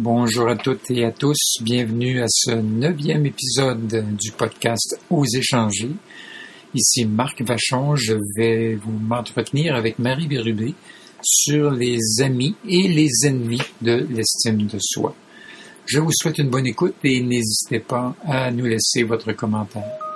Bonjour 0.00 0.46
à 0.46 0.54
toutes 0.54 0.92
et 0.92 1.04
à 1.04 1.10
tous. 1.10 1.56
Bienvenue 1.60 2.22
à 2.22 2.26
ce 2.28 2.52
neuvième 2.52 3.26
épisode 3.26 4.16
du 4.16 4.30
podcast 4.30 4.96
Aux 5.10 5.24
échanger. 5.24 5.90
Ici 6.72 7.04
Marc 7.04 7.42
Vachon. 7.42 7.96
Je 7.96 8.14
vais 8.36 8.76
vous 8.76 8.92
m'entretenir 8.92 9.74
avec 9.74 9.98
Marie 9.98 10.28
Bérubé 10.28 10.74
sur 11.20 11.72
les 11.72 11.98
amis 12.22 12.54
et 12.68 12.86
les 12.86 13.10
ennemis 13.24 13.60
de 13.82 14.06
l'estime 14.08 14.68
de 14.68 14.78
soi. 14.80 15.16
Je 15.84 15.98
vous 15.98 16.12
souhaite 16.12 16.38
une 16.38 16.48
bonne 16.48 16.68
écoute 16.68 16.94
et 17.02 17.20
n'hésitez 17.20 17.80
pas 17.80 18.14
à 18.24 18.52
nous 18.52 18.66
laisser 18.66 19.02
votre 19.02 19.32
commentaire. 19.32 20.07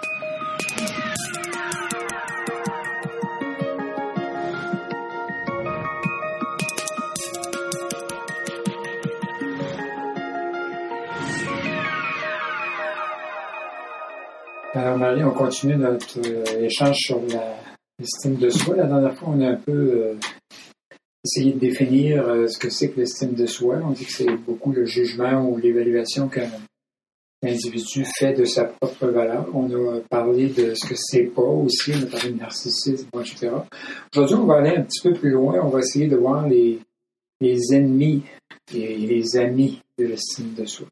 Marie, 15.03 15.25
on 15.25 15.33
continue 15.33 15.75
notre 15.75 16.21
euh, 16.25 16.65
échange 16.65 16.97
sur 16.97 17.21
l'estime 17.99 18.37
de 18.37 18.49
soi. 18.51 18.77
La 18.77 18.87
dernière 18.87 19.13
fois, 19.17 19.31
on 19.37 19.41
a 19.41 19.49
un 19.49 19.57
peu 19.57 19.73
euh, 19.73 20.15
essayé 21.25 21.55
de 21.55 21.59
définir 21.59 22.25
euh, 22.29 22.47
ce 22.47 22.57
que 22.57 22.71
c'est 22.71 22.91
que 22.91 23.01
l'estime 23.01 23.35
de 23.35 23.47
soi. 23.47 23.81
On 23.85 23.91
dit 23.91 24.05
que 24.05 24.13
c'est 24.13 24.37
beaucoup 24.47 24.71
le 24.71 24.85
jugement 24.85 25.45
ou 25.45 25.57
l'évaluation 25.57 26.29
qu'un 26.29 26.49
individu 27.43 28.05
fait 28.17 28.35
de 28.35 28.45
sa 28.45 28.67
propre 28.67 29.09
valeur. 29.09 29.49
On 29.53 29.97
a 29.97 30.01
parlé 30.09 30.51
de 30.51 30.73
ce 30.75 30.87
que 30.87 30.95
c'est 30.95 31.25
pas 31.25 31.43
aussi, 31.43 31.95
on 31.97 32.03
a 32.05 32.07
parlé 32.07 32.31
de 32.31 32.39
narcissisme, 32.39 33.09
etc. 33.19 33.51
Aujourd'hui, 34.15 34.37
on 34.37 34.47
va 34.47 34.59
aller 34.59 34.77
un 34.77 34.83
petit 34.83 35.01
peu 35.03 35.15
plus 35.15 35.31
loin. 35.31 35.61
On 35.65 35.71
va 35.71 35.81
essayer 35.81 36.07
de 36.07 36.15
voir 36.15 36.47
les, 36.47 36.79
les 37.41 37.59
ennemis 37.75 38.23
et 38.73 38.99
les 38.99 39.37
amis 39.37 39.81
de 39.99 40.07
l'estime 40.07 40.55
de 40.55 40.65
soi. 40.65 40.87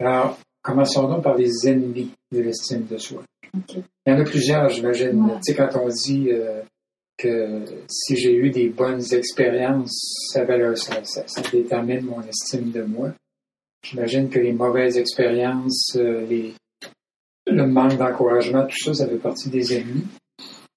Alors, 0.00 0.40
Commençons 0.62 1.08
donc 1.08 1.22
par 1.22 1.36
les 1.36 1.50
ennemis 1.66 2.10
de 2.32 2.40
l'estime 2.40 2.86
de 2.86 2.98
soi. 2.98 3.22
Il 3.66 3.82
y 4.06 4.12
en 4.12 4.20
a 4.20 4.24
plusieurs, 4.24 4.68
j'imagine. 4.68 5.32
Tu 5.36 5.52
sais, 5.52 5.54
quand 5.54 5.68
on 5.80 5.88
dit 5.88 6.28
euh, 6.30 6.62
que 7.16 7.64
si 7.88 8.16
j'ai 8.16 8.34
eu 8.34 8.50
des 8.50 8.68
bonnes 8.68 9.02
expériences, 9.12 10.30
ça, 10.32 10.44
ça, 11.04 11.42
détermine 11.52 12.02
mon 12.02 12.20
estime 12.22 12.70
de 12.70 12.82
moi. 12.82 13.12
J'imagine 13.84 14.28
que 14.28 14.38
les 14.38 14.52
mauvaises 14.52 14.98
expériences, 14.98 15.96
euh, 15.96 16.26
les, 16.26 16.54
le 17.46 17.66
manque 17.66 17.96
d'encouragement, 17.96 18.66
tout 18.66 18.76
ça, 18.78 18.94
ça 18.94 19.08
fait 19.08 19.16
partie 19.16 19.48
des 19.48 19.74
ennemis. 19.74 20.06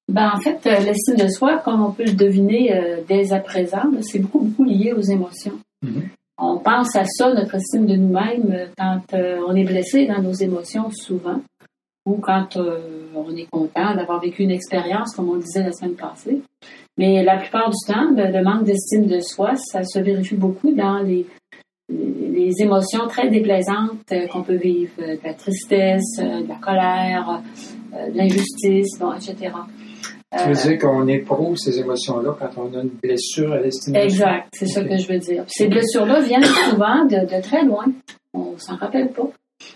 Ben, 0.08 0.32
en 0.34 0.40
fait, 0.40 0.60
euh, 0.68 0.80
l'estime 0.80 1.16
de 1.16 1.28
soi, 1.28 1.58
comme 1.66 1.84
on 1.84 1.92
peut 1.92 2.06
le 2.06 2.14
deviner 2.14 3.02
dès 3.08 3.34
à 3.34 3.40
présent, 3.40 3.84
c'est 4.02 4.20
beaucoup, 4.20 4.40
beaucoup 4.40 4.64
lié 4.64 4.94
aux 4.94 5.02
émotions. 5.02 5.60
Mm-hmm 5.84 6.10
on 6.38 6.58
pense 6.58 6.96
à 6.96 7.06
ça, 7.06 7.34
notre 7.34 7.56
estime 7.56 7.86
de 7.86 7.96
nous-mêmes, 7.96 8.52
euh, 8.52 8.66
quand 8.78 9.02
euh, 9.14 9.42
on 9.48 9.56
est 9.56 9.64
blessé 9.64 10.06
dans 10.08 10.22
nos 10.22 10.34
émotions 10.34 10.90
souvent, 10.92 11.42
ou 12.06 12.16
quand 12.16 12.58
euh, 12.58 12.80
on 13.16 13.36
est 13.36 13.48
content 13.52 13.96
d'avoir 13.96 14.20
vécu 14.20 14.44
une 14.44 14.52
expérience, 14.52 15.16
comme 15.16 15.30
on 15.30 15.38
disait 15.38 15.64
la 15.64 15.72
semaine 15.72 15.96
passée. 15.96 16.42
Mais 16.98 17.24
la 17.24 17.38
plupart 17.38 17.70
du 17.70 17.78
temps, 17.88 18.10
le 18.16 18.44
manque 18.44 18.66
d'estime 18.66 19.06
de 19.06 19.20
soi, 19.20 19.56
ça 19.56 19.84
se 19.84 20.00
vérifie 20.00 20.36
beaucoup 20.36 20.72
dans 20.72 21.00
les, 21.00 21.26
les 21.90 22.54
émotions 22.60 23.08
très 23.08 23.30
déplaisantes 23.30 24.14
qu'on 24.32 24.44
peut 24.44 24.56
vivre, 24.56 24.92
de 24.98 25.20
la 25.24 25.34
tristesse, 25.34 26.18
de 26.18 26.48
la 26.48 26.56
colère, 26.56 27.42
de 27.92 28.18
l'injustice, 28.18 29.00
etc. 29.16 29.52
Tu 30.38 30.48
veux 30.48 30.54
dire 30.54 30.80
qu'on 30.80 31.08
éprouve 31.08 31.58
ces 31.58 31.78
émotions-là 31.80 32.38
quand 32.40 32.50
on 32.58 32.78
a 32.78 32.82
une 32.82 32.90
blessure 33.04 33.52
à 33.52 33.60
l'estime 33.60 33.96
Exact, 33.96 34.48
c'est 34.54 34.66
ça 34.66 34.82
que 34.84 34.98
je 34.98 35.08
veux 35.08 35.20
dire. 35.20 35.44
Ces 35.48 35.68
blessures-là 35.68 36.22
viennent 36.22 36.44
souvent 36.70 37.04
de, 37.06 37.42
très 37.42 37.66
loin. 37.66 37.86
On 38.34 38.58
s'en 38.58 38.78
rappelle 38.78 39.12
pas. 39.12 39.28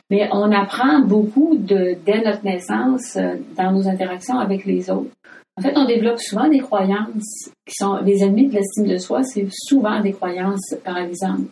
Mais 0.09 0.29
on 0.31 0.51
apprend 0.51 1.01
beaucoup 1.01 1.57
de, 1.57 1.97
dès 2.05 2.21
notre 2.23 2.43
naissance 2.43 3.17
euh, 3.17 3.35
dans 3.57 3.71
nos 3.71 3.87
interactions 3.87 4.39
avec 4.39 4.65
les 4.65 4.89
autres. 4.89 5.11
En 5.57 5.61
fait, 5.61 5.77
on 5.77 5.85
développe 5.85 6.19
souvent 6.19 6.47
des 6.47 6.59
croyances 6.59 7.49
qui 7.65 7.75
sont 7.77 7.97
les 7.97 8.23
ennemis 8.23 8.47
de 8.47 8.55
l'estime 8.55 8.87
de 8.87 8.97
soi, 8.97 9.23
c'est 9.23 9.47
souvent 9.49 10.01
des 10.01 10.11
croyances 10.11 10.75
paralysantes. 10.83 11.47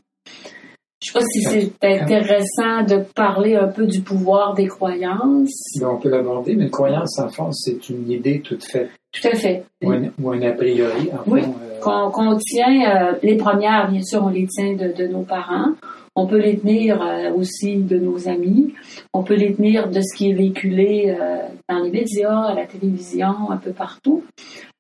Je 1.03 1.11
ne 1.11 1.19
sais 1.19 1.19
pas 1.19 1.25
si 1.25 1.41
c'est 1.81 2.01
intéressant 2.01 2.83
de 2.83 3.03
parler 3.13 3.55
un 3.55 3.67
peu 3.67 3.85
du 3.85 3.99
pouvoir 3.99 4.53
des 4.53 4.67
croyances. 4.67 5.81
On 5.83 5.97
peut 5.97 6.09
l'aborder, 6.09 6.55
mais 6.55 6.65
une 6.65 6.69
croyance, 6.69 7.19
en 7.19 7.27
fond, 7.27 7.51
c'est 7.51 7.89
une 7.89 8.09
idée 8.09 8.39
toute 8.39 8.63
faite. 8.63 8.89
Tout 9.11 9.27
à 9.27 9.35
fait. 9.35 9.65
Ou 9.83 9.91
un, 9.91 10.41
a 10.41 10.51
priori, 10.53 11.09
en 11.11 11.29
oui. 11.29 11.41
Euh, 11.41 11.79
qu'on 11.81 12.37
tient, 12.37 13.09
euh, 13.09 13.13
les 13.21 13.35
premières, 13.35 13.91
bien 13.91 14.01
sûr, 14.01 14.23
on 14.23 14.29
les 14.29 14.47
tient 14.47 14.75
de, 14.75 15.07
nos 15.07 15.23
parents. 15.23 15.73
On 16.15 16.25
peut 16.25 16.39
les 16.39 16.57
tenir 16.57 17.01
euh, 17.01 17.33
aussi 17.33 17.75
de 17.75 17.99
nos 17.99 18.29
amis. 18.29 18.73
On 19.11 19.23
peut 19.23 19.35
les 19.35 19.53
tenir 19.53 19.89
de 19.89 19.99
ce 19.99 20.17
qui 20.17 20.29
est 20.29 20.33
véhiculé 20.33 21.13
dans 21.67 21.79
les 21.79 21.91
médias, 21.91 22.43
à 22.43 22.53
la 22.53 22.65
télévision, 22.65 23.51
un 23.51 23.57
peu 23.57 23.71
partout. 23.71 24.23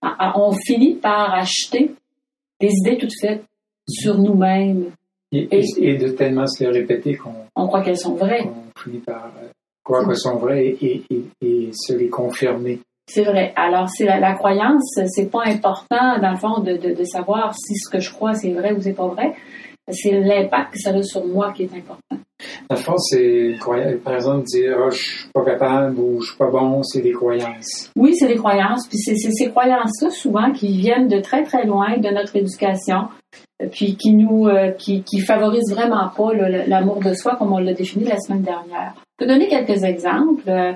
Ah, 0.01 0.15
ah, 0.19 0.33
on 0.39 0.53
finit 0.53 0.95
par 0.95 1.33
acheter 1.33 1.93
des 2.61 2.69
idées 2.69 2.97
toutes 2.97 3.19
faites 3.19 3.43
sur 3.89 4.17
nous-mêmes, 4.17 4.85
et, 5.33 5.97
de 5.97 6.09
tellement 6.09 6.47
se 6.47 6.63
les 6.63 6.69
répéter 6.69 7.15
qu'on 7.15 7.33
on 7.55 7.67
croit 7.67 7.81
qu'elles 7.81 7.97
sont 7.97 8.15
vraies. 8.15 8.45
On 8.45 8.79
finit 8.79 8.99
par 8.99 9.31
euh, 9.41 9.47
croire 9.83 10.05
qu'elles 10.05 10.17
sont 10.17 10.37
vraies 10.37 10.75
et, 10.81 11.03
et, 11.41 11.69
se 11.73 11.93
les 11.93 12.09
confirmer. 12.09 12.79
C'est 13.07 13.23
vrai. 13.23 13.51
Alors, 13.55 13.89
c'est 13.89 14.05
la, 14.05 14.19
la, 14.19 14.33
croyance, 14.33 14.97
c'est 15.07 15.29
pas 15.29 15.43
important, 15.45 16.19
dans 16.21 16.31
le 16.31 16.37
fond, 16.37 16.59
de, 16.61 16.77
de, 16.77 16.93
de 16.93 17.03
savoir 17.03 17.53
si 17.53 17.75
ce 17.75 17.89
que 17.89 17.99
je 17.99 18.11
crois, 18.11 18.33
c'est 18.33 18.51
vrai 18.51 18.71
ou 18.71 18.79
c'est 18.79 18.93
pas 18.93 19.07
vrai. 19.07 19.33
C'est 19.89 20.11
l'impact 20.11 20.73
que 20.73 20.79
ça 20.79 20.91
a 20.91 21.01
sur 21.03 21.25
moi 21.25 21.51
qui 21.51 21.63
est 21.63 21.73
important. 21.75 22.17
Dans 22.69 22.75
le 22.75 22.81
fond, 22.81 22.97
c'est, 22.97 23.55
par 24.03 24.15
exemple, 24.15 24.43
dire 24.45 24.77
oh, 24.79 24.89
je 24.89 24.97
suis 24.97 25.29
pas 25.33 25.43
capable 25.43 25.99
ou 25.99 26.21
je 26.21 26.29
suis 26.29 26.37
pas 26.37 26.49
bon, 26.49 26.81
c'est 26.83 27.01
des 27.01 27.11
croyances. 27.11 27.91
Oui, 27.95 28.15
c'est 28.15 28.27
des 28.27 28.35
croyances. 28.35 28.87
Puis 28.87 28.97
c'est 28.97 29.15
ces 29.15 29.49
croyances-là, 29.49 30.09
souvent, 30.11 30.51
qui 30.51 30.77
viennent 30.77 31.07
de 31.07 31.19
très, 31.19 31.43
très 31.43 31.65
loin 31.65 31.97
de 31.97 32.09
notre 32.09 32.35
éducation, 32.35 33.07
puis 33.71 33.95
qui 33.95 34.13
nous 34.13 34.47
euh, 34.47 34.71
qui, 34.71 35.03
qui 35.03 35.19
favorise 35.19 35.71
vraiment 35.71 36.09
pas 36.09 36.33
l'amour 36.33 36.99
de 36.99 37.13
soi 37.13 37.35
comme 37.35 37.53
on 37.53 37.59
l'a 37.59 37.73
défini 37.73 38.05
la 38.05 38.19
semaine 38.19 38.41
dernière. 38.41 38.93
Je 38.95 39.25
peux 39.25 39.31
donner 39.31 39.47
quelques 39.47 39.83
exemples. 39.83 40.49
Euh, 40.49 40.73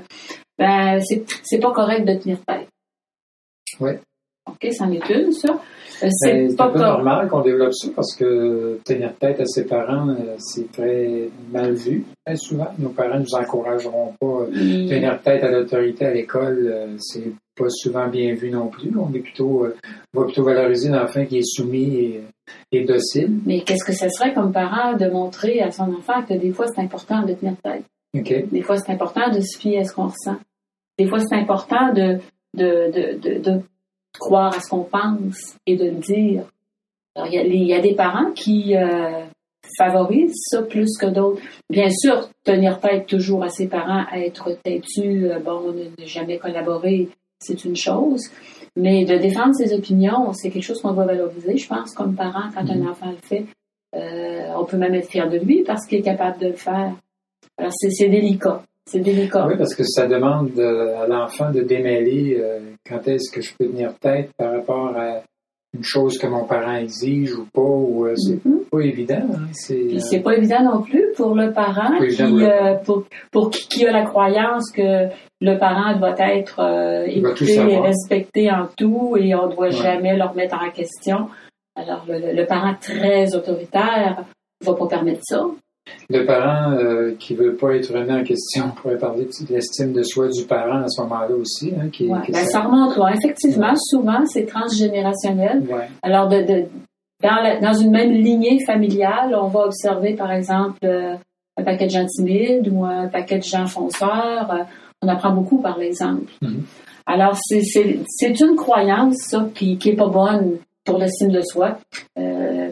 ben, 0.57 0.99
c'est 1.43 1.59
pas 1.59 1.71
correct 1.71 2.05
de 2.05 2.13
tenir 2.15 2.37
tête. 2.45 2.67
Oui. 3.79 3.91
OK, 4.47 4.71
c'en 4.71 4.91
est 4.91 5.09
une, 5.09 5.31
ça. 5.31 5.59
Euh, 6.03 6.09
c'est 6.11 6.55
pas 6.55 6.65
un 6.65 6.69
peu 6.69 6.79
normal 6.79 7.27
qu'on 7.27 7.41
développe 7.41 7.73
ça 7.73 7.87
parce 7.95 8.15
que 8.15 8.79
tenir 8.85 9.15
tête 9.17 9.39
à 9.39 9.45
ses 9.45 9.65
parents, 9.65 10.15
c'est 10.37 10.71
très 10.71 11.29
mal 11.51 11.73
vu, 11.73 12.05
très 12.25 12.35
souvent. 12.35 12.67
Nos 12.77 12.89
parents 12.89 13.19
nous 13.19 13.35
encourageront 13.35 14.13
pas. 14.19 14.45
Tenir 14.51 15.21
tête 15.21 15.43
à 15.43 15.51
l'autorité 15.51 16.05
à 16.05 16.13
l'école, 16.13 16.95
c'est 16.99 17.31
pas 17.55 17.69
souvent 17.69 18.07
bien 18.07 18.33
vu 18.35 18.51
non 18.51 18.67
plus. 18.67 18.91
On 18.97 19.13
est 19.13 19.19
plutôt, 19.19 19.65
on 20.13 20.19
va 20.19 20.25
plutôt 20.25 20.43
valoriser 20.43 20.89
l'enfant 20.89 21.25
qui 21.25 21.39
est 21.39 21.45
soumis 21.45 21.95
et 21.95 22.21
et 22.71 22.85
docile. 22.85 23.39
Mais 23.45 23.61
qu'est-ce 23.61 23.85
que 23.85 23.93
ce 23.93 24.09
serait 24.09 24.33
comme 24.33 24.51
parent 24.51 24.95
de 24.95 25.09
montrer 25.09 25.61
à 25.61 25.71
son 25.71 25.93
enfant 25.93 26.23
que 26.23 26.33
des 26.33 26.51
fois 26.51 26.67
c'est 26.67 26.81
important 26.81 27.23
de 27.23 27.33
tenir 27.33 27.53
tête? 27.63 27.83
Des 28.51 28.61
fois 28.61 28.77
c'est 28.77 28.91
important 28.91 29.29
de 29.29 29.41
se 29.41 29.59
fier 29.59 29.79
à 29.79 29.83
ce 29.83 29.93
qu'on 29.93 30.07
ressent. 30.07 30.37
Des 30.97 31.07
fois 31.07 31.19
c'est 31.19 31.35
important 31.35 31.93
de, 31.93 32.19
de, 32.55 32.91
de, 32.91 33.39
de, 33.39 33.61
croire 34.17 34.55
à 34.55 34.59
ce 34.59 34.69
qu'on 34.69 34.83
pense 34.83 35.55
et 35.65 35.75
de 35.75 35.85
le 35.85 35.91
dire. 35.91 36.43
il, 37.15 37.63
y 37.63 37.73
a, 37.73 37.79
des 37.79 37.95
parents 37.95 38.31
qui 38.31 38.75
euh, 38.75 39.23
favorisent 39.77 40.35
ça 40.49 40.63
plus 40.63 40.97
que 40.97 41.07
d'autres. 41.07 41.41
Bien 41.69 41.89
sûr, 41.89 42.29
tenir 42.43 42.79
tête 42.79 43.07
toujours 43.07 43.43
à 43.43 43.49
ses 43.49 43.67
parents, 43.67 44.05
être 44.13 44.51
têtu, 44.63 45.29
euh, 45.29 45.39
bon, 45.39 45.73
ne 45.73 46.05
jamais 46.05 46.37
collaborer, 46.37 47.09
c'est 47.39 47.65
une 47.65 47.75
chose. 47.75 48.21
Mais 48.75 49.05
de 49.05 49.17
défendre 49.17 49.55
ses 49.55 49.73
opinions, 49.73 50.31
c'est 50.33 50.51
quelque 50.51 50.63
chose 50.63 50.81
qu'on 50.81 50.93
doit 50.93 51.05
valoriser, 51.05 51.57
je 51.57 51.67
pense, 51.67 51.93
comme 51.93 52.15
parent, 52.15 52.49
quand 52.53 52.69
un 52.69 52.75
mhm. 52.75 52.89
enfant 52.89 53.11
le 53.11 53.17
fait. 53.27 53.45
Euh, 53.95 54.53
on 54.55 54.65
peut 54.65 54.77
même 54.77 54.93
être 54.93 55.09
fier 55.09 55.29
de 55.29 55.37
lui 55.37 55.63
parce 55.63 55.85
qu'il 55.87 55.99
est 55.99 56.03
capable 56.03 56.39
de 56.39 56.47
le 56.47 56.53
faire. 56.53 56.93
Alors, 57.57 57.71
c'est 57.73 58.07
délicat. 58.07 58.61
C'est 58.87 58.99
délicat. 58.99 59.45
Oui, 59.47 59.55
parce 59.57 59.75
que 59.75 59.83
ça 59.83 60.07
demande 60.07 60.57
à 60.59 61.07
l'enfant 61.07 61.51
de 61.51 61.61
démêler 61.61 62.37
euh, 62.39 62.59
quand 62.87 63.05
est-ce 63.07 63.29
que 63.31 63.41
je 63.41 63.53
peux 63.57 63.67
tenir 63.67 63.93
tête 63.99 64.31
par 64.37 64.53
rapport 64.53 64.95
à 64.95 65.21
une 65.73 65.83
chose 65.83 66.17
que 66.17 66.25
mon 66.25 66.45
parent 66.45 66.75
exige 66.75 67.33
ou 67.35 67.45
pas, 67.53 67.61
ou 67.61 68.05
euh, 68.05 68.15
c'est 68.15 68.43
mhm. 68.45 68.61
pas 68.71 68.79
évident. 68.79 69.27
Hein, 69.33 69.49
c'est 69.51 70.21
pas 70.21 70.37
évident 70.37 70.63
non 70.63 70.81
plus 70.81 71.11
pour 71.17 71.35
le 71.35 71.51
parent 71.51 71.99
qui, 71.99 72.85
pour, 72.85 73.03
pour 73.29 73.49
qui, 73.49 73.67
qui, 73.67 73.85
a 73.85 73.91
la 73.91 74.05
croyance 74.05 74.71
que 74.71 75.09
le 75.41 75.57
parent 75.57 75.97
doit 75.99 76.15
être 76.17 76.59
euh, 76.59 77.03
écouté 77.05 77.55
et 77.55 77.79
respecté 77.79 78.49
en 78.49 78.67
tout 78.77 79.17
et 79.19 79.35
on 79.35 79.49
ne 79.49 79.55
doit 79.55 79.69
jamais 79.69 80.15
le 80.15 80.23
remettre 80.23 80.55
en 80.55 80.71
question. 80.71 81.27
Alors, 81.75 82.05
le, 82.07 82.45
parent 82.45 82.75
très 82.79 83.35
autoritaire 83.35 84.23
ne 84.61 84.65
va 84.65 84.73
pas 84.73 84.87
permettre 84.87 85.21
ça. 85.23 85.45
Le 86.09 86.25
parent 86.25 86.71
euh, 86.71 87.15
qui 87.19 87.33
ne 87.33 87.39
veut 87.39 87.55
pas 87.55 87.75
être 87.75 87.93
remis 87.93 88.11
en 88.11 88.23
question, 88.23 88.65
on 88.67 88.81
pourrait 88.81 88.97
parler 88.97 89.25
de 89.25 89.53
l'estime 89.53 89.93
de 89.93 90.03
soi 90.03 90.27
du 90.27 90.45
parent 90.45 90.83
à 90.83 90.87
ce 90.87 91.01
moment-là 91.01 91.35
aussi. 91.35 91.73
Hein, 91.79 91.89
qui, 91.89 92.07
ben, 92.07 92.45
ça 92.45 92.61
remonte 92.61 92.95
loin. 92.95 93.11
Effectivement, 93.11 93.73
souvent, 93.75 94.25
c'est 94.25 94.45
transgénérationnel. 94.45 95.63
Alors, 96.01 96.27
de, 96.29 96.65
dans, 97.21 97.73
une 97.73 97.91
même 97.91 98.11
lignée 98.11 98.63
familiale, 98.65 99.35
on 99.35 99.47
va 99.47 99.65
observer, 99.65 100.13
par 100.13 100.31
exemple, 100.31 100.79
euh, 100.83 101.15
un 101.57 101.63
paquet 101.63 101.85
de 101.85 101.91
gens 101.91 102.05
timides 102.05 102.69
ou 102.71 102.85
un 102.85 103.07
paquet 103.07 103.39
de 103.39 103.43
gens 103.43 103.65
fonceurs. 103.65 104.51
Euh, 104.51 104.63
on 105.01 105.07
apprend 105.07 105.31
beaucoup 105.31 105.61
par 105.61 105.77
l'exemple. 105.77 106.31
Mm-hmm. 106.41 106.61
Alors, 107.05 107.37
c'est 107.39 108.39
une 108.39 108.55
croyance, 108.55 109.15
ça, 109.29 109.47
qui 109.55 109.79
n'est 109.83 109.95
pas 109.95 110.07
bonne 110.07 110.57
pour 110.87 110.97
l'estime 110.97 111.31
de 111.31 111.41
soi. 111.41 111.77
Euh, 112.17 112.71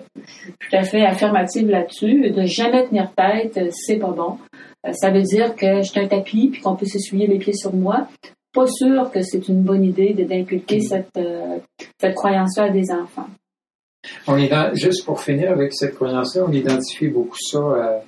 tout 0.59 0.75
à 0.75 0.83
fait 0.83 1.05
affirmative 1.05 1.69
là-dessus. 1.69 2.31
De 2.31 2.45
jamais 2.45 2.87
tenir 2.87 3.11
tête, 3.15 3.59
c'est 3.71 3.97
pas 3.97 4.11
bon. 4.11 4.37
ça 4.91 5.11
veut 5.11 5.21
dire 5.21 5.55
que 5.55 5.83
je 5.83 5.89
suis 5.89 5.99
un 5.99 6.07
tapis 6.07 6.49
puis 6.51 6.61
qu'on 6.61 6.75
peut 6.75 6.85
s'essuyer 6.85 7.27
les 7.27 7.37
pieds 7.37 7.53
sur 7.53 7.73
moi. 7.73 8.07
Pas 8.53 8.67
sûr 8.67 9.11
que 9.11 9.21
c'est 9.21 9.47
une 9.49 9.61
bonne 9.61 9.83
idée 9.83 10.13
d'inculquer 10.13 10.79
cette, 10.79 11.19
cette 11.99 12.15
croyance-là 12.15 12.63
à 12.65 12.69
des 12.69 12.89
enfants. 12.91 13.27
On 14.27 14.37
juste 14.73 15.05
pour 15.05 15.21
finir 15.21 15.51
avec 15.51 15.73
cette 15.73 15.95
croyance-là, 15.95 16.45
on 16.47 16.51
identifie 16.51 17.07
beaucoup 17.07 17.37
ça, 17.39 17.57
euh, 17.57 17.99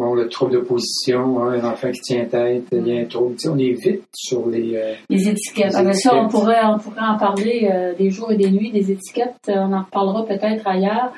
bon, 0.00 0.14
le 0.14 0.28
trouble 0.28 0.52
de 0.52 0.58
position, 0.58 1.42
hein, 1.42 1.60
un 1.60 1.70
enfant 1.70 1.90
qui 1.90 2.00
tient 2.00 2.24
tête, 2.24 2.64
il 2.72 2.86
y 2.86 2.98
a 2.98 3.02
un 3.02 3.04
trouble. 3.04 3.36
on 3.46 3.58
est 3.58 3.72
vite 3.72 4.04
sur 4.14 4.48
les, 4.48 4.76
euh, 4.76 4.94
les 5.08 5.28
étiquettes. 5.28 5.74
Ah, 5.76 5.84
ben 5.84 5.92
ça, 5.92 6.16
on 6.16 6.28
pourrait, 6.28 6.64
on 6.64 6.78
pourrait 6.78 7.06
en 7.06 7.18
parler 7.18 7.68
euh, 7.72 7.94
des 7.94 8.10
jours 8.10 8.32
et 8.32 8.36
des 8.36 8.50
nuits, 8.50 8.72
des 8.72 8.90
étiquettes. 8.90 9.36
On 9.48 9.72
en 9.72 9.84
reparlera 9.84 10.26
peut-être 10.26 10.66
ailleurs. 10.66 11.12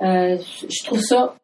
je 0.00 0.84
trouve 0.84 1.00
ça 1.00 1.34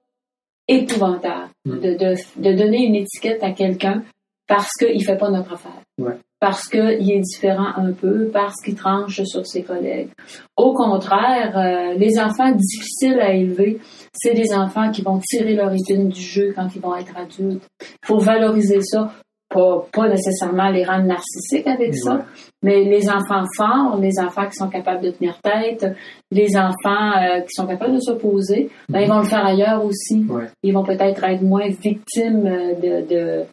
épouvantable 0.69 1.49
hmm. 1.65 1.81
de, 1.81 1.95
de, 1.95 2.15
de, 2.37 2.57
donner 2.57 2.87
une 2.87 2.95
étiquette 2.95 3.43
à 3.43 3.51
quelqu'un 3.51 4.05
parce 4.47 4.71
qu'il 4.79 4.99
ne 4.99 5.03
fait 5.03 5.17
pas 5.17 5.31
notre 5.31 5.55
affaire. 5.55 5.81
Ouais 5.99 6.17
parce 6.43 6.67
qu'il 6.67 7.09
est 7.09 7.21
différent 7.21 7.69
un 7.77 7.93
peu, 7.93 8.29
parce 8.33 8.61
qu'il 8.65 8.75
tranche 8.75 9.23
sur 9.23 9.47
ses 9.47 9.63
collègues. 9.63 10.09
Au 10.57 10.75
contraire, 10.75 11.57
euh, 11.57 11.95
les 11.95 12.19
enfants 12.19 12.51
difficiles 12.51 13.21
à 13.21 13.33
élever, 13.33 13.79
c'est 14.13 14.35
des 14.35 14.53
enfants 14.53 14.91
qui 14.91 15.03
vont 15.03 15.21
tirer 15.21 15.55
leur 15.55 15.73
épine 15.73 16.09
du 16.09 16.21
jeu 16.21 16.53
quand 16.53 16.67
ils 16.75 16.83
vont 16.83 16.97
être 16.97 17.17
adultes. 17.17 17.63
Il 17.81 18.07
faut 18.07 18.19
valoriser 18.19 18.81
ça. 18.83 19.13
Pas, 19.55 19.87
pas, 19.93 20.09
nécessairement 20.09 20.71
les 20.71 20.83
rendre 20.83 21.05
narcissiques 21.05 21.67
avec 21.67 21.95
ça, 21.95 22.25
mais 22.63 22.85
les 22.85 23.09
enfants 23.11 23.45
forts, 23.55 23.99
les 24.01 24.19
enfants 24.19 24.47
qui 24.47 24.55
sont 24.55 24.71
capables 24.71 25.03
de 25.03 25.11
tenir 25.11 25.39
tête, 25.43 25.95
les 26.31 26.57
enfants 26.57 27.13
euh, 27.21 27.41
qui 27.43 27.51
sont 27.51 27.67
capables 27.67 27.95
de 27.95 28.01
s'opposer, 28.01 28.71
ben, 28.89 29.01
ils 29.01 29.09
vont 29.09 29.19
le 29.19 29.27
faire 29.27 29.45
ailleurs 29.45 29.85
aussi. 29.85 30.27
Ils 30.63 30.73
vont 30.73 30.85
peut-être 30.85 31.23
être 31.23 31.43
moins 31.43 31.69
victimes 31.69 32.45
de, 32.45 33.07
de 33.07 33.47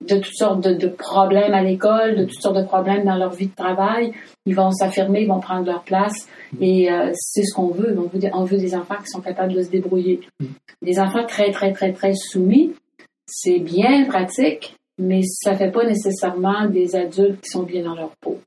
de 0.00 0.16
toutes 0.16 0.36
sortes 0.36 0.60
de, 0.60 0.88
problèmes 0.88 1.54
à 1.54 1.62
l'école, 1.62 2.16
de 2.16 2.24
toutes 2.24 2.40
sortes 2.40 2.56
de 2.56 2.64
problèmes 2.64 3.04
dans 3.04 3.16
leur 3.16 3.30
vie 3.30 3.48
de 3.48 3.54
travail. 3.54 4.12
Ils 4.46 4.54
vont 4.54 4.70
s'affirmer, 4.70 5.22
ils 5.22 5.28
vont 5.28 5.40
prendre 5.40 5.66
leur 5.66 5.82
place. 5.82 6.26
Et 6.60 6.90
euh, 6.90 7.10
c'est 7.14 7.42
ce 7.42 7.54
qu'on 7.54 7.68
veut. 7.68 7.96
On 7.98 8.08
veut, 8.08 8.18
des, 8.18 8.30
on 8.34 8.44
veut 8.44 8.58
des 8.58 8.74
enfants 8.74 8.96
qui 8.96 9.08
sont 9.08 9.20
capables 9.20 9.52
de 9.52 9.62
se 9.62 9.70
débrouiller. 9.70 10.20
Des 10.82 10.98
enfants 10.98 11.24
très, 11.26 11.50
très, 11.50 11.72
très, 11.72 11.92
très 11.92 12.12
soumis, 12.14 12.74
c'est 13.26 13.58
bien 13.58 14.04
pratique, 14.04 14.76
mais 14.98 15.22
ça 15.22 15.52
ne 15.52 15.56
fait 15.56 15.70
pas 15.70 15.84
nécessairement 15.84 16.68
des 16.68 16.94
adultes 16.94 17.40
qui 17.40 17.50
sont 17.50 17.62
bien 17.62 17.84
dans 17.84 17.94
leur 17.94 18.10
peau. 18.20 18.38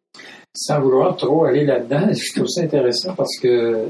Sans 0.56 0.80
vouloir 0.80 1.16
trop 1.16 1.46
aller 1.46 1.66
là-dedans, 1.66 2.08
je 2.12 2.36
trouve 2.36 2.48
ça 2.48 2.62
intéressant 2.62 3.16
parce 3.16 3.38
que 3.40 3.88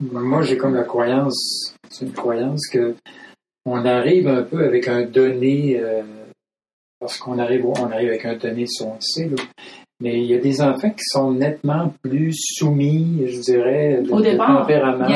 moi, 0.00 0.42
j'ai 0.42 0.58
comme 0.58 0.74
la 0.74 0.84
croyance, 0.84 1.74
c'est 1.88 2.04
une 2.04 2.12
croyance 2.12 2.68
que 2.68 2.94
on 3.64 3.84
arrive 3.84 4.28
un 4.28 4.42
peu 4.42 4.64
avec 4.64 4.86
un 4.86 5.02
donné 5.02 5.80
euh, 5.80 6.02
parce 7.00 7.18
qu'on 7.18 7.38
arrive, 7.38 7.66
on 7.66 7.90
arrive 7.90 8.08
avec 8.08 8.24
un 8.24 8.36
donné 8.36 8.66
sur 8.66 8.86
on 8.86 8.98
Mais 10.00 10.18
il 10.18 10.26
y 10.26 10.34
a 10.34 10.38
des 10.38 10.60
enfants 10.62 10.90
qui 10.90 11.04
sont 11.04 11.32
nettement 11.32 11.92
plus 12.02 12.32
soumis, 12.34 13.22
je 13.26 13.40
dirais, 13.40 14.02
de, 14.02 14.10
Au 14.10 14.20
départ, 14.20 14.60
tempérament, 14.60 15.06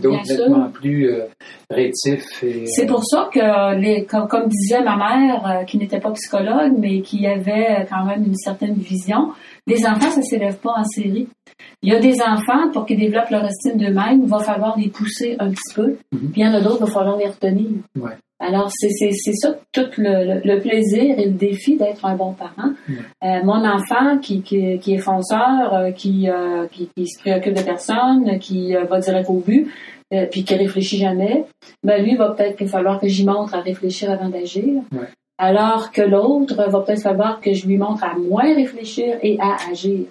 d'autres 0.00 0.28
nettement 0.28 0.70
plus 0.70 1.10
euh, 1.10 1.24
rétifs. 1.70 2.44
C'est 2.66 2.86
pour 2.86 3.04
ça 3.04 3.30
que, 3.32 3.78
les, 3.78 4.04
comme, 4.04 4.48
disait 4.48 4.82
ma 4.82 4.96
mère, 4.96 5.46
euh, 5.46 5.64
qui 5.64 5.78
n'était 5.78 6.00
pas 6.00 6.10
psychologue, 6.12 6.74
mais 6.78 7.00
qui 7.00 7.26
avait 7.26 7.86
quand 7.88 8.04
même 8.04 8.24
une 8.24 8.36
certaine 8.36 8.74
vision, 8.74 9.30
les 9.66 9.86
enfants, 9.86 10.10
ça 10.10 10.20
ne 10.20 10.24
s'élève 10.24 10.58
pas 10.58 10.74
en 10.76 10.84
série. 10.84 11.28
Il 11.82 11.92
y 11.92 11.96
a 11.96 12.00
des 12.00 12.20
enfants, 12.20 12.70
pour 12.72 12.86
qu'ils 12.86 12.98
développent 12.98 13.30
leur 13.30 13.44
estime 13.44 13.76
d'eux-mêmes, 13.78 14.22
il 14.22 14.28
va 14.28 14.38
falloir 14.38 14.78
les 14.78 14.88
pousser 14.88 15.36
un 15.38 15.50
petit 15.50 15.74
peu. 15.74 15.96
Mm-hmm. 16.14 16.30
Puis 16.30 16.40
il 16.40 16.42
y 16.42 16.46
en 16.46 16.54
a 16.54 16.60
d'autres, 16.60 16.78
il 16.80 16.86
va 16.86 16.92
falloir 16.92 17.16
les 17.16 17.28
retenir. 17.28 17.68
Alors, 18.42 18.70
c'est 18.72 18.90
ça 19.34 19.54
tout 19.72 19.88
le, 19.98 20.58
plaisir 20.58 21.16
et 21.16 21.26
le 21.26 21.32
défi 21.32 21.76
d'être 21.76 22.04
un 22.04 22.16
bon 22.16 22.32
parent. 22.32 22.72
Euh, 23.22 23.44
mon 23.44 23.64
enfant 23.64 24.18
qui, 24.20 24.42
qui, 24.42 24.78
qui 24.80 24.94
est 24.94 24.98
fonceur, 24.98 25.72
euh, 25.72 25.90
qui, 25.92 26.28
euh, 26.28 26.66
qui, 26.66 26.88
qui, 26.96 27.06
se 27.06 27.20
préoccupe 27.20 27.54
de 27.54 27.62
personne, 27.62 28.38
qui 28.40 28.74
va 28.74 28.98
direct 28.98 29.30
au 29.30 29.38
but, 29.38 29.70
puis 30.30 30.44
qui 30.44 30.54
réfléchit 30.54 30.98
jamais, 30.98 31.44
ben 31.82 32.04
lui, 32.04 32.16
va 32.16 32.32
peut-être 32.32 32.66
falloir 32.66 33.00
que 33.00 33.06
j'y 33.06 33.24
montre 33.24 33.54
à 33.54 33.60
réfléchir 33.60 34.10
avant 34.10 34.28
d'agir. 34.28 34.82
Alors 35.38 35.90
que 35.90 36.02
l'autre 36.02 36.54
va 36.70 36.80
peut-être 36.80 37.02
falloir 37.02 37.40
que 37.40 37.54
je 37.54 37.66
lui 37.66 37.78
montre 37.78 38.04
à 38.04 38.14
moins 38.16 38.54
réfléchir 38.54 39.16
et 39.22 39.38
à 39.40 39.56
agir. 39.70 40.06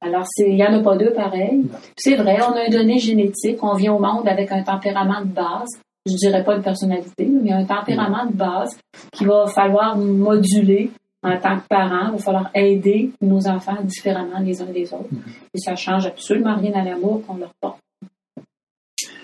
Alors, 0.00 0.24
il 0.38 0.54
n'y 0.54 0.64
en 0.64 0.72
a 0.72 0.82
pas 0.82 0.96
deux 0.96 1.12
pareils. 1.12 1.62
C'est 1.96 2.14
vrai, 2.14 2.38
on 2.40 2.52
a 2.52 2.66
un 2.66 2.70
donné 2.70 2.98
génétique, 2.98 3.62
on 3.62 3.74
vient 3.74 3.94
au 3.94 3.98
monde 3.98 4.26
avec 4.26 4.50
un 4.52 4.62
tempérament 4.62 5.20
de 5.20 5.30
base 5.32 5.80
je 6.06 6.16
dirais 6.16 6.44
pas 6.44 6.56
une 6.56 6.62
personnalité, 6.62 7.26
mais 7.26 7.52
un 7.52 7.64
tempérament 7.64 8.26
de 8.26 8.36
base 8.36 8.78
qu'il 9.12 9.26
va 9.26 9.46
falloir 9.46 9.96
moduler 9.96 10.90
en 11.22 11.38
tant 11.38 11.58
que 11.58 11.66
parent. 11.68 12.08
Il 12.08 12.12
va 12.12 12.18
falloir 12.18 12.50
aider 12.54 13.10
nos 13.22 13.46
enfants 13.48 13.82
différemment 13.82 14.38
les 14.40 14.60
uns 14.60 14.66
des 14.66 14.92
autres. 14.92 15.08
Et 15.54 15.58
ça 15.58 15.74
change 15.76 16.06
absolument 16.06 16.56
rien 16.56 16.72
à 16.74 16.84
l'amour 16.84 17.22
qu'on 17.26 17.36
leur 17.36 17.52
porte. 17.60 17.78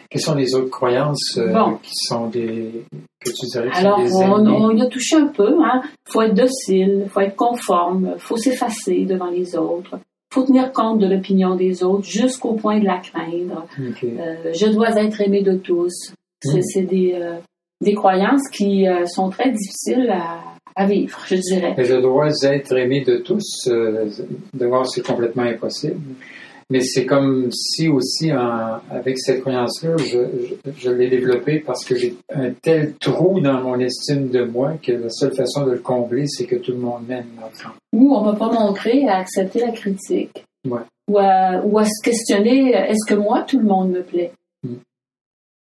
Quelles 0.08 0.22
sont 0.22 0.34
les 0.34 0.56
autres 0.56 0.70
croyances 0.70 1.38
euh, 1.38 1.54
qui 1.82 1.92
sont 1.94 2.26
des 2.26 2.84
que 3.20 3.30
tu 3.30 3.46
dirais 3.46 3.68
Alors, 3.74 4.00
on, 4.00 4.44
on, 4.44 4.76
y 4.76 4.82
a 4.82 4.86
touché 4.86 5.16
un 5.16 5.28
peu. 5.28 5.54
Il 5.56 5.62
hein. 5.62 5.82
faut 6.08 6.22
être 6.22 6.34
docile, 6.34 7.02
il 7.04 7.08
faut 7.08 7.20
être 7.20 7.36
conforme, 7.36 8.14
il 8.16 8.20
faut 8.20 8.36
s'effacer 8.36 9.04
devant 9.04 9.30
les 9.30 9.54
autres. 9.54 10.00
Il 10.32 10.34
faut 10.34 10.42
tenir 10.44 10.72
compte 10.72 10.98
de 10.98 11.06
l'opinion 11.06 11.54
des 11.54 11.84
autres 11.84 12.04
jusqu'au 12.04 12.54
point 12.54 12.80
de 12.80 12.86
la 12.86 12.98
craindre. 12.98 13.66
Euh, 13.78 14.52
je 14.52 14.66
dois 14.72 14.90
être 15.00 15.20
aimé 15.20 15.42
de 15.42 15.54
tous. 15.54 16.12
C'est 16.42 16.82
des, 16.82 17.14
euh, 17.14 17.36
des 17.80 17.94
croyances 17.94 18.48
qui 18.50 18.88
euh, 18.88 19.06
sont 19.06 19.30
très 19.30 19.50
difficiles 19.50 20.10
à, 20.10 20.40
à, 20.74 20.86
vivre, 20.86 21.18
je 21.26 21.36
dirais. 21.36 21.74
je 21.78 21.96
dois 21.96 22.28
être 22.42 22.76
aimé 22.76 23.04
de 23.04 23.18
tous. 23.18 23.68
Euh, 23.68 24.08
de 24.54 24.66
voir, 24.66 24.86
c'est 24.88 25.04
complètement 25.04 25.42
impossible. 25.42 26.00
Mais 26.70 26.82
c'est 26.82 27.04
comme 27.04 27.50
si 27.50 27.88
aussi, 27.88 28.30
avec 28.30 29.18
cette 29.18 29.40
croyance-là, 29.40 29.96
je, 29.98 30.54
je, 30.78 30.90
l'ai 30.90 31.08
développée 31.08 31.58
parce 31.58 31.84
que 31.84 31.96
j'ai 31.96 32.14
un 32.32 32.52
tel 32.62 32.94
trou 33.00 33.40
dans 33.40 33.60
mon 33.60 33.80
estime 33.80 34.28
de 34.28 34.44
moi 34.44 34.74
que 34.80 34.92
la 34.92 35.10
seule 35.10 35.34
façon 35.34 35.66
de 35.66 35.72
le 35.72 35.78
combler, 35.80 36.28
c'est 36.28 36.46
que 36.46 36.54
tout 36.54 36.70
le 36.70 36.78
monde 36.78 37.08
m'aime. 37.08 37.26
Ou 37.92 38.14
on 38.14 38.20
ne 38.24 38.30
va 38.30 38.36
pas 38.36 38.52
montrer 38.52 39.08
à 39.08 39.16
accepter 39.16 39.58
la 39.58 39.72
critique. 39.72 40.44
Ouais. 40.64 40.82
Ou, 41.08 41.18
à, 41.18 41.60
ou 41.64 41.76
à 41.76 41.84
se 41.84 42.04
questionner, 42.04 42.70
est-ce 42.70 43.04
que 43.04 43.18
moi, 43.18 43.42
tout 43.42 43.58
le 43.58 43.66
monde 43.66 43.90
me 43.90 44.02
plaît? 44.02 44.30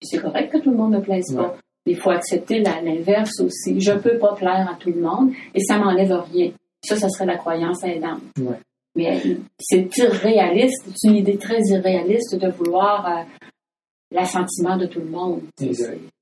C'est 0.02 0.18
correct 0.18 0.52
que 0.52 0.59
tout 0.59 0.71
le 0.71 0.76
monde 0.76 0.92
ne 0.92 1.00
plaise 1.00 1.35
pas. 1.35 1.56
Il 1.87 1.97
faut 1.97 2.11
accepter 2.11 2.61
l'inverse 2.61 3.40
aussi. 3.40 3.80
Je 3.80 3.92
ne 3.92 3.99
peux 3.99 4.18
pas 4.18 4.35
plaire 4.35 4.68
à 4.71 4.76
tout 4.78 4.90
le 4.90 5.00
monde 5.00 5.32
et 5.54 5.61
ça 5.61 5.78
m'enlève 5.78 6.12
rien. 6.32 6.50
Ça, 6.85 6.97
ça 6.97 7.09
serait 7.09 7.26
la 7.26 7.37
croyance 7.37 7.82
aidante. 7.85 8.23
Mais 8.94 9.23
c'est 9.59 9.88
irréaliste, 9.97 10.85
c'est 10.94 11.09
une 11.09 11.16
idée 11.16 11.38
très 11.38 11.61
irréaliste 11.61 12.37
de 12.37 12.50
vouloir 12.50 13.06
euh, 13.06 13.47
l'assentiment 14.11 14.76
de 14.76 14.87
tout 14.87 15.00
le 15.00 15.06
monde. 15.06 15.40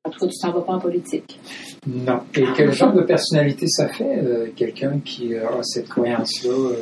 En 0.04 0.10
tout 0.10 0.18
cas, 0.20 0.26
tu 0.26 0.38
t'en 0.40 0.52
vas 0.52 0.60
pas 0.62 0.72
en 0.74 0.78
politique. 0.78 1.40
Non. 1.86 2.20
Et 2.34 2.44
quel 2.56 2.72
genre 2.72 2.92
de 2.92 3.02
personnalité 3.02 3.66
ça 3.66 3.88
fait, 3.88 4.18
euh, 4.18 4.50
quelqu'un 4.54 5.00
qui 5.00 5.34
a 5.36 5.62
cette 5.62 5.88
croyance-là? 5.88 6.52
Euh, 6.52 6.76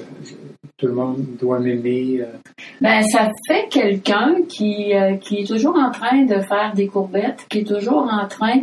tout 0.79 0.87
le 0.87 0.95
monde 0.95 1.37
doit 1.39 1.59
m'aimer. 1.59 2.21
Euh. 2.21 2.33
Ben, 2.81 3.03
ça 3.03 3.31
fait 3.47 3.69
quelqu'un 3.69 4.43
qui, 4.49 4.95
euh, 4.95 5.17
qui 5.17 5.41
est 5.41 5.47
toujours 5.47 5.77
en 5.77 5.91
train 5.91 6.25
de 6.25 6.41
faire 6.41 6.73
des 6.75 6.87
courbettes, 6.87 7.45
qui 7.51 7.59
est 7.59 7.67
toujours 7.67 8.09
en 8.11 8.27
train 8.29 8.63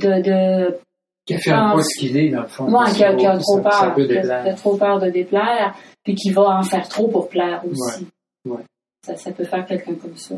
de. 0.00 0.22
de 0.22 0.76
qui 1.24 1.34
affirme 1.34 1.76
pas 1.76 1.82
ce 1.84 2.00
qu'il 2.00 2.16
est, 2.16 2.30
dans 2.30 2.42
le 2.42 2.48
fond. 2.48 2.68
Moi, 2.68 2.84
qui 2.90 3.04
a, 3.04 3.14
trop 3.14 3.60
peur. 3.60 3.94
qui 3.94 4.12
a, 4.12 4.54
trop 4.54 4.76
peur 4.76 4.98
de 4.98 5.08
déplaire, 5.08 5.72
puis 6.02 6.16
qui 6.16 6.30
va 6.30 6.58
en 6.58 6.64
faire 6.64 6.88
trop 6.88 7.06
pour 7.06 7.28
plaire 7.28 7.62
aussi. 7.70 8.08
Ouais. 8.44 8.62
Ça, 9.06 9.16
ça 9.16 9.30
peut 9.30 9.44
faire 9.44 9.64
quelqu'un 9.64 9.94
comme 9.94 10.16
ça. 10.16 10.34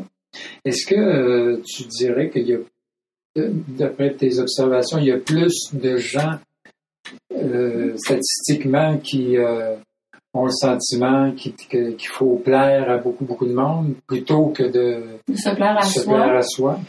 Est-ce 0.63 0.85
que 0.85 0.95
euh, 0.95 1.61
tu 1.65 1.85
dirais 1.85 2.29
qu'il 2.29 2.47
y 2.47 2.53
a, 2.53 2.59
d'après 3.35 4.13
tes 4.13 4.37
observations, 4.37 4.99
il 4.99 5.05
y 5.05 5.11
a 5.11 5.17
plus 5.17 5.73
de 5.73 5.97
gens 5.97 6.37
statistiquement 7.95 8.97
qui 8.97 9.37
ont 10.35 10.45
le 10.45 10.51
sentiment 10.51 11.31
qu'il 11.31 11.95
faut 12.07 12.41
plaire 12.43 12.89
à 12.91 12.97
beaucoup, 12.97 13.25
beaucoup 13.25 13.47
de 13.47 13.53
monde 13.53 13.95
plutôt 14.05 14.47
que 14.49 14.63
de, 14.63 15.19
se 15.33 15.55
plaire 15.55 15.77
à 15.77 15.81
soi. 15.81 16.37
à 16.37 16.41
soi. 16.41 16.79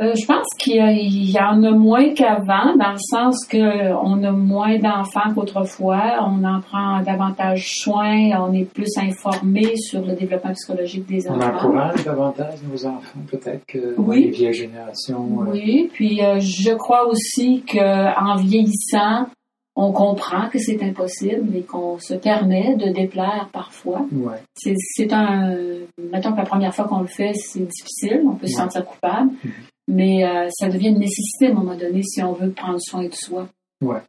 Euh, 0.00 0.14
je 0.14 0.24
pense 0.26 0.46
qu'il 0.60 0.76
y, 0.76 1.40
en 1.40 1.60
a 1.64 1.72
moins 1.72 2.14
qu'avant, 2.14 2.76
dans 2.76 2.92
le 2.92 2.98
sens 2.98 3.44
qu'on 3.48 4.22
a 4.22 4.30
moins 4.30 4.78
d'enfants 4.78 5.34
qu'autrefois, 5.34 6.24
on 6.24 6.44
en 6.44 6.60
prend 6.60 7.02
davantage 7.02 7.66
soin, 7.80 8.30
on 8.40 8.52
est 8.52 8.64
plus 8.64 8.96
informé 8.96 9.74
sur 9.76 10.02
le 10.02 10.14
développement 10.14 10.52
psychologique 10.52 11.04
des 11.08 11.28
enfants. 11.28 11.40
On 11.40 11.56
encourage 11.56 12.04
davantage 12.04 12.54
nos 12.70 12.86
enfants, 12.86 13.18
peut-être 13.28 13.66
que 13.66 13.96
les 14.12 14.30
vieilles 14.30 14.52
générations. 14.52 15.40
Euh. 15.40 15.50
Oui, 15.50 15.90
puis 15.92 16.24
euh, 16.24 16.38
je 16.38 16.74
crois 16.74 17.08
aussi 17.08 17.64
qu'en 17.68 18.36
vieillissant, 18.36 19.26
on 19.80 19.92
comprend 19.92 20.48
que 20.48 20.58
c'est 20.58 20.82
impossible 20.82 21.54
et 21.54 21.62
qu'on 21.62 22.00
se 22.00 22.14
permet 22.14 22.74
de 22.74 22.90
déplaire 22.92 23.48
parfois. 23.52 24.04
Ouais. 24.10 24.42
C'est 24.52 25.12
un, 25.12 25.56
mettons 26.12 26.32
que 26.32 26.36
la 26.36 26.44
première 26.44 26.74
fois 26.74 26.86
qu'on 26.88 27.02
le 27.02 27.06
fait, 27.06 27.32
c'est 27.34 27.60
difficile, 27.60 28.24
on 28.26 28.34
peut 28.34 28.48
se 28.48 28.56
sentir 28.56 28.84
coupable. 28.84 29.30
Mm-hmm. 29.30 29.50
Mais 29.86 30.24
euh, 30.24 30.48
ça 30.50 30.68
devient 30.68 30.88
une 30.88 30.98
nécessité 30.98 31.46
à 31.46 31.50
un 31.50 31.54
moment 31.54 31.76
donné 31.76 32.02
si 32.02 32.20
on 32.24 32.32
veut 32.32 32.50
prendre 32.50 32.80
soin 32.80 33.04
de 33.04 33.14
soi. 33.14 33.48
Ouais. 33.80 34.00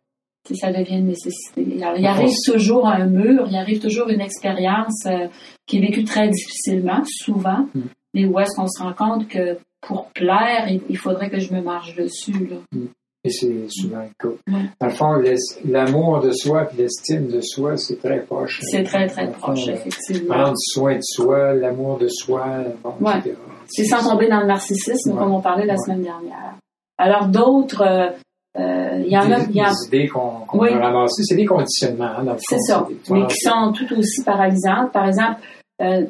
ça 0.56 0.74
devient 0.74 0.98
une 0.98 1.08
nécessité. 1.08 1.64
il 1.64 1.84
arrive 1.84 2.34
toujours 2.48 2.88
un 2.88 3.06
mur, 3.06 3.46
il 3.48 3.56
arrive 3.56 3.80
toujours 3.80 4.10
une 4.10 4.22
expérience 4.22 5.06
euh, 5.06 5.28
qui 5.68 5.78
est 5.78 5.82
vécue 5.82 6.04
très 6.04 6.30
difficilement, 6.30 7.04
souvent, 7.06 7.68
mm. 7.76 7.82
mais 8.16 8.26
où 8.26 8.40
est-ce 8.40 8.56
qu'on 8.56 8.68
se 8.68 8.82
rend 8.82 8.94
compte 8.94 9.28
que 9.28 9.60
pour 9.82 10.08
plaire, 10.08 10.68
il, 10.68 10.98
faudrait 10.98 11.30
que 11.30 11.40
je 11.40 11.54
me 11.54 11.62
marche 11.62 11.96
dessus. 11.96 12.48
Là. 12.48 12.58
Mm. 12.72 12.88
Et 13.24 13.30
c'est 13.30 13.66
souvent 13.70 14.00
le 14.00 14.10
cas. 14.18 14.36
Dans 14.80 14.88
le 14.88 14.94
fond, 14.94 15.22
l'amour 15.66 16.22
de 16.22 16.32
soi 16.32 16.70
et 16.72 16.82
l'estime 16.82 17.28
de 17.28 17.42
soi, 17.42 17.76
c'est 17.76 17.98
très 17.98 18.22
proche. 18.22 18.62
C'est 18.64 18.84
très, 18.84 19.08
très 19.08 19.30
proche, 19.32 19.68
effectivement. 19.68 20.36
Prendre 20.36 20.58
soin 20.58 20.96
de 20.96 21.02
soi, 21.02 21.54
l'amour 21.54 21.98
de 21.98 22.08
soi, 22.08 22.46
bon, 22.82 23.12
etc. 23.12 23.36
C'est 23.68 23.84
sans 23.84 24.10
tomber 24.10 24.30
dans 24.30 24.40
le 24.40 24.48
narcissisme, 24.48 25.16
comme 25.18 25.34
on 25.34 25.42
parlait 25.42 25.66
la 25.66 25.78
semaine 25.78 26.02
dernière. 26.02 26.56
Alors, 26.98 27.28
d'autres, 27.28 27.82
euh, 27.82 28.10
euh, 28.58 29.04
il 29.06 29.12
y 29.12 29.18
en 29.18 29.32
a. 29.32 29.42
Des, 29.42 29.88
idées 29.88 30.08
qu'on 30.08 30.46
qu 30.50 30.58
ramassées, 30.58 31.24
c'est 31.24 31.36
des 31.36 31.46
conditionnements, 31.46 32.06
hein, 32.06 32.36
C'est 32.40 32.60
ça, 32.60 32.88
mais 33.10 33.26
qui 33.28 33.38
sont 33.38 33.74
tout 33.74 33.98
aussi 33.98 34.24
paralysantes. 34.24 34.92
Par 34.92 35.08
exemple, 35.08 35.42
euh, 35.82 36.06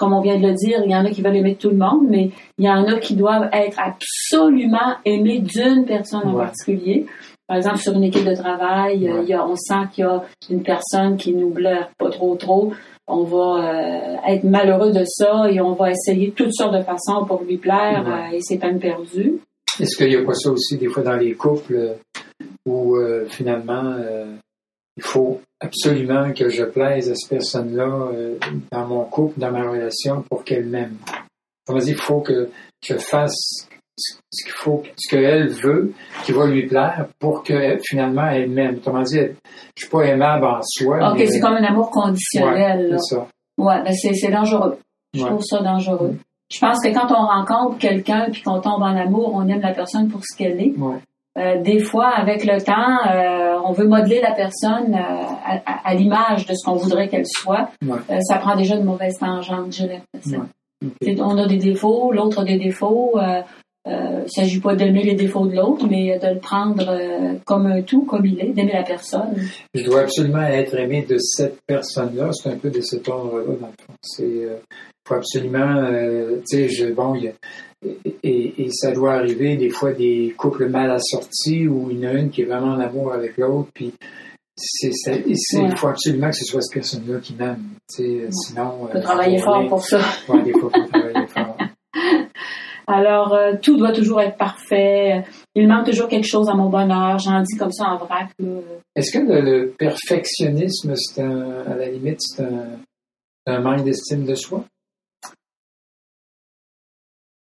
comme 0.00 0.14
on 0.14 0.22
vient 0.22 0.40
de 0.40 0.46
le 0.46 0.54
dire, 0.54 0.80
il 0.82 0.90
y 0.90 0.96
en 0.96 1.04
a 1.04 1.10
qui 1.10 1.20
veulent 1.20 1.36
aimer 1.36 1.56
tout 1.56 1.68
le 1.68 1.76
monde, 1.76 2.06
mais 2.08 2.30
il 2.56 2.64
y 2.64 2.70
en 2.70 2.86
a 2.86 2.98
qui 2.98 3.14
doivent 3.14 3.50
être 3.52 3.78
absolument 3.78 4.96
aimés 5.04 5.40
d'une 5.40 5.84
personne 5.84 6.26
en 6.26 6.34
particulier. 6.34 7.04
Par 7.46 7.58
exemple, 7.58 7.78
sur 7.78 7.92
une 7.92 8.04
équipe 8.04 8.24
de 8.24 8.34
travail, 8.34 9.10
il 9.22 9.28
y 9.28 9.34
a, 9.34 9.46
on 9.46 9.56
sent 9.56 9.88
qu'il 9.92 10.04
y 10.04 10.08
a 10.08 10.22
une 10.48 10.62
personne 10.62 11.18
qui 11.18 11.34
nous 11.34 11.50
blaire 11.50 11.90
pas 11.98 12.08
trop 12.08 12.34
trop 12.36 12.72
on 13.12 13.24
va 13.24 13.74
euh, 13.74 14.16
être 14.28 14.44
malheureux 14.44 14.92
de 14.92 15.04
ça 15.04 15.50
et 15.50 15.60
on 15.60 15.74
va 15.74 15.90
essayer 15.90 16.30
toutes 16.30 16.54
sortes 16.54 16.74
de 16.74 16.82
façons 16.82 17.24
pour 17.26 17.42
lui 17.42 17.56
plaire 17.56 18.04
euh, 18.06 18.36
et 18.36 18.40
c'est 18.40 18.58
peine 18.58 18.78
perdue. 18.78 19.40
Est-ce 19.80 19.96
qu'il 19.96 20.08
n'y 20.08 20.16
a 20.16 20.24
pas 20.24 20.34
ça 20.34 20.50
aussi 20.50 20.78
des 20.78 20.88
fois 20.88 21.02
dans 21.02 21.16
les 21.16 21.34
couples 21.34 21.74
euh, 21.74 21.94
où 22.64 22.96
finalement 23.28 23.96
il 24.96 25.02
faut 25.02 25.40
absolument 25.60 26.32
que 26.32 26.48
je 26.48 26.64
plaise 26.64 27.10
à 27.10 27.14
cette 27.14 27.30
personne-là 27.30 28.10
dans 28.72 28.86
mon 28.86 29.04
couple, 29.04 29.38
dans 29.38 29.50
ma 29.50 29.62
relation 29.70 30.22
pour 30.28 30.44
qu'elle 30.44 30.66
m'aime? 30.66 30.96
Il 31.68 31.94
faut 31.94 32.20
que 32.20 32.50
je 32.82 32.96
fasse 32.96 33.68
ce 33.96 34.44
qu'il 34.44 34.52
faut, 34.52 34.82
ce 34.96 35.14
qu'elle 35.14 35.48
veut, 35.48 35.92
qui 36.24 36.32
va 36.32 36.46
lui 36.46 36.66
plaire 36.66 37.06
pour 37.18 37.42
que 37.42 37.76
finalement 37.84 38.26
elle 38.26 38.48
m'aime. 38.50 38.76
Autrement 38.76 39.02
dit, 39.02 39.18
je 39.18 39.82
suis 39.82 39.90
pas 39.90 40.02
aimable 40.04 40.46
en 40.46 40.60
soi. 40.62 41.12
Ok, 41.12 41.22
c'est 41.28 41.40
comme 41.40 41.54
un 41.54 41.64
amour 41.64 41.90
conditionnel. 41.90 42.92
Ouais, 42.92 42.98
c'est 42.98 43.14
ça. 43.14 43.26
Ouais, 43.58 43.82
ben 43.84 43.92
c'est 43.92 44.30
dangereux. 44.30 44.78
Je 45.12 45.24
trouve 45.24 45.42
ça 45.42 45.62
dangereux. 45.62 46.16
Je 46.50 46.58
pense 46.58 46.82
que 46.82 46.88
quand 46.92 47.12
on 47.12 47.26
rencontre 47.26 47.78
quelqu'un 47.78 48.28
puis 48.32 48.42
qu'on 48.42 48.60
tombe 48.60 48.82
en 48.82 48.96
amour, 48.96 49.32
on 49.34 49.46
aime 49.48 49.60
la 49.60 49.72
personne 49.72 50.08
pour 50.08 50.22
ce 50.24 50.36
qu'elle 50.36 50.60
est. 50.60 50.74
Euh, 51.38 51.62
des 51.62 51.78
fois, 51.78 52.08
avec 52.08 52.44
le 52.44 52.60
temps, 52.60 52.74
euh, 53.08 53.60
on 53.64 53.72
veut 53.72 53.86
modeler 53.86 54.20
la 54.20 54.32
personne 54.32 54.94
euh, 54.94 55.56
à, 55.84 55.94
l'image 55.94 56.46
de 56.46 56.54
ce 56.54 56.64
qu'on 56.64 56.74
voudrait 56.74 57.08
qu'elle 57.08 57.26
soit. 57.26 57.70
ça 58.22 58.38
prend 58.38 58.56
déjà 58.56 58.76
de 58.76 58.82
mauvaises 58.82 59.18
tangentes, 59.18 59.72
je 59.72 59.86
l'impression. 59.86 60.46
On 61.22 61.38
a 61.38 61.46
des 61.46 61.58
défauts, 61.58 62.10
l'autre 62.12 62.40
a 62.40 62.44
des 62.44 62.58
défauts. 62.58 63.18
Il 63.86 63.92
ne 63.92 64.28
s'agit 64.28 64.60
pas 64.60 64.74
d'aimer 64.74 65.04
les 65.04 65.14
défauts 65.14 65.46
de 65.46 65.54
l'autre, 65.54 65.86
mais 65.88 66.18
de 66.18 66.34
le 66.34 66.40
prendre 66.40 67.40
comme 67.44 67.66
un 67.66 67.82
tout, 67.82 68.04
comme 68.04 68.26
il 68.26 68.40
est, 68.40 68.52
d'aimer 68.52 68.72
la 68.72 68.82
personne. 68.82 69.34
Je 69.74 69.84
dois 69.84 70.00
absolument 70.00 70.42
être 70.42 70.74
aimé 70.74 71.06
de 71.08 71.16
cette 71.18 71.58
personne-là. 71.66 72.30
C'est 72.32 72.50
un 72.50 72.56
peu 72.56 72.70
de 72.70 72.80
cet 72.80 73.08
ordre-là, 73.08 73.44
dans 73.60 73.66
le 73.68 73.84
fond. 73.84 73.94
C'est, 74.02 74.48
faut 75.06 75.14
absolument, 75.14 75.76
euh, 75.76 76.40
tu 76.48 76.68
sais, 76.68 76.92
bon, 76.92 77.14
y 77.14 77.28
a, 77.28 77.32
et, 78.22 78.62
et, 78.62 78.68
ça 78.70 78.92
doit 78.92 79.14
arriver 79.14 79.56
des 79.56 79.70
fois 79.70 79.92
des 79.92 80.34
couples 80.36 80.68
mal 80.68 80.90
assortis 80.90 81.66
où 81.66 81.90
il 81.90 82.00
y 82.00 82.06
en 82.06 82.10
a 82.10 82.12
une 82.12 82.30
qui 82.30 82.42
est 82.42 82.44
vraiment 82.44 82.74
en 82.74 82.80
amour 82.80 83.12
avec 83.12 83.38
l'autre, 83.38 83.70
puis 83.72 83.94
c'est, 84.56 85.24
il 85.26 85.76
faut 85.76 85.88
absolument 85.88 86.28
que 86.28 86.36
ce 86.36 86.44
soit 86.44 86.60
cette 86.60 86.74
personne-là 86.74 87.18
qui 87.20 87.34
m'aime. 87.34 87.70
Tu 87.88 88.02
sais, 88.02 88.28
sinon. 88.30 88.88
Il 88.88 88.92
faut 88.92 89.00
travailler 89.00 89.38
fort 89.38 89.66
pour 89.68 89.82
ça. 89.82 90.00
Ouais, 90.28 90.42
des 90.42 90.52
fois, 90.52 90.70
il 90.74 90.82
faut 90.82 90.88
travailler 90.88 91.26
fort. 91.28 91.56
Alors, 92.86 93.34
euh, 93.34 93.52
tout 93.62 93.76
doit 93.76 93.92
toujours 93.92 94.20
être 94.20 94.36
parfait. 94.36 95.24
Il 95.54 95.68
manque 95.68 95.86
toujours 95.86 96.08
quelque 96.08 96.26
chose 96.26 96.48
à 96.48 96.54
mon 96.54 96.68
bonheur. 96.68 97.18
J'en 97.18 97.40
dis 97.40 97.56
comme 97.56 97.70
ça 97.70 97.84
en 97.84 97.98
vrac. 97.98 98.28
Est-ce 98.96 99.12
que 99.12 99.18
le, 99.18 99.72
perfectionnisme, 99.78 100.94
c'est 100.96 101.22
à 101.22 101.76
la 101.76 101.88
limite, 101.88 102.18
c'est 102.20 102.42
un, 103.46 103.60
manque 103.60 103.84
d'estime 103.84 104.24
de 104.24 104.34
soi? 104.34 104.64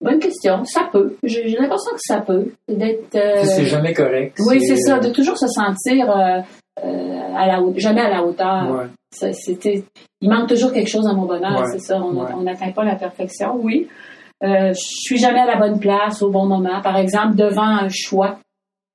Bonne 0.04 0.18
question. 0.18 0.64
Ça 0.64 0.88
peut. 0.92 1.16
J'ai 1.22 1.56
l'impression 1.56 1.92
que 1.92 2.00
ça 2.00 2.20
peut. 2.20 2.52
D'être. 2.68 3.14
Euh, 3.14 3.42
c'est 3.44 3.64
jamais 3.64 3.94
correct. 3.94 4.38
Oui, 4.48 4.60
c'est 4.60 4.76
ça. 4.76 4.98
De 4.98 5.08
toujours 5.08 5.38
se 5.38 5.48
sentir 5.48 6.10
euh, 6.10 6.40
à 7.34 7.46
la 7.46 7.62
jamais 7.76 8.02
à 8.02 8.10
la 8.10 8.22
hauteur. 8.22 8.88
Il 10.20 10.30
manque 10.30 10.48
toujours 10.48 10.72
quelque 10.72 10.90
chose 10.90 11.06
à 11.06 11.14
mon 11.14 11.24
bonheur. 11.24 11.66
C'est 11.68 11.80
ça. 11.80 12.00
On 12.02 12.42
n'atteint 12.42 12.72
pas 12.72 12.84
la 12.84 12.96
perfection. 12.96 13.56
Oui. 13.56 13.88
Euh, 14.42 14.72
je 14.74 14.80
suis 14.80 15.16
jamais 15.16 15.40
à 15.40 15.46
la 15.46 15.56
bonne 15.56 15.80
place 15.80 16.20
au 16.20 16.30
bon 16.30 16.44
moment. 16.44 16.82
Par 16.82 16.96
exemple, 16.98 17.34
devant 17.34 17.62
un 17.62 17.88
choix, 17.88 18.38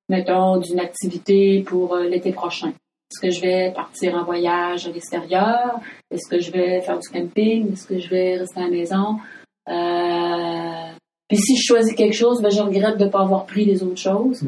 mettons, 0.09 0.57
d'une 0.57 0.79
activité 0.79 1.63
pour 1.65 1.95
euh, 1.95 2.03
l'été 2.03 2.31
prochain. 2.31 2.69
Est-ce 2.69 3.21
que 3.21 3.31
je 3.31 3.41
vais 3.41 3.71
partir 3.73 4.13
en 4.13 4.23
voyage 4.23 4.85
à 4.85 4.91
l'extérieur? 4.91 5.79
Est-ce 6.11 6.29
que 6.29 6.39
je 6.39 6.51
vais 6.51 6.81
faire 6.81 6.99
du 6.99 7.09
camping? 7.09 7.73
Est-ce 7.73 7.87
que 7.87 7.97
je 7.97 8.09
vais 8.09 8.35
rester 8.35 8.59
à 8.59 8.63
la 8.65 8.69
maison? 8.69 9.17
Euh... 9.67 10.93
Puis 11.29 11.37
si 11.37 11.55
je 11.55 11.63
choisis 11.63 11.93
quelque 11.93 12.15
chose, 12.15 12.41
ben, 12.41 12.49
je 12.49 12.61
regrette 12.61 12.97
de 12.97 13.05
ne 13.05 13.09
pas 13.09 13.21
avoir 13.21 13.45
pris 13.45 13.63
les 13.63 13.83
autres 13.83 14.01
choses. 14.01 14.43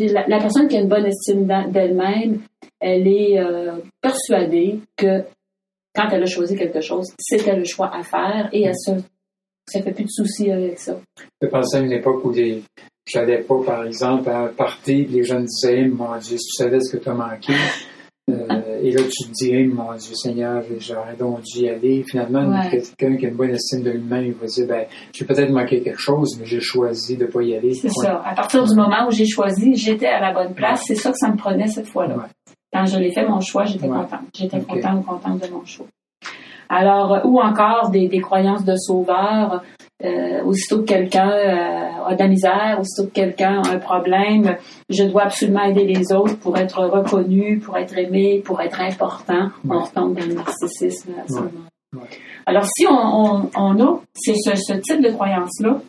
La, 0.00 0.26
la, 0.26 0.38
personne 0.38 0.66
qui 0.66 0.76
a 0.76 0.80
une 0.80 0.88
bonne 0.88 1.06
estime 1.06 1.46
d'elle-même, 1.46 2.40
elle 2.80 3.06
est 3.06 3.38
euh, 3.38 3.76
persuadée 4.00 4.80
que 4.96 5.22
quand 5.94 6.08
elle 6.10 6.22
a 6.22 6.26
choisi 6.26 6.56
quelque 6.56 6.80
chose, 6.80 7.12
c'était 7.18 7.54
le 7.54 7.64
choix 7.64 7.94
à 7.94 8.02
faire 8.02 8.48
et 8.52 8.62
elle 8.62 8.74
se 8.74 8.92
ça 9.66 9.80
fait 9.82 9.92
plus 9.92 10.04
de 10.04 10.10
soucis 10.10 10.50
avec 10.50 10.78
ça. 10.78 10.98
Je 11.40 11.46
pensais 11.46 11.78
à 11.78 11.80
une 11.80 11.92
époque 11.92 12.24
où 12.24 12.30
les, 12.30 12.62
j'allais 13.06 13.42
pas, 13.42 13.62
par 13.64 13.86
exemple, 13.86 14.28
à 14.28 14.40
un 14.40 14.48
party, 14.48 15.06
les 15.06 15.24
jeunes 15.24 15.44
disaient, 15.46 15.86
mon 15.86 16.16
Dieu, 16.18 16.36
si 16.36 16.46
tu 16.46 16.62
savais 16.62 16.80
ce 16.80 16.96
que 16.96 17.02
tu 17.02 17.08
as 17.08 17.14
manqué. 17.14 17.54
Euh, 18.30 18.80
et 18.82 18.90
là, 18.90 19.02
tu 19.02 19.28
te 19.28 19.32
dis, 19.32 19.64
mon 19.64 19.92
Dieu 19.94 20.14
Seigneur, 20.14 20.62
j'aurais 20.78 21.16
donc 21.16 21.42
dû 21.42 21.60
y 21.60 21.68
aller. 21.68 22.02
Finalement, 22.08 22.62
quelqu'un 22.70 23.16
qui 23.16 23.26
a 23.26 23.28
une 23.28 23.36
bonne 23.36 23.50
estime 23.50 23.82
de 23.82 23.90
lui-même, 23.90 24.24
il 24.24 24.32
va 24.32 24.46
dire, 24.46 24.66
ben, 24.66 24.86
j'ai 25.12 25.24
peut-être 25.24 25.50
manqué 25.50 25.82
quelque 25.82 26.00
chose, 26.00 26.36
mais 26.38 26.46
j'ai 26.46 26.60
choisi 26.60 27.16
de 27.16 27.26
ne 27.26 27.30
pas 27.30 27.42
y 27.42 27.54
aller. 27.54 27.74
C'est 27.74 27.90
ça. 27.90 28.22
À 28.24 28.34
partir 28.34 28.64
du 28.64 28.74
moment 28.74 29.06
où 29.08 29.10
j'ai 29.10 29.26
choisi, 29.26 29.74
j'étais 29.74 30.06
à 30.06 30.20
la 30.20 30.32
bonne 30.32 30.54
place. 30.54 30.84
C'est 30.86 30.94
ça 30.94 31.10
que 31.10 31.18
ça 31.18 31.28
me 31.28 31.36
prenait 31.36 31.68
cette 31.68 31.88
fois-là. 31.88 32.28
Quand 32.72 32.86
je 32.86 32.98
l'ai 32.98 33.12
fait, 33.12 33.26
mon 33.28 33.40
choix, 33.40 33.64
j'étais 33.64 33.88
contente. 33.88 34.20
J'étais 34.34 34.60
contente 34.60 35.00
ou 35.00 35.02
contente 35.02 35.40
de 35.46 35.52
mon 35.52 35.64
choix. 35.64 35.86
Alors, 36.68 37.14
euh, 37.14 37.20
ou 37.24 37.40
encore 37.40 37.90
des, 37.90 38.08
croyances 38.20 38.64
de 38.64 38.74
sauveur. 38.76 39.62
Euh, 40.02 40.42
aussitôt 40.42 40.80
que 40.80 40.86
quelqu'un 40.86 41.30
euh, 41.30 42.04
a 42.06 42.14
de 42.14 42.18
la 42.18 42.28
misère, 42.28 42.78
aussitôt 42.80 43.06
que 43.08 43.14
quelqu'un 43.14 43.62
a 43.62 43.74
un 43.74 43.78
problème, 43.78 44.56
je 44.90 45.04
dois 45.04 45.22
absolument 45.22 45.62
aider 45.62 45.84
les 45.84 46.12
autres 46.12 46.36
pour 46.38 46.58
être 46.58 46.80
reconnu, 46.84 47.60
pour 47.60 47.78
être 47.78 47.96
aimé, 47.96 48.42
pour 48.44 48.60
être 48.60 48.80
important. 48.80 49.50
On 49.68 49.78
retombe 49.78 50.18
dans 50.18 50.26
le 50.26 50.34
narcissisme 50.34 51.12
à 51.22 51.28
ce 51.28 51.34
moment. 51.34 52.02
Alors, 52.44 52.64
si 52.76 52.86
on, 52.88 53.46
a 53.54 54.00
ce, 54.16 54.72
type 54.74 55.00
de 55.00 55.12
croyance-là, 55.12 55.80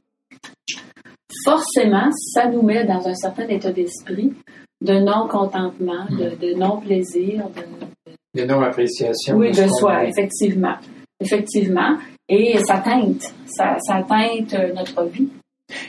forcément, 1.44 2.10
ça 2.12 2.48
nous 2.48 2.62
met 2.62 2.86
dans 2.86 3.08
un 3.08 3.16
certain 3.16 3.48
état 3.48 3.72
d'esprit 3.72 4.34
de 4.82 5.00
non-contentement, 5.00 6.06
de, 6.12 6.54
non-plaisir, 6.54 7.46
de, 7.56 8.40
de 8.40 8.46
non-appréciation. 8.46 9.36
Oui, 9.36 9.50
de, 9.50 9.68
soi, 9.80 10.06
effectivement. 10.06 10.76
Effectivement. 11.20 11.98
Et 12.28 12.58
ça 12.66 12.80
teinte, 12.80 13.34
ça, 13.46 13.78
teinte 14.08 14.54
euh, 14.54 14.74
notre 14.74 15.04
vie. 15.06 15.30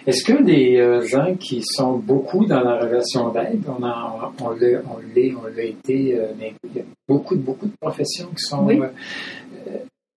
Est-ce 0.07 0.25
que 0.25 0.43
des 0.43 0.77
euh, 0.77 1.01
gens 1.03 1.35
qui 1.35 1.63
sont 1.63 1.99
beaucoup 1.99 2.47
dans 2.47 2.61
la 2.61 2.79
relation 2.79 3.31
d'aide, 3.31 3.63
on, 3.69 3.83
a, 3.85 4.33
on, 4.41 4.51
l'est, 4.51 5.35
on 5.35 5.47
l'a 5.47 5.65
été, 5.65 6.15
euh, 6.15 6.33
mais 6.39 6.55
il 6.65 6.77
y 6.77 6.81
a 6.81 6.85
beaucoup, 7.09 7.37
beaucoup 7.37 7.67
de 7.67 7.77
professions 7.81 8.29
qui 8.29 8.43
sont 8.43 8.69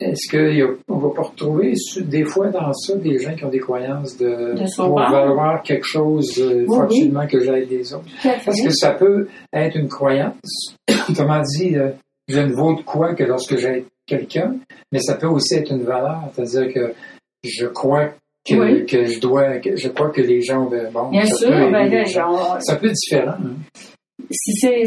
est-ce 0.01 0.31
qu'on 0.31 0.97
va 0.97 1.09
pas 1.13 1.23
retrouver 1.23 1.73
des 2.05 2.23
fois 2.23 2.47
dans 2.47 2.71
ça 2.71 2.95
des 2.95 3.19
gens 3.19 3.35
qui 3.35 3.43
ont 3.43 3.49
des 3.49 3.59
croyances 3.59 4.15
de, 4.17 4.55
pour 4.77 4.97
valoir 4.97 5.61
quelque 5.61 5.85
chose, 5.85 6.37
il 6.37 6.65
faut 6.67 6.83
absolument 6.83 7.27
que 7.27 7.41
j'aille 7.41 7.67
des 7.67 7.93
autres? 7.93 8.07
Parce 8.23 8.61
que 8.61 8.69
ça 8.69 8.91
peut 8.91 9.27
être 9.51 9.75
une 9.75 9.89
croyance. 9.89 10.77
Autrement 11.09 11.41
dit, 11.41 11.75
je 12.29 12.39
ne 12.39 12.53
vaux 12.53 12.75
de 12.75 12.81
quoi 12.83 13.13
que 13.13 13.25
lorsque 13.25 13.57
j'aide 13.57 13.83
quelqu'un, 14.09 14.55
mais 14.91 14.99
ça 14.99 15.15
peut 15.15 15.27
aussi 15.27 15.55
être 15.55 15.71
une 15.71 15.83
valeur. 15.83 16.23
C'est-à-dire 16.33 16.73
que 16.73 16.93
je 17.43 17.67
crois 17.67 18.09
que, 18.45 18.85
que 18.85 19.05
je 19.05 19.19
dois, 19.19 19.59
que 19.59 19.75
je 19.75 19.87
crois 19.89 20.09
que 20.09 20.21
les 20.21 20.41
gens, 20.41 20.65
ben, 20.65 20.91
bon, 20.91 21.09
Bien 21.09 21.25
sûr, 21.25 21.49
ben, 21.49 22.05
ça 22.59 22.75
peut 22.75 22.87
être 22.87 22.93
différent. 22.93 23.37
Hein. 23.39 23.55
Si 24.31 24.53
c'est 24.53 24.83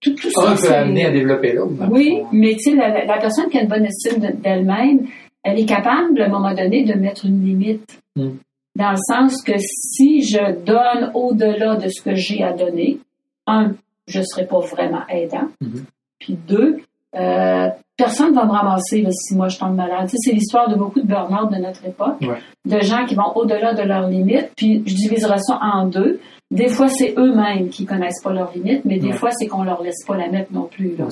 tout, 0.00 0.14
tout 0.14 0.30
ça, 0.30 0.54
peut 0.60 0.72
amener 0.72 1.06
à 1.06 1.10
développer 1.10 1.52
l'autre. 1.52 1.74
Oui, 1.90 2.22
mais 2.32 2.54
tu 2.54 2.70
sais, 2.70 2.76
la, 2.76 3.18
personne 3.18 3.48
qui 3.50 3.58
a 3.58 3.62
une 3.62 3.68
bonne 3.68 3.84
estime 3.84 4.20
d'elle-même, 4.40 5.06
elle 5.42 5.58
est 5.58 5.66
capable, 5.66 6.20
à 6.22 6.26
un 6.26 6.28
moment 6.28 6.54
donné, 6.54 6.84
de 6.84 6.94
mettre 6.94 7.26
une 7.26 7.44
limite. 7.44 8.00
Hmm. 8.16 8.36
Dans 8.76 8.92
le 8.92 8.96
sens 8.96 9.42
que 9.42 9.58
si 9.58 10.22
je 10.22 10.52
donne 10.64 11.10
au-delà 11.14 11.76
de 11.76 11.88
ce 11.88 12.00
que 12.02 12.14
j'ai 12.14 12.42
à 12.42 12.52
donner, 12.52 12.98
un, 13.46 13.72
je 14.06 14.20
ne 14.20 14.24
serai 14.24 14.46
pas 14.46 14.60
vraiment 14.60 15.06
aidant. 15.08 15.48
Hmm. 15.60 15.82
Puis 16.18 16.38
deux, 16.48 16.78
euh, 17.16 17.68
personne 18.00 18.30
ne 18.30 18.34
va 18.34 18.46
me 18.46 18.52
ramasser 18.52 19.06
si 19.10 19.36
moi 19.36 19.48
je 19.48 19.58
tombe 19.58 19.74
malade. 19.74 20.08
Tu 20.08 20.12
sais, 20.12 20.16
c'est 20.20 20.32
l'histoire 20.32 20.68
de 20.68 20.76
beaucoup 20.76 21.00
de 21.00 21.06
burn-out 21.06 21.50
de 21.52 21.58
notre 21.58 21.84
époque, 21.84 22.20
de 22.64 22.80
gens 22.80 23.04
qui 23.04 23.14
vont 23.14 23.32
au-delà 23.34 23.74
de 23.74 23.82
leurs 23.82 24.08
limites. 24.08 24.50
Puis 24.56 24.82
je 24.86 24.94
diviserai 24.94 25.38
ça 25.38 25.58
en 25.60 25.86
deux. 25.86 26.20
Des 26.50 26.68
fois, 26.68 26.88
c'est 26.88 27.14
eux-mêmes 27.16 27.68
qui 27.68 27.84
connaissent 27.84 28.22
pas 28.22 28.32
leurs 28.32 28.52
limites, 28.52 28.84
mais 28.84 28.98
des 28.98 29.12
fois, 29.12 29.30
c'est 29.30 29.46
qu'on 29.46 29.62
leur 29.62 29.82
laisse 29.82 30.04
pas 30.06 30.16
la 30.16 30.28
mettre 30.28 30.52
non 30.52 30.64
plus. 30.64 30.96
Là. 30.96 31.06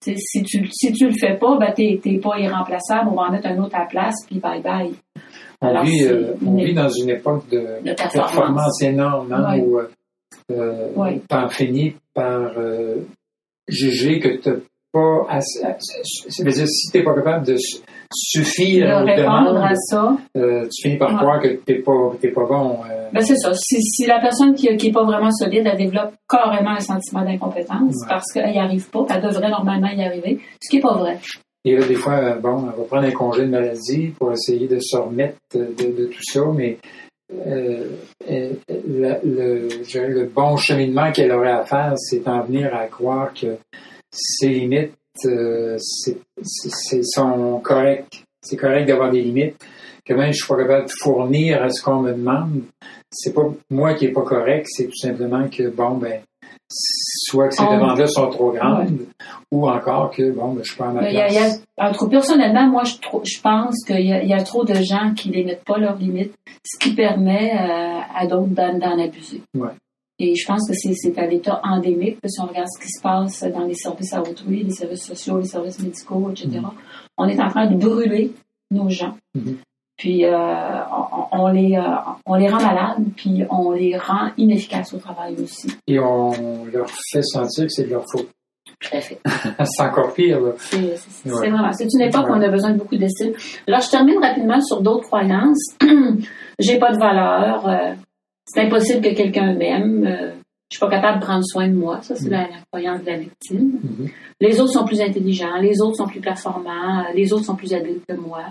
Si 0.00 0.42
tu, 0.44 0.68
si 0.70 0.92
tu 0.92 1.06
le 1.06 1.12
fais 1.12 1.34
pas, 1.34 1.58
ben, 1.58 1.72
t'es, 1.74 2.20
pas 2.22 2.38
irremplaçable, 2.38 3.10
on 3.10 3.16
va 3.16 3.22
en 3.22 3.32
mettre 3.32 3.48
un 3.48 3.58
autre 3.58 3.74
à 3.74 3.80
la 3.80 3.86
place, 3.86 4.14
puis 4.26 4.38
bye 4.38 4.62
bye. 4.62 4.92
On, 5.60 5.82
vit, 5.82 6.04
euh, 6.04 6.34
on 6.46 6.54
vit 6.54 6.72
dans 6.72 6.88
une 6.88 7.10
époque 7.10 7.48
de, 7.50 7.80
performance. 8.12 8.80
énorme, 8.80 9.32
hein, 9.32 9.58
où 9.58 9.80
euh, 10.52 10.92
ouais. 10.94 11.20
t'en 11.28 11.48
finis 11.48 11.94
par 12.14 12.52
euh, 12.56 12.98
juger 13.66 14.20
que 14.20 14.36
tu 14.36 14.50
pas 14.92 15.26
assez, 15.28 15.60
dire, 15.60 16.66
si 16.66 16.90
tu 16.90 16.98
n'es 16.98 17.04
pas 17.04 17.14
capable 17.14 17.46
de 17.46 17.56
suffire 18.14 18.86
de 18.86 19.04
répondre 19.04 19.62
à 19.62 19.74
ça, 19.74 20.16
euh, 20.36 20.66
tu 20.70 20.82
finis 20.82 20.98
par 20.98 21.16
croire 21.16 21.40
que 21.40 21.48
tu 21.48 21.72
n'es 21.72 21.78
pas, 21.80 21.92
pas 22.34 22.46
bon. 22.46 22.78
Euh. 22.90 23.08
Ben 23.12 23.20
c'est 23.20 23.36
ça. 23.36 23.52
Si, 23.54 23.82
si, 23.82 24.06
la 24.06 24.20
personne 24.20 24.54
qui 24.54 24.68
n'est 24.68 24.92
pas 24.92 25.04
vraiment 25.04 25.30
solide, 25.30 25.66
elle 25.70 25.76
développe 25.76 26.14
carrément 26.28 26.70
un 26.70 26.80
sentiment 26.80 27.24
d'incompétence 27.24 27.96
parce 28.08 28.32
qu'elle 28.32 28.50
n'y 28.50 28.58
arrive 28.58 28.88
pas, 28.90 29.06
elle 29.10 29.22
devrait 29.22 29.50
normalement 29.50 29.88
y 29.88 30.02
arriver, 30.02 30.38
ce 30.62 30.70
qui 30.70 30.76
n'est 30.76 30.82
pas 30.82 30.96
vrai. 30.96 31.18
Et 31.64 31.76
là, 31.76 31.86
des 31.86 31.96
fois, 31.96 32.14
euh, 32.14 32.34
bon, 32.36 32.66
elle 32.70 32.78
va 32.78 32.84
prendre 32.84 33.06
un 33.06 33.10
congé 33.10 33.42
de 33.42 33.50
maladie 33.50 34.08
pour 34.18 34.32
essayer 34.32 34.68
de 34.68 34.78
se 34.80 34.96
remettre 34.96 35.36
de, 35.54 35.66
de 35.84 36.06
tout 36.06 36.22
ça, 36.22 36.40
mais 36.54 36.78
euh, 37.46 37.84
le, 38.26 39.18
le, 39.24 39.68
le, 40.06 40.24
bon 40.24 40.56
cheminement 40.56 41.12
qu'elle 41.12 41.32
aurait 41.32 41.52
à 41.52 41.64
faire, 41.64 41.92
c'est 41.96 42.26
en 42.26 42.42
venir 42.42 42.74
à 42.74 42.86
croire 42.86 43.34
que 43.34 43.58
ses 44.10 44.48
limites 44.48 44.94
euh, 45.26 45.76
sont 47.02 47.60
correctes. 47.62 48.24
C'est 48.40 48.56
correct 48.56 48.86
d'avoir 48.86 49.10
des 49.10 49.22
limites. 49.22 49.56
Que 50.04 50.14
même 50.14 50.32
je 50.32 50.38
suis 50.38 50.46
pas 50.46 50.56
capable 50.56 50.86
de 50.86 50.92
fournir 51.02 51.62
à 51.62 51.68
ce 51.68 51.82
qu'on 51.82 52.00
me 52.00 52.12
demande, 52.12 52.62
c'est 53.10 53.34
pas 53.34 53.42
moi 53.68 53.92
qui 53.92 54.06
est 54.06 54.12
pas 54.12 54.22
correct, 54.22 54.66
c'est 54.70 54.86
tout 54.86 54.96
simplement 54.96 55.46
que 55.48 55.68
bon 55.68 55.98
ben 55.98 56.22
soit 56.70 57.48
que 57.48 57.54
ces 57.54 57.64
demandes-là 57.64 58.06
sont 58.06 58.28
trop 58.28 58.52
grandes, 58.52 59.06
ou 59.50 59.68
encore 59.68 60.10
que 60.10 60.30
bon 60.30 60.52
ben, 60.52 60.62
je 60.62 60.70
suis 60.70 60.78
pas 60.78 60.88
à 60.88 60.92
ma 60.92 61.00
place. 61.00 61.62
personnellement, 62.10 62.68
moi 62.68 62.84
je, 62.84 62.94
je 63.24 63.40
pense 63.40 63.84
qu'il 63.86 64.00
y, 64.00 64.28
y, 64.28 64.34
a 64.34 64.42
trop 64.42 64.64
de 64.64 64.74
gens 64.74 65.12
qui 65.14 65.30
ne 65.30 65.44
mettent 65.44 65.64
pas 65.64 65.78
leurs 65.78 65.96
limites, 65.96 66.34
ce 66.64 66.78
qui 66.78 66.94
permet 66.94 67.52
euh, 67.52 68.00
à 68.14 68.26
d'autres 68.26 68.48
d'en 68.48 68.98
abuser. 68.98 69.42
Ouais. 69.54 69.70
Et 70.20 70.34
je 70.34 70.46
pense 70.46 70.68
que 70.68 70.74
c'est 70.74 71.16
à 71.16 71.26
l'état 71.26 71.60
endémique, 71.62 72.18
si 72.26 72.40
on 72.40 72.46
regarde 72.46 72.66
ce 72.68 72.84
qui 72.84 72.90
se 72.90 73.00
passe 73.00 73.44
dans 73.44 73.64
les 73.64 73.74
services 73.74 74.12
à 74.12 74.20
autrui, 74.20 74.64
les 74.64 74.72
services 74.72 75.04
sociaux, 75.04 75.38
les 75.38 75.46
services 75.46 75.78
médicaux, 75.78 76.30
etc. 76.30 76.48
Mm-hmm. 76.48 76.70
On 77.18 77.28
est 77.28 77.40
en 77.40 77.48
train 77.48 77.70
de 77.70 77.76
brûler 77.76 78.32
nos 78.72 78.88
gens. 78.88 79.16
Mm-hmm. 79.36 79.56
Puis 79.96 80.24
euh, 80.24 80.80
on, 81.32 81.48
les, 81.48 81.76
euh, 81.76 81.82
on 82.26 82.34
les 82.36 82.48
rend 82.48 82.62
malades, 82.62 83.04
puis 83.16 83.44
on 83.50 83.72
les 83.72 83.96
rend 83.96 84.30
inefficaces 84.36 84.92
au 84.94 84.98
travail 84.98 85.34
aussi. 85.42 85.68
Et 85.86 85.98
on 85.98 86.64
leur 86.66 86.88
fait 87.12 87.22
sentir 87.22 87.64
que 87.64 87.70
c'est 87.70 87.84
de 87.84 87.90
leur 87.90 88.04
faute. 88.10 88.28
Tout 88.80 88.96
à 88.96 89.00
fait. 89.00 89.20
c'est 89.64 89.82
encore 89.82 90.14
pire. 90.14 90.38
C'est 90.58 91.28
vraiment. 91.28 91.72
C'est 91.72 91.88
une 91.92 92.02
époque 92.02 92.28
où 92.28 92.32
on 92.32 92.42
a 92.42 92.48
besoin 92.48 92.70
de 92.70 92.78
beaucoup 92.78 92.96
d'estime. 92.96 93.32
Alors, 93.66 93.80
je 93.80 93.90
termine 93.90 94.18
rapidement 94.22 94.60
sur 94.60 94.82
d'autres 94.82 95.06
croyances. 95.08 95.76
J'ai 96.60 96.78
pas 96.78 96.92
de 96.92 96.98
valeur. 96.98 97.66
Euh, 97.66 97.94
c'est 98.48 98.60
impossible 98.60 99.02
que 99.02 99.14
quelqu'un 99.14 99.54
m'aime. 99.54 100.06
Euh, 100.06 100.30
je 100.70 100.76
suis 100.76 100.80
pas 100.80 100.90
capable 100.90 101.20
de 101.20 101.24
prendre 101.24 101.44
soin 101.44 101.66
de 101.66 101.74
moi. 101.74 102.00
Ça, 102.02 102.14
c'est 102.14 102.28
la, 102.28 102.46
croyance 102.70 103.00
de 103.00 103.06
la 103.06 103.16
victime. 103.16 103.80
Mm-hmm. 103.82 104.10
Les 104.40 104.60
autres 104.60 104.72
sont 104.72 104.84
plus 104.84 105.00
intelligents, 105.00 105.56
les 105.60 105.80
autres 105.80 105.96
sont 105.96 106.06
plus 106.06 106.20
performants, 106.20 107.04
les 107.14 107.32
autres 107.32 107.44
sont 107.44 107.56
plus 107.56 107.72
habiles 107.72 108.00
que 108.06 108.14
moi. 108.14 108.44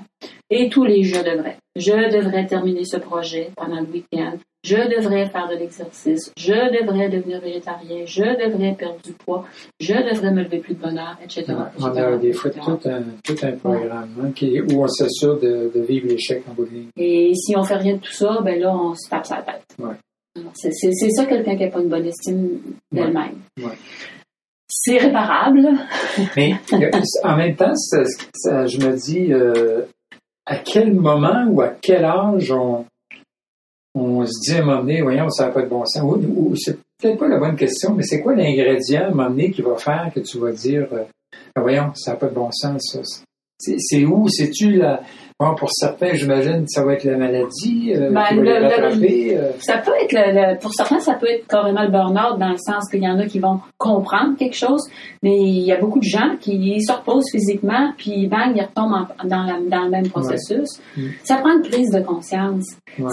Et 0.49 0.67
tous 0.69 0.84
les 0.84 1.03
je 1.03 1.17
devrais. 1.17 1.58
Je 1.75 1.91
devrais 1.91 2.47
terminer 2.47 2.86
ce 2.86 2.97
projet 2.97 3.51
pendant 3.56 3.80
le 3.82 3.88
week-end. 3.88 4.34
Je 4.63 4.75
devrais 4.75 5.30
faire 5.30 5.47
de 5.47 5.56
l'exercice. 5.56 6.34
Je 6.36 6.53
devrais 6.53 7.08
devenir 7.08 7.39
végétarien. 7.39 8.06
Je 8.06 8.23
devrais 8.23 8.73
perdre 8.73 8.99
du 9.03 9.13
poids. 9.13 9.45
Je 9.80 9.93
devrais 9.93 10.32
me 10.32 10.41
lever 10.41 10.58
plus 10.58 10.73
de 10.73 10.82
bonheur, 10.82 11.17
etc. 11.23 11.45
on 11.80 11.86
a 11.86 12.17
des 12.17 12.34
fois 12.34 12.49
tout 12.49 12.80
un, 12.86 13.03
tout 13.23 13.36
un 13.43 13.51
programme 13.51 14.10
hein, 14.21 14.32
qui, 14.36 14.60
où 14.60 14.84
on 14.84 14.88
s'assure 14.88 15.39
de, 15.39 15.71
de, 15.73 15.82
vivre 15.82 16.08
l'échec 16.08 16.43
en 16.49 16.53
bout 16.53 16.65
de 16.65 16.71
ligne. 16.71 16.89
Et 16.97 17.34
si 17.36 17.56
on 17.56 17.63
fait 17.63 17.75
rien 17.75 17.93
de 17.93 17.99
tout 17.99 18.12
ça, 18.12 18.39
ben 18.43 18.60
là, 18.60 18.75
on 18.75 18.95
se 18.95 19.08
tape 19.08 19.25
sa 19.25 19.38
tête. 19.38 19.63
Ouais. 19.80 19.95
C'est 20.56 20.71
ça 21.12 21.26
quelqu'un 21.26 21.56
qui 21.56 21.63
n'a 21.63 21.71
pas 21.71 21.82
une 21.82 21.89
bonne 21.89 22.06
estime 22.06 22.60
d'elle-même. 22.91 23.39
Ouais. 23.58 23.78
C'est 24.69 24.97
réparable. 24.97 25.69
Mais 26.36 26.56
en 27.23 27.38
même 27.38 27.56
temps, 27.56 27.73
je 27.73 28.86
me 28.86 28.95
dis, 28.95 29.32
euh, 29.32 29.84
à 30.45 30.58
quel 30.58 30.93
moment 30.93 31.45
ou 31.50 31.62
à 31.62 31.69
quel 31.69 32.06
âge 32.06 32.52
on, 32.52 32.86
on 33.95 34.26
se 34.26 34.39
dit 34.41 34.58
à 34.58 34.62
un 34.62 34.65
moment 34.65 34.82
donné, 34.82 35.02
voyons, 35.02 35.30
ça 35.30 35.47
n'a 35.47 35.52
pas 35.52 35.62
de 35.62 35.69
bon 35.69 35.86
sens. 35.86 36.04
Ou, 36.04 36.54
c'est 36.56 36.78
peut-être 37.00 37.17
pas 37.17 37.28
la 37.28 37.39
bonne 37.39 37.56
question, 37.56 37.93
mais 37.93 38.04
c'est 38.04 38.21
quoi 38.21 38.36
l'ingrédient 38.36 39.04
à 39.04 39.08
un 39.08 39.10
moment 39.10 39.30
donné 39.30 39.52
qui 39.52 39.62
va 39.62 39.76
faire 39.76 40.12
que 40.13 40.19
tu 40.19 40.38
vas 40.38 40.52
dire, 40.52 40.88
euh, 40.91 41.04
ben 41.56 41.62
voyons, 41.62 41.93
ça 41.95 42.12
n'a 42.12 42.17
pas 42.17 42.28
de 42.28 42.36
bon 42.36 42.50
sens, 42.52 42.82
ça. 42.93 43.02
C'est 43.60 44.06
où? 44.06 44.28
C'est-tu 44.30 44.73
la, 44.73 45.02
Bon, 45.39 45.54
pour 45.54 45.69
certains, 45.71 46.15
j'imagine 46.15 46.63
que 46.63 46.69
ça 46.69 46.84
va 46.84 46.93
être 46.93 47.04
la 47.04 47.15
maladie 47.15 47.93
euh, 47.95 48.10
ben, 48.10 48.23
qui 48.23 48.38
va 48.38 49.39
euh. 49.39 49.52
Ça 49.60 49.78
peut 49.78 49.91
être, 50.02 50.12
le, 50.12 50.58
pour 50.60 50.73
certains, 50.73 51.00
ça 51.00 51.13
peut 51.13 51.30
être 51.30 51.45
carrément 51.45 51.84
le 51.84 51.89
burn-out 51.89 52.39
dans 52.39 52.50
le 52.50 52.58
sens 52.58 52.89
qu'il 52.89 53.04
y 53.04 53.08
en 53.08 53.19
a 53.19 53.26
qui 53.28 53.38
vont 53.38 53.60
comprendre 53.78 54.36
quelque 54.36 54.56
chose, 54.56 54.82
mais 55.21 55.38
il 55.38 55.60
y 55.60 55.71
a 55.71 55.80
beaucoup 55.80 56.00
de 56.00 56.06
gens 56.06 56.38
qui 56.41 56.82
se 56.82 56.91
reposent 56.91 57.30
physiquement, 57.32 57.93
puis 57.97 58.26
bang, 58.26 58.52
ils 58.56 58.63
retombent 58.63 59.06
dans, 59.26 59.43
la, 59.43 59.60
dans 59.60 59.84
le 59.84 59.91
même 59.91 60.10
processus. 60.10 60.82
Mm. 60.97 61.02
Ça 61.23 61.36
prend 61.36 61.54
une 61.56 61.62
prise 61.62 61.91
de 61.91 62.00
conscience. 62.00 62.65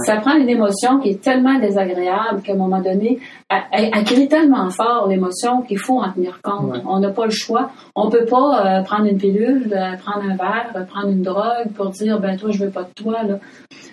Ça 0.07 0.17
prend 0.17 0.35
une 0.35 0.49
émotion 0.49 1.01
qui 1.01 1.11
est 1.11 1.23
tellement 1.23 1.59
désagréable 1.59 2.41
qu'à 2.43 2.55
un 2.55 2.57
moment 2.57 2.81
donné, 2.81 3.19
elle, 3.51 3.91
elle, 3.93 4.05
crie 4.05 4.29
tellement 4.29 4.71
fort 4.71 5.09
l'émotion 5.09 5.61
qu'il 5.61 5.79
faut 5.79 6.01
en 6.01 6.11
tenir 6.11 6.41
compte. 6.43 6.81
On 6.89 7.01
n'a 7.01 7.11
pas 7.11 7.27
le 7.27 7.33
choix. 7.33 7.71
On 7.95 8.09
peut 8.09 8.25
pas 8.25 8.79
euh, 8.79 8.83
prendre 8.83 9.05
une 9.05 9.19
pilule, 9.19 9.69
prendre 10.03 10.25
un 10.25 10.37
verre, 10.37 10.87
prendre 10.87 11.11
une 11.11 11.21
drogue 11.21 11.71
pour 11.77 11.91
dire 11.91 12.14
ben 12.19 12.37
toi, 12.37 12.51
je 12.51 12.65
veux 12.65 12.71
pas 12.71 12.85
de 12.85 12.93
toi. 12.95 13.23
Là. 13.23 13.39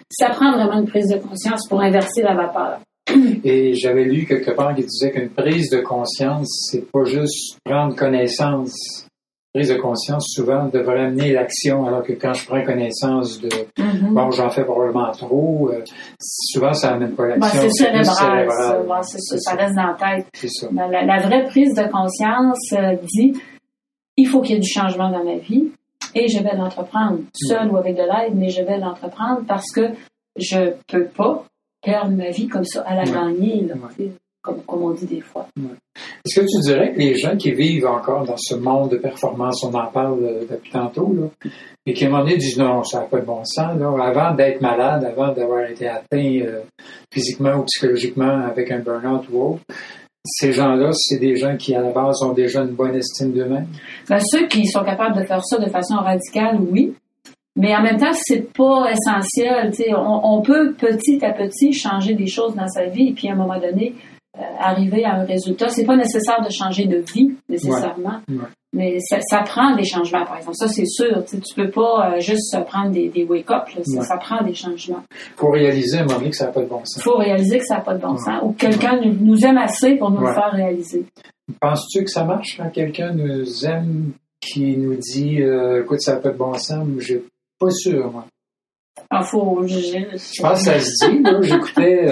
Ça 0.10 0.30
prend 0.30 0.52
vraiment 0.52 0.80
une 0.80 0.88
prise 0.88 1.08
de 1.08 1.18
conscience 1.18 1.68
pour 1.68 1.82
inverser 1.82 2.22
la 2.22 2.36
vapeur. 2.36 2.80
Et 3.44 3.74
j'avais 3.76 4.04
lu 4.04 4.26
quelque 4.26 4.52
part 4.52 4.76
qui 4.76 4.84
disait 4.84 5.12
qu'une 5.12 5.30
prise 5.30 5.70
de 5.70 5.80
conscience, 5.80 6.70
c'est 6.72 6.90
pas 6.92 7.04
juste 7.06 7.58
prendre 7.64 7.96
connaissance. 7.96 9.08
Prise 9.54 9.68
de 9.68 9.76
conscience, 9.76 10.28
souvent, 10.30 10.70
devrait 10.70 11.02
amener 11.02 11.34
l'action, 11.34 11.86
alors 11.86 12.04
que 12.04 12.14
quand 12.14 12.34
je 12.34 12.46
prends 12.46 12.64
connaissance 12.64 13.42
de 13.42 13.50
mm-hmm. 13.50 14.14
bon, 14.14 14.32
j'en 14.32 14.50
fais 14.50 14.64
probablement 14.64 15.12
trop, 15.12 15.70
euh, 15.74 15.84
souvent, 16.22 16.72
ça 16.72 16.92
n'amène 16.92 17.16
pas 17.16 17.28
l'action. 17.28 17.62
c'est 17.64 17.70
cérébral, 17.70 18.48
ça, 19.04 19.18
ça, 19.20 19.56
reste 19.56 19.76
dans 19.76 19.88
la 19.88 19.98
tête. 20.00 20.28
Ça. 20.50 20.68
La, 20.74 21.04
la, 21.04 21.20
vraie 21.20 21.44
prise 21.48 21.74
de 21.74 21.84
conscience 21.92 22.72
euh, 22.72 22.96
dit 23.04 23.34
il 24.18 24.28
faut 24.28 24.42
qu'il 24.42 24.56
y 24.56 24.58
ait 24.58 24.62
du 24.62 24.70
changement 24.70 25.10
dans 25.10 25.24
ma 25.24 25.38
vie 25.38 25.71
et 26.16 26.28
je 26.28 26.42
vais 26.42 26.56
l'entreprendre, 26.56 27.20
seul 27.34 27.70
ou 27.72 27.78
avec 27.78 27.96
de 27.96 28.04
l'aide, 28.04 28.36
mais 28.36 28.50
je 28.50 28.64
vais 28.64 28.78
l'entreprendre 28.78 29.42
parce 29.48 29.72
que 29.72 29.90
je 30.38 30.74
peux 30.88 31.06
pas 31.06 31.46
perdre 31.82 32.16
ma 32.16 32.30
vie 32.30 32.48
comme 32.48 32.66
ça 32.66 32.82
à 32.82 32.96
la 32.96 33.04
gagner, 33.04 33.68
comme, 34.42 34.62
on 34.68 34.92
dit 34.92 35.06
des 35.06 35.22
fois. 35.22 35.48
Est-ce 36.26 36.40
que 36.40 36.46
tu 36.46 36.62
dirais 36.62 36.94
que 36.94 37.00
les 37.00 37.16
gens 37.16 37.38
qui 37.38 37.52
vivent 37.52 37.86
encore 37.86 38.26
dans 38.26 38.38
ce 38.38 38.56
monde 38.56 38.90
de 38.90 38.98
performance, 38.98 39.64
on 39.64 39.74
en 39.74 39.88
parle 39.88 40.24
euh, 40.24 40.46
depuis 40.50 40.72
tantôt, 40.72 41.14
là, 41.14 41.50
et 41.86 41.94
qui 41.94 42.06
à 42.06 42.08
un 42.08 42.12
moment 42.12 42.24
donné 42.24 42.38
disent 42.38 42.58
non, 42.58 42.84
ça 42.84 43.02
n'a 43.02 43.06
pas 43.06 43.20
de 43.20 43.26
bon 43.26 43.44
sens, 43.44 43.78
là, 43.78 43.94
avant 44.04 44.34
d'être 44.34 44.62
malade, 44.62 45.04
avant 45.04 45.32
d'avoir 45.32 45.70
été 45.70 45.88
atteint 45.88 46.40
euh, 46.42 46.62
physiquement 47.14 47.58
ou 47.58 47.64
psychologiquement 47.66 48.46
avec 48.48 48.72
un 48.72 48.80
burn-out 48.80 49.26
ou 49.32 49.42
autre, 49.42 49.62
ces 50.24 50.52
gens-là, 50.52 50.92
c'est 50.94 51.18
des 51.18 51.36
gens 51.36 51.58
qui, 51.58 51.74
à 51.76 51.82
la 51.82 51.92
base, 51.92 52.22
ont 52.24 52.34
déjà 52.34 52.62
une 52.62 52.76
bonne 52.76 52.96
estime 52.96 53.32
d'eux-mêmes? 53.32 53.68
Ben, 54.08 54.20
ceux 54.20 54.48
qui 54.48 54.66
sont 54.68 54.84
capables 54.84 55.20
de 55.20 55.26
faire 55.26 55.44
ça 55.44 55.58
de 55.58 55.70
façon 55.70 55.96
radicale, 55.96 56.60
oui. 56.60 56.94
Mais 57.56 57.76
en 57.76 57.82
même 57.82 57.98
temps, 57.98 58.14
c'est 58.14 58.54
pas 58.54 58.90
essentiel. 58.92 59.72
On, 59.96 60.22
on 60.24 60.42
peut 60.42 60.74
petit 60.74 61.24
à 61.26 61.34
petit 61.34 61.74
changer 61.74 62.14
des 62.14 62.28
choses 62.28 62.56
dans 62.56 62.68
sa 62.68 62.86
vie 62.86 63.10
et 63.10 63.14
puis 63.14 63.28
à 63.30 63.34
un 63.34 63.36
moment 63.36 63.60
donné, 63.60 63.96
arriver 64.60 65.06
à 65.06 65.16
un 65.16 65.26
résultat. 65.26 65.70
C'est 65.70 65.86
pas 65.86 65.98
nécessaire 65.98 66.42
de 66.46 66.50
changer 66.52 66.86
de 66.86 66.98
vie 66.98 67.32
nécessairement, 67.50 68.22
mais 68.74 69.00
ça, 69.02 69.40
prend 69.44 69.76
des 69.76 69.84
changements, 69.84 70.26
par 70.26 70.38
exemple. 70.38 70.56
Ça, 70.56 70.68
c'est 70.70 70.86
sûr. 70.86 71.26
Tu 71.26 71.54
peux 71.56 71.70
pas 71.70 72.14
euh, 72.14 72.20
juste 72.20 72.56
prendre 72.68 72.92
des, 72.92 73.26
wake-up. 73.28 73.64
Ça, 73.84 74.18
prend 74.18 74.44
des 74.44 74.54
changements. 74.54 75.04
Il 75.12 75.38
faut 75.40 75.52
réaliser 75.52 75.98
à 75.98 76.02
un 76.02 76.06
moment 76.06 76.20
donné 76.20 76.30
que 76.30 76.38
ça 76.38 76.46
n'a 76.46 76.52
pas 76.52 76.62
de 76.62 76.68
bon 76.68 76.80
sens. 76.86 76.98
Il 76.98 77.04
faut 77.04 77.18
réaliser 77.18 77.58
que 77.58 77.66
ça 77.66 77.76
n'a 77.76 77.82
pas 77.82 77.96
de 77.96 78.02
bon 78.02 78.18
sens 78.18 78.40
ou 78.44 78.54
quelqu'un 78.54 79.00
nous 79.04 79.46
aime 79.46 79.58
assez 79.58 79.96
pour 79.96 80.12
nous 80.12 80.22
le 80.22 80.34
faire 80.34 80.52
réaliser. 80.54 81.06
Penses-tu 81.60 82.06
que 82.06 82.10
ça 82.10 82.24
marche 82.24 82.58
quand 82.58 82.70
quelqu'un 82.70 83.12
nous 83.12 83.66
aime 83.66 84.12
qui 84.40 84.78
nous 84.78 84.96
dit 84.96 85.42
euh, 85.42 85.84
écoute, 85.84 86.00
ça 86.00 86.14
n'a 86.14 86.20
pas 86.22 86.30
de 86.30 86.38
bon 86.38 86.54
sens? 86.54 86.88
Je 87.00 87.04
suis 87.04 87.24
pas 87.60 87.70
sûr, 87.70 88.10
moi? 88.10 88.26
Ah, 89.10 89.24
faut, 89.24 89.64
je, 89.66 89.80
je, 89.80 90.42
pense 90.42 90.60
que 90.60 90.66
ça 90.66 90.80
se 90.80 91.10
dit. 91.10 91.24
J'écoutais 91.42 92.06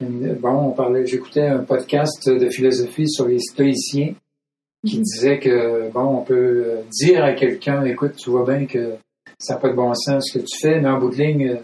bon, 0.00 0.68
on 0.68 0.70
parlait, 0.72 1.06
j'écoutais 1.06 1.46
un 1.46 1.64
podcast 1.64 2.28
de 2.28 2.48
philosophie 2.48 3.08
sur 3.08 3.26
les 3.26 3.38
stoïciens 3.38 4.14
qui 4.86 4.96
mhm. 4.96 5.02
disait 5.02 5.38
que, 5.38 5.90
bon, 5.90 6.18
on 6.18 6.22
peut 6.22 6.78
dire 6.90 7.24
à 7.24 7.32
quelqu'un, 7.32 7.84
écoute, 7.84 8.16
tu 8.16 8.30
vois 8.30 8.44
bien 8.44 8.66
que 8.66 8.94
ça 9.38 9.54
n'a 9.54 9.60
pas 9.60 9.68
de 9.68 9.74
bon 9.74 9.92
sens 9.94 10.24
ce 10.26 10.38
que 10.38 10.44
tu 10.44 10.58
fais, 10.58 10.80
mais 10.80 10.88
en 10.88 10.98
bout 10.98 11.10
de 11.10 11.16
ligne, 11.16 11.60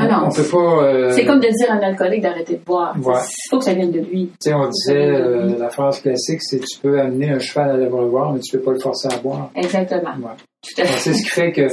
ah 0.00 0.06
non, 0.06 0.28
on 0.28 0.30
peut 0.30 0.48
pas. 0.48 0.84
Euh, 0.84 1.10
c'est 1.10 1.26
comme 1.26 1.40
de 1.40 1.48
dire 1.48 1.72
à 1.72 1.74
un 1.74 1.80
alcoolique 1.80 2.22
d'arrêter 2.22 2.54
de 2.54 2.64
boire. 2.64 2.94
Il 2.96 3.02
faut 3.50 3.58
que 3.58 3.64
ça 3.64 3.74
vienne 3.74 3.90
de 3.90 3.98
lui. 3.98 4.26
Tu 4.40 4.48
sais, 4.48 4.54
on 4.54 4.68
disait 4.68 4.94
euh, 4.94 5.58
la 5.58 5.70
phrase 5.70 6.00
classique, 6.00 6.40
c'est 6.40 6.60
tu 6.60 6.78
peux 6.80 7.00
amener 7.00 7.30
un 7.30 7.40
cheval 7.40 7.70
à 7.70 7.76
l'abreuvoir, 7.76 8.32
mais 8.32 8.38
tu 8.38 8.56
peux 8.56 8.62
pas 8.62 8.72
le 8.72 8.78
forcer 8.78 9.08
à 9.12 9.16
boire. 9.18 9.50
Exactement. 9.56 10.14
C'est 10.62 11.12
ce 11.12 11.22
qui 11.22 11.28
fait 11.28 11.52
que 11.52 11.68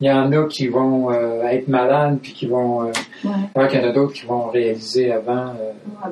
il 0.00 0.06
y 0.06 0.10
en 0.10 0.32
a 0.32 0.46
qui 0.46 0.66
vont 0.66 1.10
euh, 1.10 1.42
être 1.44 1.68
malades 1.68 2.18
puis 2.20 2.32
qui 2.32 2.46
vont. 2.46 2.82
Euh, 2.82 2.92
alors 3.54 3.68
qu'il 3.68 3.80
y 3.80 3.84
en 3.84 3.88
a 3.88 3.92
d'autres 3.92 4.12
qui 4.12 4.26
vont 4.26 4.48
réaliser 4.48 5.12
avant. 5.12 5.52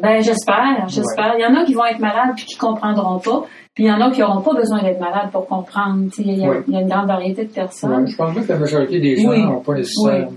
Ben 0.01 0.23
j'espère, 0.23 0.87
j'espère. 0.89 1.35
Il 1.37 1.43
y 1.43 1.47
en 1.47 1.61
a 1.61 1.65
qui 1.65 1.75
vont 1.75 1.85
être 1.85 1.99
malades 1.99 2.35
puis 2.37 2.47
qui 2.47 2.57
comprendront 2.57 3.19
pas. 3.19 3.45
Puis 3.75 3.85
il 3.85 3.89
y 3.89 3.93
en 3.93 4.01
a 4.01 4.11
qui 4.11 4.21
n'auront 4.21 4.41
pas 4.41 4.55
besoin 4.55 4.83
d'être 4.83 5.01
malades 5.01 5.31
pour 5.33 5.47
comprendre. 5.47 6.09
Il 6.19 6.39
y, 6.39 6.45
a, 6.45 6.63
y, 6.69 6.77
a 6.77 6.81
une 6.81 6.89
grande 6.89 7.09
variété 7.09 7.45
de 7.45 7.53
personnes. 7.53 8.07
je 8.07 8.17
pense 8.17 8.35
que 8.35 8.53
la 8.53 8.59
majorité 8.59 9.01
des 9.01 9.17
gens 9.17 9.33
n'ont 9.33 9.61
pas 9.61 9.75
nécessairement 9.75 10.31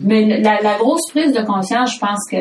mais 0.00 0.40
la, 0.40 0.78
grosse 0.78 1.10
prise 1.10 1.32
de 1.32 1.44
conscience, 1.44 1.94
je 1.94 2.00
pense 2.00 2.20
que 2.30 2.36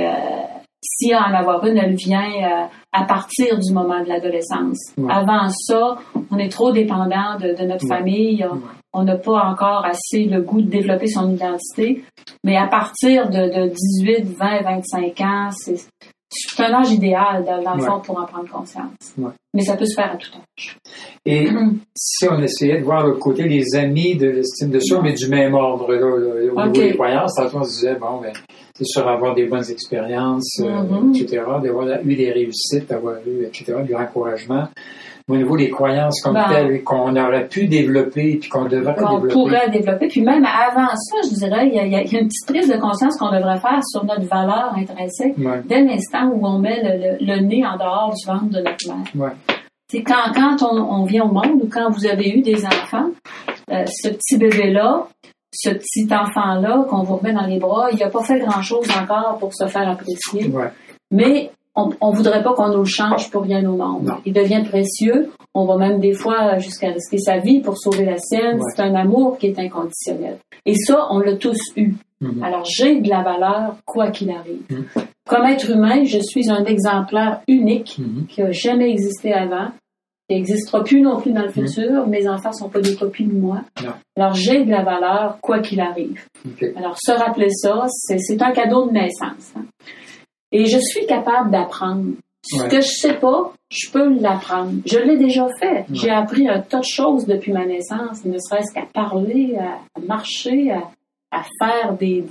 si 0.85 1.15
en 1.15 1.33
avoir 1.33 1.65
une, 1.65 1.77
elle 1.77 1.95
vient 1.95 2.31
euh, 2.31 2.65
à 2.91 3.03
partir 3.05 3.57
du 3.59 3.73
moment 3.73 4.01
de 4.03 4.09
l'adolescence. 4.09 4.93
Avant 5.09 5.49
ça, 5.49 5.97
on 6.31 6.37
est 6.37 6.49
trop 6.49 6.71
dépendant 6.71 7.37
de, 7.39 7.65
notre 7.65 7.87
famille. 7.87 8.45
On 8.93 9.03
n'a 9.03 9.17
pas 9.17 9.43
encore 9.45 9.83
assez 9.85 10.25
le 10.25 10.41
goût 10.41 10.61
de 10.61 10.69
développer 10.69 11.07
son 11.07 11.31
identité. 11.31 12.03
Mais 12.43 12.55
à 12.55 12.67
partir 12.67 13.29
de, 13.29 13.67
de 13.67 13.67
18, 13.67 14.37
20, 14.37 14.61
25 14.61 15.21
ans, 15.21 15.49
c'est 15.51 15.87
c'est 16.35 16.63
un 16.63 16.73
âge 16.73 16.91
idéal, 16.91 17.45
dans 17.45 17.75
le 17.75 17.81
fond, 17.81 17.99
pour 17.99 18.19
en 18.19 18.25
prendre 18.25 18.49
conscience. 18.49 19.15
Mais 19.53 19.63
ça 19.63 19.77
peut 19.77 19.85
se 19.85 19.95
faire 19.95 20.11
à 20.11 20.17
tout 20.17 20.29
âge. 20.35 20.77
Et 21.25 21.47
si 21.95 22.27
on 22.29 22.39
essayait 22.41 22.79
de 22.79 22.83
voir 22.83 23.05
le 23.05 23.13
côté 23.13 23.47
des 23.47 23.75
amis 23.75 24.15
de 24.15 24.27
l'estime 24.27 24.69
de 24.69 24.79
soi, 24.79 25.01
mais 25.01 25.13
du 25.13 25.27
même 25.27 25.53
ordre, 25.53 25.93
là, 25.93 26.05
au 26.05 26.67
niveau 26.67 26.67
des 26.71 26.93
croyances, 26.93 27.35
tantôt 27.35 27.59
on 27.59 27.63
se 27.63 27.79
disait, 27.79 27.95
bon, 27.95 28.19
ben, 28.21 28.33
c'est 28.75 28.85
sûr, 28.85 29.07
avoir 29.07 29.33
des 29.33 29.45
bonnes 29.45 29.69
expériences, 29.69 30.59
euh, 30.59 30.65
mm-hmm. 30.65 31.21
etc., 31.21 31.43
d'avoir 31.63 31.87
eu 32.03 32.15
des 32.15 32.31
réussites, 32.31 32.89
d'avoir 32.89 33.15
eu, 33.25 33.45
etc., 33.45 33.77
du 33.85 33.95
encouragement 33.95 34.67
au 35.27 35.35
niveau 35.35 35.57
des 35.57 35.69
croyances 35.69 36.21
comme 36.21 36.35
ben, 36.35 36.45
telles 36.47 36.83
qu'on 36.83 37.15
aurait 37.15 37.47
pu 37.47 37.67
développer 37.67 38.37
puis 38.37 38.49
qu'on 38.49 38.65
devrait 38.65 38.93
développer? 38.93 39.33
Qu'on 39.33 39.43
pourrait 39.43 39.69
développer? 39.69 40.07
Puis 40.07 40.21
même 40.21 40.45
avant 40.45 40.87
ça, 40.87 41.17
je 41.23 41.33
dirais, 41.33 41.67
il 41.67 41.73
y, 41.73 41.95
a, 41.95 42.01
une 42.01 42.27
petite 42.27 42.47
prise 42.47 42.69
de 42.69 42.77
conscience 42.77 43.17
qu'on 43.17 43.31
devrait 43.31 43.59
faire 43.59 43.79
sur 43.83 44.05
notre 44.05 44.27
valeur 44.27 44.73
intrinsèque 44.75 45.35
dès 45.65 45.81
l'instant 45.81 46.27
où 46.27 46.45
on 46.45 46.59
met 46.59 47.17
le, 47.19 47.39
nez 47.39 47.65
en 47.65 47.75
dehors 47.77 48.13
du 48.13 48.25
ventre 48.27 48.49
de 48.49 48.61
notre 48.61 49.17
mère. 49.17 49.33
C'est 49.91 50.03
quand, 50.03 50.31
quand 50.33 50.63
on, 50.63 51.03
vient 51.05 51.23
au 51.23 51.31
monde 51.31 51.61
ou 51.61 51.69
quand 51.71 51.89
vous 51.89 52.05
avez 52.05 52.29
eu 52.29 52.41
des 52.41 52.65
enfants, 52.65 53.09
euh, 53.71 53.85
ce 53.85 54.09
petit 54.09 54.37
bébé-là, 54.37 55.07
ce 55.51 55.69
petit 55.69 56.07
enfant-là 56.11 56.85
qu'on 56.89 57.03
vous 57.03 57.17
remet 57.17 57.33
dans 57.33 57.45
les 57.45 57.59
bras, 57.59 57.89
il 57.91 57.99
n'a 57.99 58.09
pas 58.09 58.23
fait 58.23 58.39
grand-chose 58.39 58.87
encore 58.99 59.37
pour 59.39 59.53
se 59.53 59.67
faire 59.67 59.87
apprécier. 59.87 60.51
Mais 61.11 61.51
on, 61.75 61.89
ne 61.89 62.15
voudrait 62.15 62.41
pas 62.41 62.53
qu'on 62.53 62.69
nous 62.69 62.79
le 62.79 62.85
change 62.85 63.29
pour 63.29 63.43
rien 63.43 63.65
au 63.69 63.75
monde. 63.75 64.11
Il 64.25 64.33
devient 64.33 64.63
précieux. 64.67 65.31
On 65.53 65.65
va 65.65 65.77
même 65.77 65.99
des 65.99 66.13
fois 66.13 66.57
jusqu'à 66.57 66.89
risquer 66.89 67.17
sa 67.17 67.37
vie 67.39 67.59
pour 67.59 67.77
sauver 67.77 68.05
la 68.05 68.17
sienne. 68.17 68.59
C'est 68.73 68.81
un 68.81 68.95
amour 68.95 69.37
qui 69.37 69.47
est 69.47 69.59
inconditionnel. 69.59 70.37
Et 70.65 70.75
ça, 70.75 71.07
on 71.11 71.19
l'a 71.19 71.35
tous 71.35 71.59
eu. 71.75 71.93
Mm-hmm. 72.21 72.43
Alors, 72.43 72.63
j'ai 72.65 73.01
de 73.01 73.09
la 73.09 73.23
valeur, 73.23 73.75
quoi 73.85 74.09
qu'il 74.09 74.31
arrive. 74.31 74.63
Mm-hmm. 74.69 75.05
Comme 75.27 75.45
être 75.45 75.69
humain, 75.69 76.03
je 76.05 76.19
suis 76.19 76.49
un 76.49 76.63
exemplaire 76.63 77.41
unique 77.47 77.99
mm-hmm. 77.99 78.27
qui 78.27 78.41
a 78.41 78.51
jamais 78.51 78.89
existé 78.89 79.33
avant, 79.33 79.67
qui 80.29 80.35
n'existera 80.35 80.81
plus 80.81 81.01
non 81.01 81.19
plus 81.19 81.33
dans 81.33 81.43
le 81.43 81.49
futur. 81.49 82.07
Mes 82.07 82.27
enfants 82.27 82.53
sont 82.53 82.69
pas 82.69 82.79
des 82.79 82.95
copies 82.95 83.25
de 83.25 83.33
moi. 83.33 83.61
Alors, 84.15 84.33
j'ai 84.33 84.63
de 84.63 84.71
la 84.71 84.83
valeur, 84.83 85.39
quoi 85.41 85.59
qu'il 85.59 85.81
arrive. 85.81 86.23
Alors, 86.77 86.95
se 86.97 87.11
rappeler 87.11 87.49
ça, 87.49 87.85
c'est 87.89 88.41
un 88.41 88.51
cadeau 88.51 88.87
de 88.87 88.93
naissance. 88.93 89.53
Hein. 89.57 89.65
Et 90.51 90.65
je 90.65 90.79
suis 90.79 91.05
capable 91.05 91.51
d'apprendre. 91.51 92.13
Ce 92.43 92.63
que 92.63 92.79
je 92.79 92.87
sais 92.87 93.15
pas, 93.15 93.53
je 93.69 93.89
peux 93.89 94.19
l'apprendre. 94.19 94.73
Je 94.85 94.99
l'ai 94.99 95.17
déjà 95.17 95.47
fait. 95.59 95.85
J'ai 95.91 96.11
appris 96.11 96.47
un 96.47 96.61
tas 96.61 96.79
de 96.79 96.85
choses 96.85 97.25
depuis 97.25 97.51
ma 97.51 97.65
naissance, 97.65 98.23
ne 98.23 98.37
serait-ce 98.37 98.71
qu'à 98.71 98.85
parler, 98.93 99.57
à, 99.59 99.99
marcher, 100.01 100.71
à, 100.71 101.41
faire 101.59 101.97
des, 101.97 102.23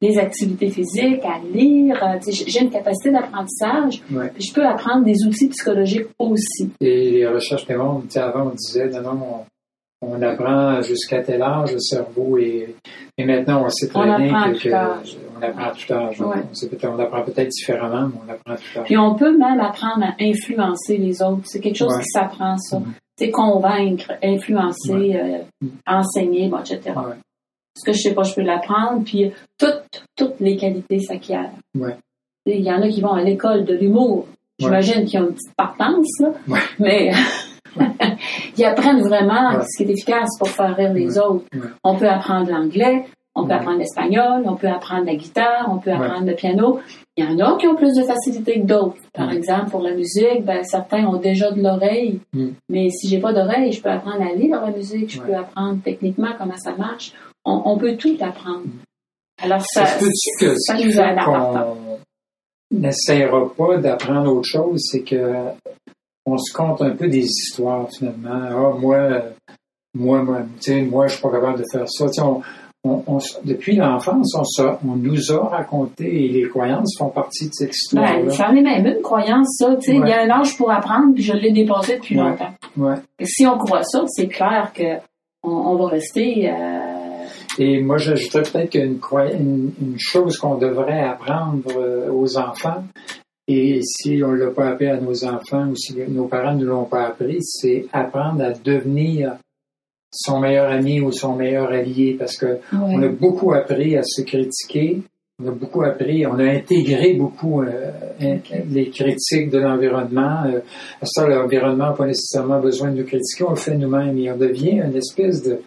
des, 0.00 0.18
activités 0.18 0.70
physiques, 0.70 1.22
à 1.24 1.38
lire. 1.52 2.18
J'ai 2.26 2.62
une 2.62 2.70
capacité 2.70 3.10
d'apprentissage. 3.10 4.02
Je 4.10 4.52
peux 4.54 4.66
apprendre 4.66 5.04
des 5.04 5.26
outils 5.26 5.48
psychologiques 5.48 6.08
aussi. 6.18 6.70
Et 6.80 7.10
les 7.10 7.26
recherches 7.26 7.66
démontrent, 7.66 8.16
avant 8.16 8.46
on 8.46 8.54
disait, 8.54 8.88
non, 8.88 9.02
non, 9.02 9.44
on 10.00 10.22
apprend 10.22 10.80
jusqu'à 10.82 11.22
tel 11.22 11.42
âge, 11.42 11.72
le 11.72 11.78
cerveau 11.78 12.38
et, 12.38 12.74
et 13.16 13.24
maintenant 13.24 13.64
on 13.64 13.70
sait 13.70 13.88
très 13.88 14.00
on 14.00 14.18
bien 14.18 14.52
que, 14.52 14.68
on 15.36 15.42
apprend 15.42 15.70
tout 15.72 15.92
âge. 15.92 16.22
On, 16.22 16.98
apprend 16.98 17.22
peut-être 17.22 17.48
différemment, 17.48 18.08
mais 18.08 18.20
on 18.26 18.32
apprend 18.32 18.54
tout 18.54 18.78
âge. 18.78 18.84
Puis 18.84 18.96
on 18.96 19.14
peut 19.14 19.36
même 19.36 19.60
apprendre 19.60 20.04
à 20.04 20.14
influencer 20.20 20.96
les 20.96 21.22
autres. 21.22 21.42
C'est 21.44 21.60
quelque 21.60 21.76
chose 21.76 21.96
qui 21.98 22.06
s'apprend, 22.06 22.56
ça. 22.58 22.78
Mm-hmm. 22.78 22.92
C'est 23.18 23.30
convaincre, 23.30 24.12
influencer, 24.22 25.16
euh, 25.16 25.68
enseigner, 25.86 26.48
bon, 26.48 26.58
etc. 26.58 26.92
Ce 27.74 27.84
que 27.84 27.92
je 27.92 27.98
sais 27.98 28.14
pas, 28.14 28.24
je 28.24 28.34
peux 28.34 28.42
l'apprendre. 28.42 29.04
Puis 29.04 29.32
toutes, 29.58 30.04
toutes 30.16 30.40
les 30.40 30.56
qualités 30.56 31.00
s'acquièrent. 31.00 31.52
Il 32.44 32.60
y 32.60 32.70
en 32.70 32.82
a 32.82 32.88
qui 32.88 33.00
vont 33.00 33.12
à 33.12 33.22
l'école 33.22 33.64
de 33.64 33.74
l'humour. 33.74 34.26
J'imagine 34.58 35.04
qu'ils 35.04 35.20
ont 35.20 35.28
une 35.28 35.34
petite 35.34 35.54
partance, 35.56 36.08
là. 36.20 36.32
Mais 36.78 37.10
Ils 38.56 38.64
apprennent 38.64 39.02
vraiment 39.02 39.60
ce 39.62 39.76
qui 39.76 39.88
est 39.88 39.92
efficace 39.92 40.38
pour 40.38 40.48
faire 40.48 40.76
rire 40.76 40.92
les 40.92 41.18
autres. 41.18 41.44
On 41.84 41.96
peut 41.96 42.08
apprendre 42.08 42.50
l'anglais, 42.50 43.04
on 43.36 43.46
peut 43.46 43.52
apprendre 43.52 43.78
l'espagnol, 43.78 44.42
on 44.46 44.56
peut 44.56 44.68
apprendre 44.68 45.04
la 45.04 45.14
guitare, 45.14 45.68
on 45.70 45.78
peut 45.78 45.92
apprendre 45.92 46.26
le 46.26 46.34
piano. 46.34 46.80
Il 47.16 47.24
y 47.24 47.28
en 47.28 47.38
a 47.38 47.56
qui 47.58 47.66
ont 47.66 47.76
plus 47.76 47.94
de 47.94 48.02
facilité 48.02 48.60
que 48.60 48.66
d'autres. 48.66 48.96
Par 49.12 49.30
exemple, 49.30 49.70
pour 49.70 49.82
la 49.82 49.94
musique, 49.94 50.44
ben, 50.44 50.64
certains 50.64 51.06
ont 51.06 51.18
déjà 51.18 51.50
de 51.50 51.62
l'oreille, 51.62 52.20
mm. 52.32 52.48
mais 52.70 52.88
si 52.90 53.08
j'ai 53.08 53.20
pas 53.20 53.34
d'oreille, 53.34 53.72
je 53.72 53.82
peux 53.82 53.90
apprendre 53.90 54.22
à 54.22 54.34
lire 54.34 54.60
la 54.60 54.70
musique, 54.70 55.12
je 55.12 55.20
peux 55.20 55.34
apprendre 55.34 55.78
techniquement 55.84 56.30
comment 56.38 56.56
ça 56.56 56.74
marche. 56.74 57.12
On, 57.44 57.78
peut 57.78 57.96
tout 57.96 58.16
apprendre. 58.20 58.64
Alors 59.40 59.62
ça, 59.62 59.84
que 60.40 60.56
ça 60.56 60.74
nous 60.74 60.98
aide 60.98 61.18
n'essayera 62.72 63.48
pas 63.56 63.76
d'apprendre 63.76 64.32
autre 64.32 64.48
chose, 64.48 64.80
c'est 64.90 65.02
que 65.02 65.32
on 66.24 66.36
se 66.36 66.52
compte 66.52 66.82
un 66.82 66.90
peu 66.90 67.06
des 67.06 67.24
histoires 67.24 67.88
finalement. 67.96 68.30
Ah, 68.32 68.76
moi, 68.76 69.22
moi, 69.94 70.22
moi, 70.22 70.42
moi, 70.90 71.06
je 71.06 71.12
suis 71.12 71.22
pas 71.22 71.30
capable 71.30 71.58
de 71.60 71.64
faire 71.70 71.88
ça. 71.88 72.06
On, 72.24 72.42
depuis 73.44 73.76
l'enfance, 73.76 74.34
on, 74.34 74.62
on, 74.88 74.96
nous 74.96 75.32
a 75.32 75.48
raconté 75.48 76.24
et 76.24 76.28
les 76.28 76.48
croyances 76.48 76.96
font 76.98 77.08
partie 77.08 77.46
de 77.46 77.52
cette 77.52 77.74
histoire. 77.74 78.04
Ben, 78.04 78.30
J'en 78.30 78.54
ai 78.54 78.62
même 78.62 78.86
une 78.86 79.02
croyance, 79.02 79.56
ça. 79.58 79.76
Il 79.88 80.06
y 80.06 80.12
a 80.12 80.22
un 80.22 80.30
âge 80.30 80.56
pour 80.56 80.70
apprendre, 80.70 81.14
puis 81.14 81.22
je 81.22 81.32
l'ai 81.32 81.50
dépassé 81.50 81.96
depuis 81.96 82.14
longtemps. 82.14 82.52
si 83.22 83.46
on 83.46 83.58
croit 83.58 83.82
ça, 83.82 84.04
c'est 84.06 84.28
clair 84.28 84.72
que 84.74 84.98
on, 85.42 85.76
va 85.76 85.88
rester. 85.88 86.50
Euh, 86.50 87.24
et 87.58 87.80
moi, 87.80 87.98
j'ajouterais 87.98 88.42
peut-être 88.42 88.70
qu'une 88.70 89.00
une, 89.38 89.72
une 89.80 89.98
chose 89.98 90.38
qu'on 90.38 90.56
devrait 90.56 91.02
apprendre 91.02 91.70
euh, 91.76 92.10
aux 92.10 92.36
enfants, 92.36 92.82
et 93.48 93.80
si 93.82 94.22
on 94.24 94.32
ne 94.32 94.36
l'a 94.36 94.50
pas 94.50 94.70
appris 94.70 94.88
à 94.88 95.00
nos 95.00 95.24
enfants 95.24 95.68
ou 95.68 95.76
si 95.76 95.94
nos 96.08 96.26
parents 96.26 96.54
ne 96.54 96.64
l'ont 96.64 96.84
pas 96.84 97.06
appris, 97.06 97.38
c'est 97.42 97.86
apprendre 97.92 98.42
à 98.42 98.50
devenir 98.50 99.36
son 100.10 100.40
meilleur 100.40 100.70
ami 100.70 101.00
ou 101.00 101.12
son 101.12 101.34
meilleur 101.34 101.70
allié 101.70 102.16
parce 102.18 102.36
que 102.36 102.58
on 102.72 103.02
a 103.02 103.08
beaucoup 103.08 103.52
appris 103.52 103.96
à 103.96 104.02
se 104.02 104.22
critiquer, 104.22 105.02
on 105.42 105.48
a 105.48 105.50
beaucoup 105.50 105.82
appris, 105.82 106.26
on 106.26 106.38
a 106.38 106.44
intégré 106.44 107.14
beaucoup 107.14 107.62
euh, 107.62 107.90
les 108.70 108.88
critiques 108.90 109.50
de 109.50 109.58
l'environnement. 109.58 110.44
Euh, 110.46 110.60
ça, 111.02 111.28
l'environnement 111.28 111.88
n'a 111.88 111.92
pas 111.92 112.06
nécessairement 112.06 112.60
besoin 112.60 112.90
de 112.90 112.98
nous 112.98 113.04
critiquer, 113.04 113.44
on 113.44 113.50
le 113.50 113.56
fait 113.56 113.76
nous-mêmes 113.76 114.16
et 114.18 114.32
on 114.32 114.36
devient 114.36 114.82
une 114.84 114.96
espèce 114.96 115.42
de 115.42 115.60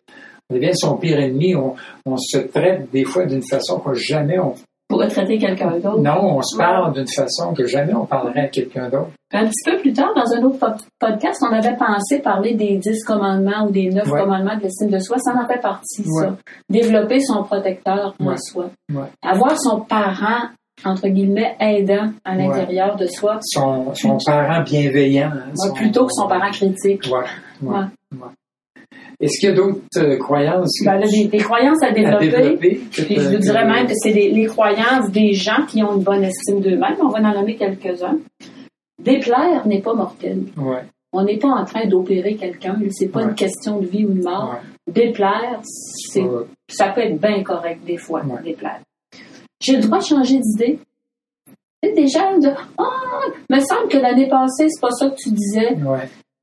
on 0.49 0.56
devient 0.56 0.73
son 0.73 0.97
pire 0.97 1.19
ennemi. 1.19 1.56
On, 1.56 1.75
on 2.06 2.17
se 2.17 2.39
traite 2.39 2.89
des 2.91 3.06
fois 3.06 3.25
d'une 3.25 3.43
façon 3.47 3.78
que 3.80 3.93
jamais 3.93 4.39
on 4.39 4.56
pourrait 4.88 5.08
traiter 5.08 5.38
quelqu'un 5.38 5.78
d'autre. 5.78 5.99
Non, 5.99 6.38
on 6.38 6.41
se 6.41 6.58
parle 6.58 6.91
d'une 6.93 7.08
façon 7.08 7.54
que 7.54 7.67
jamais 7.67 7.93
on 7.93 8.08
parlerait 8.08 8.45
à 8.45 8.47
quelqu'un 8.47 8.89
d'autre. 8.89 9.12
Un 9.32 9.46
petit 9.46 9.63
peu 9.63 9.78
plus 9.78 9.94
tard, 9.94 10.12
dans 10.15 10.34
un 10.34 10.42
autre 10.44 10.76
podcast, 10.98 11.39
on 11.48 11.54
avait 11.54 11.76
pensé 11.76 12.20
parler 12.20 12.56
des 12.56 12.78
dix 12.78 13.04
commandements 13.04 13.68
ou 13.68 13.72
des 13.72 13.89
neuf 13.89 14.10
commandements 14.10 14.58
de 14.58 14.63
l'estime 14.63 14.89
de 14.89 14.98
soi. 14.98 15.18
Ça 15.20 15.34
en 15.36 15.48
fait 15.48 15.62
partie, 15.62 16.04
ça. 16.04 16.36
Développer 16.68 17.20
son 17.20 17.44
protecteur 17.44 18.15
en 18.20 18.38
soi. 18.38 18.72
Avoir 19.22 19.60
son 19.60 19.82
parent 19.82 20.50
entre 20.86 21.08
guillemets, 21.10 21.56
aidant 21.60 22.12
à 22.24 22.36
l'intérieur 22.36 22.96
de 22.96 23.06
soi. 23.06 23.39
Son, 23.42 23.94
son 23.94 24.18
parent 24.26 24.63
bienveillant. 24.63 25.32
Hein, 25.34 25.72
plutôt 25.76 26.06
que 26.06 26.13
son 26.13 26.28
parent 26.28 26.52
critique. 26.52 27.04
Ouais. 27.62 27.86
Est-ce 29.20 29.39
qu'il 29.39 29.50
y 29.50 29.52
a 29.52 29.56
d'autres 29.56 29.82
euh, 29.98 30.18
croyances? 30.18 30.72
Ben, 30.86 31.02
des, 31.02 31.38
croyances 31.39 31.84
à 31.84 31.92
développer. 31.92 32.80
je 32.92 33.30
vous 33.30 33.38
dirais 33.38 33.65
même 33.65 33.86
que 33.86 33.94
c'est 33.96 34.13
les, 34.13 34.46
croyances 34.46 35.12
des 35.12 35.34
gens 35.34 35.65
qui 35.68 35.84
ont 35.84 35.98
une 35.98 36.04
bonne 36.04 36.24
estime 36.24 36.62
d'eux-mêmes. 36.62 36.96
On 37.02 37.10
va 37.10 37.20
en 37.20 37.34
nommer 37.34 37.58
quelques-uns. 37.58 38.18
Déplaire 39.00 39.66
n'est 39.66 39.82
pas 39.82 39.94
mortel. 39.94 40.44
On 41.12 41.24
n'est 41.24 41.38
pas 41.38 41.50
en 41.50 41.66
train 41.66 41.88
d'opérer 41.88 42.36
quelqu'un. 42.36 42.78
C'est 42.92 43.08
pas 43.08 43.24
une 43.24 43.34
question 43.34 43.80
de 43.80 43.86
vie 43.88 44.06
ou 44.06 44.14
de 44.14 44.24
mort. 44.24 44.58
Déplaire, 44.88 45.60
c'est, 45.64 46.26
ça 46.68 46.90
peut 46.90 47.02
être 47.02 47.20
bien 47.20 47.44
correct 47.44 47.84
des 47.86 47.98
fois, 47.98 48.22
déplaire. 48.44 48.82
J'ai 49.62 49.78
le 49.78 49.84
droit 49.84 50.00
de 50.00 50.04
changer 50.06 50.40
d'idée. 50.40 50.80
Des 51.82 52.08
gens 52.08 52.38
de 52.38 52.50
Ah, 52.78 53.22
me 53.50 53.60
semble 53.60 53.88
que 53.90 53.98
l'année 53.98 54.28
passée, 54.28 54.68
c'est 54.68 54.82
pas 54.82 54.92
ça 54.92 55.10
que 55.10 55.16
tu 55.16 55.32
disais. 55.32 55.78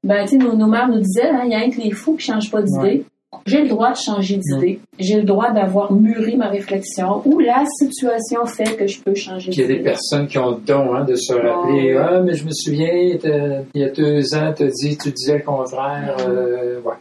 Ben, 0.02 0.24
tu 0.24 0.30
sais, 0.30 0.36
nos, 0.36 0.54
nos, 0.54 0.66
mères 0.66 0.88
nous 0.88 1.00
disaient, 1.00 1.28
hein, 1.28 1.42
il 1.44 1.50
y 1.50 1.54
a 1.54 1.58
un 1.58 1.70
que 1.70 1.80
les 1.80 1.90
fous 1.90 2.16
qui 2.16 2.26
changent 2.26 2.50
pas 2.50 2.62
d'idée. 2.62 3.04
J'ai 3.44 3.62
le 3.62 3.68
droit 3.68 3.90
de 3.92 3.96
changer 3.96 4.38
d'idée. 4.38 4.80
J'ai 4.98 5.16
le 5.16 5.24
droit 5.24 5.50
d'avoir 5.50 5.92
mûri 5.92 6.36
ma 6.36 6.48
réflexion 6.48 7.22
ou 7.24 7.38
la 7.38 7.64
situation 7.78 8.44
fait 8.46 8.76
que 8.76 8.86
je 8.86 9.00
peux 9.00 9.14
changer 9.14 9.50
d'idée. 9.50 9.62
Il 9.62 9.70
y 9.70 9.74
a 9.74 9.76
des 9.78 9.82
personnes 9.82 10.26
qui 10.26 10.38
ont 10.38 10.50
le 10.50 10.60
don 10.64 10.94
hein, 10.94 11.04
de 11.04 11.14
se 11.14 11.32
rappeler 11.32 11.96
Ah, 11.96 12.20
mais 12.20 12.34
je 12.34 12.44
me 12.44 12.52
souviens, 12.52 12.92
il 12.92 13.80
y 13.80 13.84
a 13.84 13.90
deux 13.90 14.34
ans, 14.34 14.52
tu 14.56 14.66
dit, 14.68 14.96
tu 14.96 15.10
disais 15.10 15.38
le 15.38 15.44
contraire. 15.44 16.16
Euh, 16.20 16.80
ouais. 16.80 16.94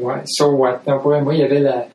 Ouais, 0.00 0.22
so 0.24 0.52
what? 0.52 0.82
moi, 0.86 1.34
il 1.34 1.40
y 1.40 1.42
avait 1.42 1.60
la, 1.60 1.88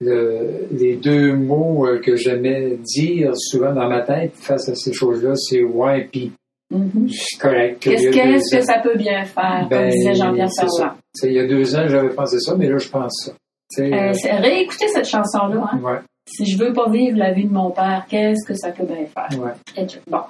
les 0.00 0.96
deux 0.96 1.34
mots 1.34 1.86
euh, 1.86 1.98
que 1.98 2.16
j'aimais 2.16 2.78
dire 2.82 3.32
souvent 3.34 3.72
dans 3.72 3.88
ma 3.88 4.02
tête 4.02 4.32
face 4.34 4.68
à 4.68 4.74
ces 4.74 4.92
choses-là, 4.92 5.34
c'est 5.34 5.62
ouais 5.62 6.08
puis 6.10 6.32
mm-hmm. 6.78 7.38
correct. 7.40 7.78
Qu'est-ce 7.80 8.56
que 8.56 8.62
ça 8.62 8.78
peut 8.80 8.96
bien 8.96 9.24
faire, 9.24 9.60
comme 9.60 9.78
ben, 9.78 9.90
disait 9.90 10.14
Jean-Pierre 10.14 10.48
Ferland. 10.58 10.96
Il 11.22 11.32
y 11.32 11.38
a 11.38 11.46
deux 11.46 11.76
ans, 11.76 11.86
j'avais 11.86 12.10
pensé 12.10 12.38
ça, 12.40 12.54
mais 12.56 12.68
là, 12.68 12.78
je 12.78 12.88
pense 12.88 13.12
ça. 13.26 13.32
Euh, 13.80 14.12
réécoutez 14.40 14.88
cette 14.88 15.08
chanson-là. 15.08 15.70
Hein? 15.72 16.02
Si 16.26 16.46
je 16.46 16.58
veux 16.58 16.72
pas 16.72 16.88
vivre 16.90 17.18
la 17.18 17.32
vie 17.32 17.46
de 17.46 17.52
mon 17.52 17.70
père, 17.70 18.04
qu'est-ce 18.08 18.46
que 18.46 18.54
ça 18.54 18.70
peut 18.70 18.84
bien 18.84 19.06
faire? 19.06 19.40
Ouais. 19.40 19.86
Bon. 20.06 20.20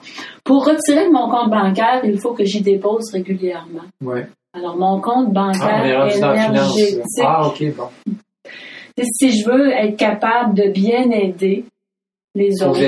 Pour 0.44 0.64
retirer 0.64 1.06
de 1.06 1.12
mon 1.12 1.28
compte 1.28 1.50
bancaire, 1.50 2.00
il 2.04 2.18
faut 2.18 2.32
que 2.32 2.44
j'y 2.44 2.62
dépose 2.62 3.12
régulièrement. 3.12 3.84
Ouais. 4.02 4.26
Alors, 4.54 4.76
mon 4.76 5.00
compte 5.00 5.32
bancaire 5.32 6.08
ah, 6.22 6.34
énergétique. 6.48 7.02
Ah, 7.22 7.46
OK, 7.48 7.62
bon 7.76 7.88
si 9.00 9.38
je 9.38 9.48
veux 9.48 9.70
être 9.70 9.96
capable 9.96 10.54
de 10.54 10.68
bien 10.70 11.10
aider 11.10 11.64
les 12.34 12.62
autres, 12.62 12.80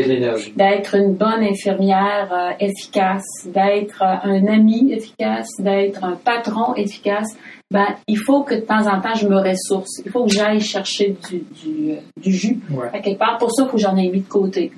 d'être 0.56 0.94
une 0.94 1.14
bonne 1.14 1.42
infirmière 1.42 2.32
euh, 2.32 2.52
efficace, 2.58 3.26
d'être 3.46 4.02
euh, 4.02 4.30
un 4.30 4.46
ami 4.46 4.92
efficace, 4.92 5.48
d'être 5.58 6.02
un 6.02 6.16
patron 6.16 6.74
efficace, 6.74 7.28
ben, 7.70 7.88
il 8.08 8.18
faut 8.18 8.42
que 8.42 8.54
de 8.54 8.60
temps 8.60 8.86
en 8.86 9.00
temps, 9.02 9.14
je 9.14 9.28
me 9.28 9.36
ressource. 9.36 10.00
Il 10.04 10.10
faut 10.10 10.24
que 10.24 10.32
j'aille 10.32 10.60
chercher 10.60 11.16
du, 11.28 11.40
du, 11.40 11.92
euh, 11.92 11.96
du 12.18 12.32
jus. 12.32 12.58
À 12.92 13.00
quelque 13.00 13.18
part, 13.18 13.36
pour 13.38 13.52
ça, 13.52 13.64
il 13.64 13.66
faut 13.66 13.76
que 13.76 13.82
j'en 13.82 13.96
ai 13.96 14.08
mis 14.08 14.20
de 14.20 14.28
côté. 14.28 14.72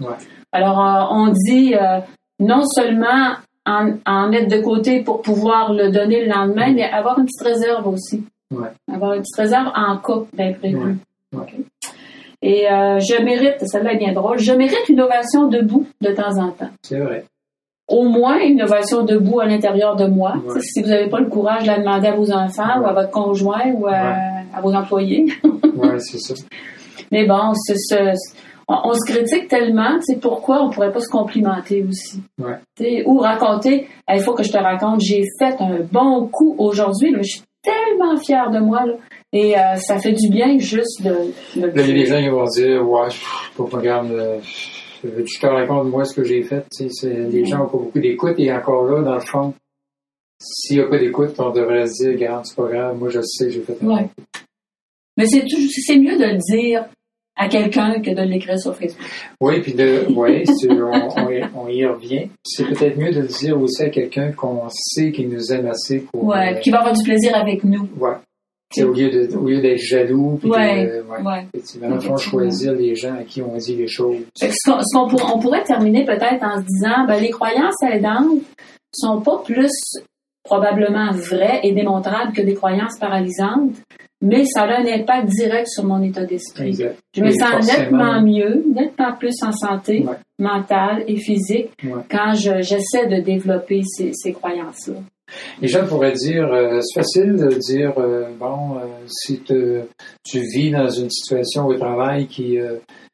Alors, 0.51 1.11
on 1.13 1.29
dit 1.29 1.75
non 2.41 2.65
seulement 2.65 3.35
en, 3.67 3.95
en, 4.07 4.29
mettre 4.29 4.49
de 4.49 4.63
côté 4.63 5.03
pour 5.03 5.21
pouvoir 5.23 5.73
le 5.73 5.91
donner 5.91 6.25
le 6.25 6.31
lendemain, 6.31 6.73
mais 6.73 6.85
avoir 6.85 7.19
une 7.19 7.27
petite 7.27 7.43
réserve 7.43 7.87
aussi. 7.87 8.25
Avoir 8.93 9.15
une 9.15 9.21
petite 9.21 9.37
réserve 9.37 9.71
en 9.77 9.99
cas 9.99 10.27
d'imprévu. 10.33 10.97
Et 12.43 12.71
euh, 12.71 12.99
je 12.99 13.23
mérite, 13.23 13.57
celle-là 13.67 13.95
est 13.95 13.99
bien 13.99 14.13
drôle, 14.13 14.39
je 14.39 14.53
mérite 14.53 14.89
une 14.89 15.01
ovation 15.01 15.49
debout 15.49 15.87
de 16.01 16.13
temps 16.13 16.37
en 16.39 16.51
temps. 16.51 16.71
C'est 16.83 16.99
vrai. 16.99 17.25
Au 17.89 18.03
moins 18.05 18.41
une 18.41 18.63
ovation 18.63 19.05
debout 19.05 19.41
à 19.41 19.47
l'intérieur 19.47 19.95
de 19.95 20.07
moi. 20.07 20.35
Si 20.61 20.83
vous 20.83 20.89
n'avez 20.89 21.09
pas 21.09 21.21
le 21.21 21.29
courage 21.29 21.63
de 21.63 21.69
la 21.69 21.79
demander 21.79 22.09
à 22.09 22.15
vos 22.15 22.33
enfants 22.33 22.81
ou 22.81 22.87
à 22.87 22.93
votre 22.93 23.11
conjoint 23.11 23.71
ou 23.73 23.87
à, 23.87 24.61
vos 24.61 24.75
employés. 24.75 25.27
oui, 25.45 25.89
c'est 25.99 26.19
ça. 26.19 26.35
Mais 27.13 27.27
bon, 27.27 27.53
on, 28.69 28.93
se 28.95 29.13
critique 29.13 29.47
tellement, 29.47 29.99
c'est 30.01 30.21
pourquoi 30.21 30.63
on 30.65 30.71
pourrait 30.71 30.93
pas 30.93 31.01
se 31.01 31.09
complimenter 31.09 31.85
aussi. 31.89 32.21
Ou 33.07 33.19
raconter, 33.19 33.89
il 34.13 34.21
faut 34.21 34.35
que 34.35 34.43
je 34.43 34.51
te 34.51 34.59
raconte, 34.59 35.01
j'ai 35.01 35.23
fait 35.39 35.55
un 35.61 35.79
bon 35.91 36.27
coup 36.27 36.57
aujourd'hui, 36.59 37.15
je 37.19 37.23
suis 37.23 37.43
tellement 37.63 38.17
fière 38.17 38.51
de 38.51 38.59
moi. 38.59 38.85
Là. 38.85 38.95
Et 39.37 39.55
euh, 39.55 39.77
ça 39.77 39.99
fait 39.99 40.13
du 40.13 40.31
bien 40.31 40.59
juste 40.59 41.03
de. 41.03 41.11
Là, 41.61 41.69
il 41.75 41.89
y 41.89 41.91
a 41.91 41.93
des 41.93 42.07
gens 42.07 42.23
qui 42.23 42.29
vont 42.31 42.45
dire 42.45 42.89
Ouais, 42.89 43.09
pas 43.55 43.65
regarde, 43.77 44.11
euh, 44.11 44.39
je 45.05 45.39
te 45.39 45.47
raconte 45.47 45.89
moi 45.89 46.07
ce 46.07 46.15
que 46.15 46.25
j'ai 46.25 46.43
fait. 46.43 46.65
Tu 46.75 46.89
sais, 46.89 47.11
les 47.11 47.45
gens 47.45 47.59
n'ont 47.59 47.69
pas 47.69 47.77
beaucoup 47.77 47.99
d'écoute 47.99 48.37
et 48.39 48.51
encore 48.51 48.87
là, 48.87 49.03
dans 49.03 49.15
le 49.15 49.21
fond, 49.21 49.53
s'il 50.41 50.79
n'y 50.79 50.83
a 50.83 50.87
pas 50.87 50.97
d'écoute, 50.97 51.35
on 51.39 51.51
devrait 51.51 51.87
se 51.87 52.05
dire 52.05 52.13
Regarde, 52.13 52.47
c'est 52.47 52.57
pas 52.57 52.69
grave, 52.69 52.99
moi 52.99 53.11
je 53.11 53.21
sais 53.23 53.51
j'ai 53.51 53.61
fait 53.61 53.77
un 53.83 53.87
ouais. 53.87 54.09
Mais 55.19 55.27
c'est, 55.27 55.45
c'est 55.47 55.99
mieux 55.99 56.17
de 56.17 56.25
le 56.25 56.39
dire 56.39 56.87
à 57.37 57.49
quelqu'un 57.49 58.01
que 58.01 58.13
de 58.13 58.23
l'écrire 58.23 58.59
sur 58.59 58.75
Facebook. 58.75 59.05
Oui, 59.43 59.61
puis 59.61 59.75
de, 59.75 60.07
oui, 60.17 60.45
on, 60.71 61.61
on, 61.61 61.69
y 61.69 61.85
revient. 61.85 62.31
C'est 62.43 62.65
peut-être 62.65 62.97
mieux 62.97 63.13
de 63.13 63.21
le 63.21 63.27
dire 63.27 63.61
aussi 63.61 63.83
à 63.83 63.91
quelqu'un 63.91 64.33
qu'on 64.33 64.67
sait 64.71 65.13
qu'il 65.13 65.29
nous 65.29 65.53
aime 65.53 65.67
assez 65.67 66.01
pour. 66.01 66.25
Oui, 66.25 66.37
euh, 66.39 66.55
qui 66.55 66.71
va 66.71 66.79
avoir 66.79 66.95
du 66.95 67.03
plaisir 67.03 67.37
avec 67.37 67.65
nous. 67.65 67.87
Ouais 67.99 68.17
au 68.79 68.93
lieu 68.93 69.11
de, 69.11 69.37
au 69.37 69.47
lieu 69.47 69.61
d'être 69.61 69.79
jaloux, 69.79 70.39
puis 70.41 70.51
ouais, 70.51 70.87
de, 70.87 71.25
ouais, 71.25 71.47
effectivement, 71.55 72.01
faut 72.01 72.17
choisir 72.17 72.73
les 72.73 72.95
gens 72.95 73.15
à 73.15 73.25
qui 73.25 73.41
on 73.43 73.57
dit 73.57 73.77
les 73.77 73.89
choses. 73.89 74.19
Ce 74.35 74.47
qu'on, 74.71 75.09
on 75.35 75.39
pourrait 75.39 75.65
terminer 75.65 76.05
peut-être 76.05 76.43
en 76.43 76.61
se 76.61 76.67
disant, 76.67 77.07
ben, 77.07 77.21
les 77.21 77.31
croyances 77.31 77.83
aidantes 77.83 78.41
sont 78.93 79.21
pas 79.21 79.43
plus 79.45 79.71
probablement 80.43 81.11
vraies 81.13 81.61
et 81.65 81.73
démontrables 81.73 82.33
que 82.33 82.43
des 82.43 82.55
croyances 82.55 82.99
paralysantes, 82.99 83.75
mais 84.23 84.45
ça 84.47 84.63
a 84.63 84.81
un 84.81 84.87
impact 84.87 85.29
direct 85.29 85.69
sur 85.69 85.85
mon 85.85 86.03
état 86.03 86.25
d'esprit. 86.25 86.79
Je 87.15 87.23
me 87.23 87.31
sens 87.33 87.67
nettement 87.67 88.23
mieux, 88.23 88.65
nettement 88.75 89.13
plus 89.19 89.35
en 89.43 89.53
santé 89.53 90.07
mentale 90.39 91.05
et 91.07 91.17
physique 91.17 91.71
quand 92.11 92.33
j'essaie 92.35 93.07
de 93.07 93.21
développer 93.21 93.83
ces, 93.85 94.13
ces 94.15 94.33
croyances-là. 94.33 94.97
Les 95.61 95.69
gens 95.69 95.87
pourraient 95.87 96.13
dire, 96.13 96.53
euh, 96.53 96.81
c'est 96.81 97.01
facile 97.01 97.37
de 97.37 97.49
dire, 97.59 97.93
euh, 97.99 98.29
bon, 98.39 98.77
euh, 98.77 98.85
si 99.07 99.43
tu 99.43 100.41
vis 100.41 100.71
dans 100.71 100.89
une 100.89 101.11
situation 101.11 101.67
au 101.67 101.75
travail 101.75 102.27
qui 102.27 102.59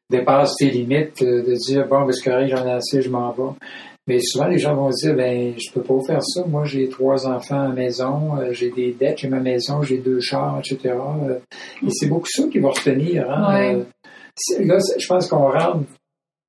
dépasse 0.09 0.55
tes 0.55 0.69
limites, 0.69 1.23
de 1.23 1.53
dire, 1.55 1.87
bon, 1.87 2.05
ben, 2.05 2.11
c'est 2.11 2.29
correct, 2.29 2.49
j'en 2.55 2.65
ai 2.67 2.71
assez, 2.71 3.01
je 3.01 3.09
m'en 3.09 3.31
vais. 3.31 3.53
Mais 4.05 4.19
souvent, 4.19 4.47
les 4.47 4.57
gens 4.57 4.75
vont 4.75 4.89
dire, 4.89 5.15
ben, 5.15 5.53
je 5.57 5.71
peux 5.71 5.81
pas 5.81 5.97
faire 6.05 6.23
ça. 6.23 6.43
Moi, 6.45 6.65
j'ai 6.65 6.89
trois 6.89 7.25
enfants 7.25 7.61
à 7.61 7.67
la 7.69 7.73
maison, 7.73 8.31
j'ai 8.51 8.69
des 8.69 8.91
dettes, 8.91 9.19
j'ai 9.19 9.29
ma 9.29 9.39
maison, 9.39 9.81
j'ai 9.81 9.97
deux 9.97 10.19
chars, 10.19 10.59
etc. 10.59 10.93
et 11.81 11.89
c'est 11.89 12.07
beaucoup 12.07 12.27
ça 12.29 12.43
qui 12.51 12.59
va 12.59 12.69
retenir. 12.69 13.29
Hein? 13.31 13.85
là, 14.59 14.77
je 14.97 15.07
pense 15.07 15.27
qu'on 15.27 15.49
rentre, 15.49 15.85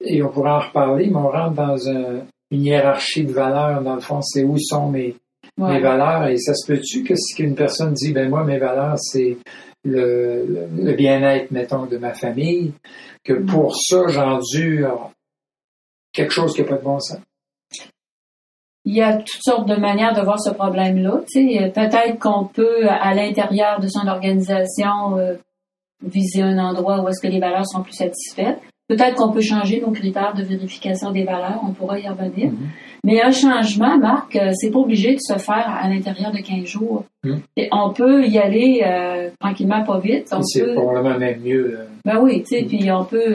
et 0.04 0.22
on 0.22 0.30
pourra 0.30 0.56
en 0.56 0.60
reparler, 0.68 1.06
mais 1.06 1.16
on 1.16 1.30
rentre 1.30 1.54
dans 1.54 1.76
une 1.76 2.26
hiérarchie 2.50 3.24
de 3.24 3.32
valeurs. 3.32 3.82
Dans 3.82 3.94
le 3.94 4.00
fond, 4.00 4.20
c'est 4.22 4.42
où 4.42 4.56
sont 4.58 4.90
mes, 4.90 5.14
mes 5.56 5.80
valeurs. 5.80 6.26
Et 6.28 6.36
ça 6.38 6.54
se 6.54 6.66
peut-tu 6.66 7.02
que 7.04 7.14
si 7.14 7.42
une 7.42 7.54
personne 7.54 7.92
dit, 7.92 8.12
ben 8.12 8.28
moi, 8.28 8.44
mes 8.44 8.58
valeurs, 8.58 8.98
c'est 8.98 9.36
le, 9.84 10.68
le, 10.76 10.92
bien-être, 10.94 11.50
mettons, 11.50 11.86
de 11.86 11.98
ma 11.98 12.14
famille, 12.14 12.72
que 13.22 13.34
mm. 13.34 13.46
pour 13.46 13.76
ça, 13.76 14.06
j'endure 14.08 15.10
quelque 16.12 16.32
chose 16.32 16.54
qui 16.54 16.62
n'a 16.62 16.68
pas 16.68 16.76
de 16.76 16.84
bon 16.84 16.98
sens? 17.00 17.18
Il 18.86 18.94
y 18.94 19.02
a 19.02 19.16
toutes 19.16 19.42
sortes 19.42 19.66
de 19.66 19.76
manières 19.76 20.14
de 20.14 20.20
voir 20.20 20.38
ce 20.38 20.50
problème-là. 20.50 21.22
Peut-être 21.32 22.18
qu'on 22.18 22.44
peut, 22.44 22.86
à 22.88 23.14
l'intérieur 23.14 23.80
de 23.80 23.88
son 23.88 24.06
organisation, 24.06 25.16
euh, 25.16 25.36
viser 26.02 26.42
un 26.42 26.58
endroit 26.58 27.00
où 27.00 27.08
est-ce 27.08 27.20
que 27.20 27.32
les 27.32 27.40
valeurs 27.40 27.66
sont 27.66 27.82
plus 27.82 27.94
satisfaites. 27.94 28.60
Peut-être 28.88 29.16
qu'on 29.16 29.33
peut 29.33 29.40
changer 29.40 29.81
nos 29.81 29.92
critères 29.92 30.35
de 30.35 30.42
vérification 30.42 31.11
des 31.11 31.25
valeurs, 31.25 31.61
on 31.66 31.73
pourra 31.73 31.99
y 31.99 32.09
revenir. 32.09 32.51
Mm-hmm. 32.51 32.94
Mais 33.05 33.23
un 33.23 33.31
changement, 33.31 33.99
Marc, 33.99 34.35
euh, 34.35 34.51
c'est 34.55 34.70
pas 34.70 34.79
obligé 34.79 35.12
de 35.14 35.20
se 35.20 35.38
faire 35.38 35.79
à 35.79 35.88
l'intérieur 35.90 36.33
de 36.33 36.38
15 36.38 36.64
jours. 36.64 37.05
Hmm. 37.23 37.37
on 37.73 37.90
peut 37.92 38.27
y 38.27 38.38
aller 38.38 38.83
euh, 38.85 39.31
tranquillement, 39.38 39.83
pas 39.85 39.99
vite. 39.99 40.35
C'est 40.42 40.75
probablement 40.75 41.18
même 41.18 41.40
mieux. 41.40 41.79
Euh. 41.81 41.85
Ben 42.05 42.18
oui, 42.20 42.42
tu 42.42 42.57
sais, 42.57 42.62
hmm. 42.62 42.68
puis 42.68 42.90
on 42.90 43.05
peut, 43.05 43.35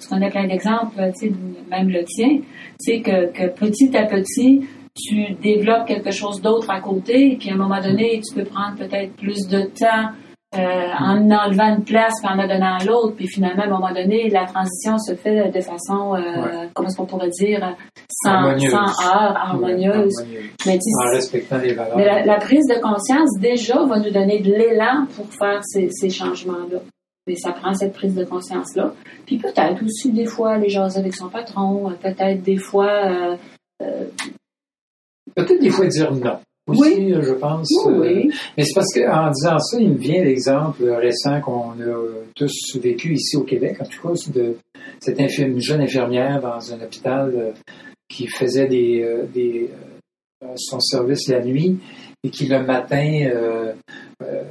tu 0.00 0.08
connais 0.08 0.30
plein 0.30 0.46
d'exemples, 0.46 0.96
tu 1.18 1.28
sais, 1.28 1.32
même 1.70 1.88
le 1.88 2.04
tien, 2.04 2.38
tu 2.38 2.44
sais, 2.78 3.00
que, 3.00 3.32
que 3.32 3.48
petit 3.48 3.96
à 3.96 4.04
petit, 4.04 4.66
tu 4.94 5.34
développes 5.42 5.86
quelque 5.86 6.10
chose 6.10 6.42
d'autre 6.42 6.70
à 6.70 6.80
côté, 6.80 7.32
et 7.32 7.36
puis 7.36 7.50
à 7.50 7.54
un 7.54 7.56
moment 7.56 7.80
donné, 7.80 8.20
tu 8.20 8.34
peux 8.34 8.44
prendre 8.44 8.76
peut-être 8.76 9.14
plus 9.16 9.48
de 9.48 9.62
temps 9.62 10.10
euh, 10.58 10.92
en 10.98 11.30
enlevant 11.30 11.76
une 11.76 11.84
place 11.84 12.14
puis 12.22 12.28
en 12.28 12.38
en 12.38 12.46
donnant 12.46 12.78
l'autre, 12.86 13.14
puis 13.16 13.26
finalement, 13.28 13.62
à 13.62 13.66
un 13.66 13.70
moment 13.70 13.92
donné, 13.92 14.28
la 14.30 14.46
transition 14.46 14.98
se 14.98 15.14
fait 15.14 15.50
de 15.50 15.60
façon, 15.60 16.14
euh, 16.14 16.66
comment 16.74 16.88
est-ce 16.88 16.96
qu'on 16.96 17.06
pourrait 17.06 17.30
dire, 17.30 17.76
sans, 18.10 18.30
harmonieuse. 18.30 18.70
sans 18.70 19.06
heure, 19.06 19.36
harmonieuse. 19.36 20.14
Mais, 20.66 20.78
en 20.78 21.10
respectant 21.10 21.58
les 21.58 21.74
valeurs. 21.74 21.96
Mais 21.96 22.24
la, 22.24 22.36
prise 22.36 22.66
de 22.68 22.80
conscience, 22.80 23.30
déjà, 23.40 23.84
va 23.84 23.98
nous 23.98 24.10
donner 24.10 24.40
de 24.40 24.50
l'élan 24.50 25.06
pour 25.14 25.26
faire 25.32 25.60
ces, 25.64 25.88
ces 25.90 26.10
changements-là. 26.10 26.78
Mais 27.26 27.36
ça 27.36 27.52
prend 27.52 27.74
cette 27.74 27.92
prise 27.92 28.14
de 28.14 28.24
conscience-là. 28.24 28.92
Puis 29.26 29.38
peut-être 29.38 29.82
aussi, 29.84 30.12
des 30.12 30.26
fois, 30.26 30.52
aller 30.52 30.68
jaser 30.68 31.00
avec 31.00 31.14
son 31.14 31.28
patron, 31.28 31.92
peut-être 32.02 32.42
des 32.42 32.56
fois... 32.56 33.36
Euh, 33.82 34.06
peut-être 35.34 35.60
des 35.60 35.70
fois 35.70 35.86
dire 35.86 36.12
non 36.12 36.38
oui. 36.66 37.14
je 37.20 37.32
pense. 37.32 37.68
Oui, 37.86 38.28
euh, 38.28 38.32
mais 38.56 38.64
c'est 38.64 38.74
parce 38.74 38.92
qu'en 38.92 39.30
disant 39.30 39.58
ça, 39.58 39.78
il 39.78 39.90
me 39.90 39.98
vient 39.98 40.22
l'exemple 40.22 40.84
récent 40.84 41.40
qu'on 41.40 41.70
a 41.70 41.94
tous 42.34 42.76
vécu 42.76 43.14
ici 43.14 43.36
au 43.36 43.42
Québec, 43.42 43.76
en 43.80 43.84
tout 43.84 44.08
cas, 44.08 44.14
de 44.32 44.56
cette 45.00 45.20
une 45.38 45.60
jeune 45.60 45.80
infirmière 45.80 46.40
dans 46.40 46.72
un 46.72 46.82
hôpital 46.82 47.32
euh, 47.34 47.52
qui 48.08 48.26
faisait 48.26 48.66
des, 48.66 49.02
euh, 49.02 49.26
des 49.32 49.70
son 50.56 50.80
service 50.80 51.28
la 51.28 51.42
nuit 51.42 51.78
et 52.22 52.30
qui 52.30 52.46
le 52.46 52.62
matin 52.62 53.30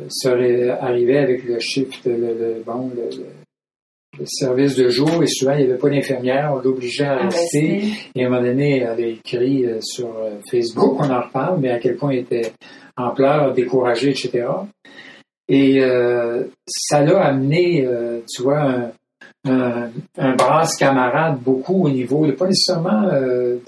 serait 0.10 0.70
arrivé 0.70 1.18
avec 1.18 1.44
le 1.46 1.60
shift, 1.60 2.06
le, 2.06 2.64
bon, 2.66 2.92
le, 2.94 3.04
le 3.16 3.26
service 4.26 4.76
de 4.76 4.90
jour 4.90 5.22
et 5.22 5.28
souvent 5.28 5.54
il 5.54 5.66
n'y 5.66 5.72
avait 5.72 5.80
pas 5.80 5.90
d'infirmière, 5.90 6.54
on 6.56 6.60
l'obligeait 6.60 7.06
à 7.06 7.18
rester. 7.18 7.84
Et 8.16 8.24
à 8.24 8.28
un 8.28 8.30
moment 8.30 8.42
donné, 8.42 8.80
elle 8.80 9.04
a 9.04 9.08
écrit 9.08 9.66
euh, 9.66 9.80
sur 9.82 10.08
euh, 10.08 10.40
Facebook, 10.50 11.00
on 11.00 11.10
en 11.10 11.22
reparle, 11.22 11.60
mais 11.60 11.72
à 11.72 11.80
quel 11.80 11.96
point 11.96 12.14
il 12.14 12.20
était 12.20 12.52
en 12.98 13.12
pleurs, 13.12 13.54
découragé, 13.54 14.10
etc. 14.10 14.48
Et 15.48 15.84
euh, 15.84 16.46
ça 16.66 17.02
l'a 17.02 17.26
amené, 17.26 17.88
tu 18.34 18.42
vois, 18.42 18.62
un, 18.62 18.92
un, 19.48 19.90
un 20.18 20.36
brasse 20.36 20.76
camarade 20.76 21.40
beaucoup 21.40 21.86
au 21.86 21.90
niveau, 21.90 22.26
pas 22.32 22.48
nécessairement 22.48 23.10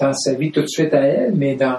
dans 0.00 0.12
sa 0.12 0.34
vie 0.34 0.50
tout 0.50 0.62
de 0.62 0.68
suite 0.68 0.92
à 0.94 1.02
elle, 1.02 1.34
mais 1.36 1.54
dans 1.54 1.78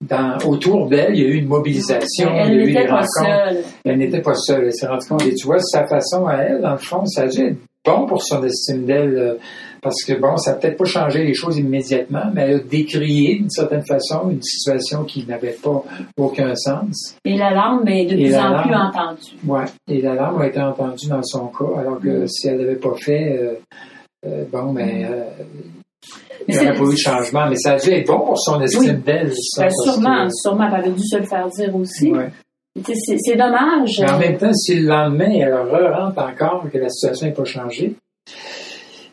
dans, 0.00 0.38
autour 0.46 0.88
d'elle, 0.88 1.14
il 1.14 1.22
y 1.22 1.24
a 1.24 1.28
eu 1.28 1.34
une 1.34 1.48
mobilisation. 1.48 2.30
Elle 2.36 2.56
n'était 2.56 2.86
pas 2.86 3.04
seule. 3.04 3.64
Elle 3.84 3.98
n'était 3.98 4.22
pas 4.22 4.34
seule. 4.34 4.66
Elle 4.66 4.72
s'est 4.72 4.86
rendue 4.86 5.06
compte. 5.08 5.26
Et 5.26 5.34
tu 5.34 5.46
vois, 5.46 5.58
sa 5.58 5.86
façon 5.86 6.26
à 6.26 6.36
elle, 6.36 6.60
dans 6.60 6.72
le 6.72 6.78
fond, 6.78 7.04
ça 7.06 7.22
a 7.22 7.26
dû 7.26 7.46
être 7.46 7.58
bon 7.84 8.06
pour 8.06 8.22
son 8.22 8.44
estime 8.44 8.84
d'elle, 8.84 9.16
euh, 9.16 9.34
parce 9.82 10.02
que 10.04 10.18
bon, 10.20 10.36
ça 10.36 10.52
n'a 10.52 10.56
peut-être 10.58 10.76
pas 10.76 10.84
changé 10.84 11.24
les 11.24 11.34
choses 11.34 11.58
immédiatement, 11.58 12.24
mais 12.34 12.42
elle 12.42 12.56
a 12.56 12.58
décrié 12.60 13.36
d'une 13.36 13.50
certaine 13.50 13.84
façon 13.84 14.30
une 14.30 14.42
situation 14.42 15.04
qui 15.04 15.24
n'avait 15.26 15.56
pas 15.62 15.82
aucun 16.16 16.54
sens. 16.54 17.16
Et 17.24 17.36
l'alarme 17.36 17.86
est 17.88 18.06
de 18.06 18.16
plus 18.16 18.36
en 18.36 18.62
plus 18.62 18.74
entendue. 18.74 19.36
Oui, 19.46 19.60
et 19.88 20.00
l'alarme 20.00 20.42
a 20.42 20.46
été 20.46 20.60
entendue 20.60 21.08
dans 21.08 21.22
son 21.22 21.46
cas, 21.48 21.80
alors 21.80 22.00
que 22.00 22.24
mm. 22.24 22.28
si 22.28 22.48
elle 22.48 22.58
n'avait 22.58 22.76
pas 22.76 22.94
fait, 22.96 23.38
euh, 23.38 23.54
euh, 24.26 24.44
bon, 24.50 24.72
mais. 24.72 25.04
Ben, 25.04 25.24
il 26.46 26.54
n'y 26.54 26.60
aurait 26.60 26.78
pas 26.78 26.84
eu 26.84 26.94
de 26.94 26.96
changement, 26.96 27.46
mais 27.48 27.56
ça 27.56 27.72
a 27.72 27.78
dû 27.78 27.90
être 27.90 28.06
bon 28.06 28.20
pour 28.20 28.38
son 28.38 28.60
estime 28.62 29.00
d'elle. 29.00 29.32
Ben, 29.58 29.68
sûrement, 29.84 30.26
sûrement, 30.30 30.68
elle 30.68 30.80
avait 30.80 30.90
dû 30.90 31.02
se 31.02 31.18
le 31.18 31.26
faire 31.26 31.46
dire 31.48 31.74
aussi. 31.76 32.12
C'est 32.84 33.36
dommage. 33.36 34.00
Mais 34.00 34.10
en 34.10 34.18
même 34.18 34.38
temps, 34.38 34.52
si 34.52 34.80
le 34.80 34.88
lendemain, 34.88 35.30
elle 35.30 35.54
re-rentre 35.54 36.18
encore 36.18 36.66
que 36.70 36.78
la 36.78 36.88
situation 36.88 37.26
n'est 37.26 37.32
pas 37.32 37.44
changée, 37.44 37.94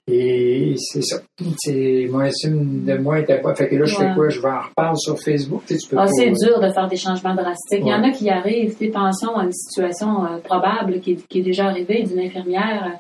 et 0.08 0.76
c'est 0.78 1.02
ça. 1.02 1.18
C'est, 1.58 2.08
moi, 2.12 2.26
de 2.26 2.98
moi 2.98 3.20
était 3.20 3.42
pas. 3.42 3.56
Fait 3.56 3.68
que 3.68 3.76
là, 3.76 3.86
je 3.86 3.96
fais 3.96 4.14
quoi? 4.14 4.30
Je 4.30 4.40
vais 4.40 4.50
en 4.50 4.62
reparler 4.62 4.98
sur 4.98 5.20
Facebook. 5.20 5.64
Tu, 5.66 5.76
peux 5.90 5.98
ah, 5.98 6.06
c'est 6.08 6.30
dur 6.30 6.60
de 6.60 6.72
faire 6.72 6.88
des 6.88 6.96
changements 6.96 7.34
drastiques. 7.34 7.82
Il 7.82 7.88
y 7.88 7.94
en 7.94 8.04
a 8.04 8.12
qui 8.12 8.30
arrivent. 8.30 8.78
Tu 8.78 8.92
pensons 8.92 9.36
à 9.36 9.46
une 9.46 9.52
situation 9.52 10.26
euh, 10.26 10.38
probable 10.38 11.00
qui 11.00 11.14
est, 11.14 11.42
déjà 11.42 11.66
arrivée 11.66 12.04
d'une 12.04 12.20
infirmière 12.20 13.00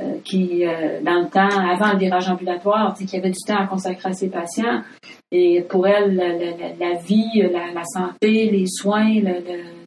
euh, 0.00 0.18
qui, 0.22 0.64
euh, 0.64 1.00
dans 1.02 1.22
le 1.22 1.28
temps, 1.28 1.48
avant 1.48 1.92
le 1.92 1.98
virage 1.98 2.28
ambulatoire, 2.28 2.94
qui 2.94 3.16
avait 3.16 3.30
du 3.30 3.40
temps 3.44 3.58
à 3.58 3.66
consacrer 3.66 4.10
à 4.10 4.12
ses 4.12 4.28
patients. 4.28 4.82
Et 5.32 5.62
pour 5.68 5.88
elle, 5.88 6.14
la, 6.14 6.94
vie, 7.00 7.42
la, 7.42 7.84
santé, 7.84 8.50
les 8.52 8.66
soins, 8.68 9.20
le 9.20 9.85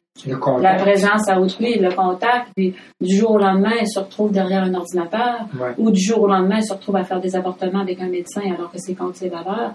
la 0.60 0.74
présence 0.74 1.28
à 1.28 1.40
autrui, 1.40 1.78
le 1.78 1.94
contact, 1.94 2.48
puis 2.56 2.74
du 3.00 3.16
jour 3.16 3.32
au 3.32 3.38
lendemain, 3.38 3.72
elle 3.80 3.88
se 3.88 3.98
retrouve 3.98 4.32
derrière 4.32 4.62
un 4.62 4.74
ordinateur, 4.74 5.46
ou 5.78 5.90
du 5.90 6.00
jour 6.00 6.22
au 6.22 6.26
lendemain, 6.26 6.56
elle 6.58 6.64
se 6.64 6.72
retrouve 6.72 6.96
à 6.96 7.04
faire 7.04 7.20
des 7.20 7.36
avortements 7.36 7.80
avec 7.80 8.00
un 8.00 8.08
médecin 8.08 8.42
alors 8.54 8.70
que 8.70 8.78
c'est 8.78 8.94
contre 8.94 9.16
ses 9.16 9.28
valeurs. 9.28 9.74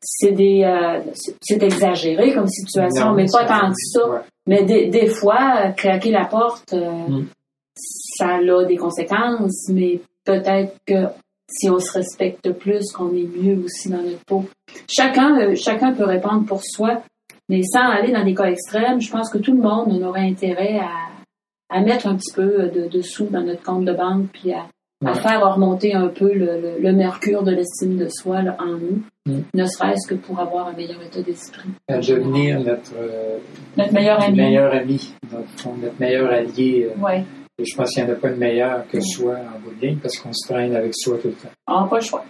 C'est 0.00 0.32
des, 0.32 0.62
euh, 0.64 1.00
c'est 1.40 1.62
exagéré 1.62 2.32
comme 2.32 2.48
situation, 2.48 3.12
mais 3.12 3.26
pas 3.30 3.44
tant 3.44 3.70
que 3.70 3.76
ça. 3.76 4.24
Mais 4.46 4.64
des, 4.64 4.88
des 4.88 5.06
fois, 5.06 5.72
claquer 5.76 6.10
la 6.10 6.24
porte, 6.24 6.72
euh, 6.72 6.90
mm. 7.08 7.26
ça 7.74 8.36
a 8.36 8.64
des 8.64 8.76
conséquences, 8.76 9.68
mais 9.68 10.00
peut-être 10.24 10.74
que 10.86 11.06
si 11.52 11.68
on 11.68 11.78
se 11.78 11.92
respecte 11.92 12.50
plus, 12.52 12.92
qu'on 12.92 13.14
est 13.14 13.28
mieux 13.36 13.62
aussi 13.64 13.90
dans 13.90 14.02
notre 14.02 14.24
peau. 14.24 14.44
Chacun, 14.88 15.38
euh, 15.38 15.54
chacun 15.54 15.92
peut 15.92 16.04
répondre 16.04 16.46
pour 16.46 16.62
soi 16.64 17.02
mais 17.48 17.62
sans 17.62 17.88
aller 17.88 18.12
dans 18.12 18.24
des 18.24 18.34
cas 18.34 18.44
extrêmes, 18.44 19.00
je 19.00 19.10
pense 19.10 19.30
que 19.30 19.38
tout 19.38 19.52
le 19.52 19.62
monde 19.62 19.92
en 19.92 20.02
aurait 20.02 20.26
intérêt 20.28 20.80
à, 20.80 21.80
mettre 21.80 22.06
un 22.06 22.16
petit 22.16 22.32
peu 22.34 22.68
de, 22.68 23.00
sous 23.00 23.26
dans 23.26 23.42
notre 23.42 23.62
compte 23.62 23.84
de 23.84 23.92
banque, 23.92 24.26
puis 24.32 24.52
à, 24.52 24.66
faire 25.14 25.52
remonter 25.52 25.94
un 25.94 26.08
peu 26.08 26.32
le, 26.32 26.92
mercure 26.92 27.42
de 27.42 27.52
l'estime 27.52 27.96
de 27.96 28.08
soi 28.08 28.40
en 28.58 28.66
nous, 28.66 29.02
mm. 29.26 29.40
ne 29.54 29.66
serait-ce 29.66 30.08
que 30.08 30.14
pour 30.14 30.38
avoir 30.38 30.68
un 30.68 30.72
meilleur 30.74 31.02
état 31.02 31.22
d'esprit. 31.22 31.70
À 31.88 31.98
devenir 31.98 32.60
notre, 32.60 32.92
euh, 32.96 33.38
notre 33.76 33.92
meilleur 33.92 34.22
ami. 34.22 34.36
Meilleur 34.36 34.72
ami, 34.72 35.14
notre, 35.32 35.98
meilleur 35.98 36.30
allié. 36.30 36.90
Euh, 36.90 37.00
ouais. 37.00 37.24
Et 37.58 37.64
je 37.64 37.76
pense 37.76 37.90
qu'il 37.90 38.04
n'y 38.04 38.10
en 38.10 38.14
a 38.14 38.16
pas 38.16 38.30
de 38.30 38.36
meilleur 38.36 38.86
que 38.88 39.00
soi 39.00 39.36
en 39.36 39.60
bout 39.60 39.74
de 39.74 39.86
ligne 39.86 39.98
parce 39.98 40.16
qu'on 40.18 40.32
se 40.32 40.48
traîne 40.48 40.74
avec 40.74 40.92
soi 40.94 41.18
tout 41.18 41.28
le 41.28 41.34
temps. 41.34 41.50
Ah, 41.66 41.86
pas 41.88 41.96
le 41.96 42.02
choix. 42.02 42.24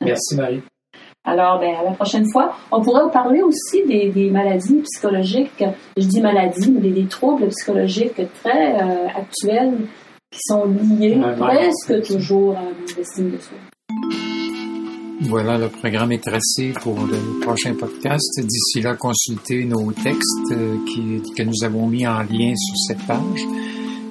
Merci 0.00 0.36
Marie. 0.36 0.62
Alors, 1.26 1.58
ben, 1.58 1.74
à 1.74 1.84
la 1.84 1.92
prochaine 1.92 2.26
fois, 2.30 2.54
on 2.70 2.82
pourrait 2.82 3.10
parler 3.10 3.42
aussi 3.42 3.82
des, 3.86 4.10
des 4.10 4.30
maladies 4.30 4.82
psychologiques, 4.82 5.64
je 5.96 6.06
dis 6.06 6.20
maladies, 6.20 6.70
mais 6.70 6.90
des, 6.90 7.06
troubles 7.06 7.48
psychologiques 7.48 8.20
très 8.42 8.74
euh, 8.74 9.06
actuels 9.08 9.72
qui 10.30 10.40
sont 10.42 10.66
liés 10.66 11.18
presque 11.38 12.02
toujours 12.06 12.56
à 12.56 12.64
l'estime 12.98 13.30
de 13.30 13.38
soi. 13.38 13.56
Voilà, 15.22 15.56
le 15.56 15.68
programme 15.68 16.12
est 16.12 16.22
tracé 16.22 16.74
pour 16.82 16.98
le 17.06 17.40
prochain 17.40 17.74
podcast. 17.74 18.40
D'ici 18.42 18.82
là, 18.82 18.94
consultez 18.94 19.64
nos 19.64 19.92
textes 19.92 20.52
euh, 20.52 20.76
qui, 20.86 21.22
que 21.34 21.42
nous 21.42 21.64
avons 21.64 21.86
mis 21.86 22.06
en 22.06 22.18
lien 22.18 22.54
sur 22.54 22.76
cette 22.86 23.06
page. 23.06 23.40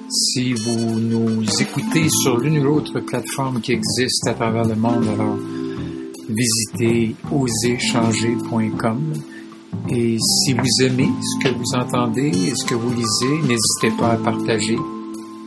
Si 0.08 0.52
vous 0.52 0.98
nous 0.98 1.44
écoutez 1.60 2.08
sur 2.08 2.38
l'une 2.38 2.58
ou 2.58 2.64
l'autre 2.64 2.98
plateforme 2.98 3.60
qui 3.60 3.72
existe 3.72 4.26
à 4.26 4.34
travers 4.34 4.64
le 4.64 4.74
monde, 4.74 5.06
alors 5.12 5.36
visitez 6.28 7.14
oserchanger.com. 7.30 9.12
Et 9.90 10.16
si 10.18 10.54
vous 10.54 10.82
aimez 10.82 11.10
ce 11.20 11.48
que 11.48 11.54
vous 11.54 11.74
entendez 11.74 12.28
et 12.28 12.54
ce 12.54 12.64
que 12.64 12.74
vous 12.74 12.90
lisez, 12.90 13.42
n'hésitez 13.42 13.90
pas 13.98 14.12
à 14.12 14.16
partager 14.16 14.78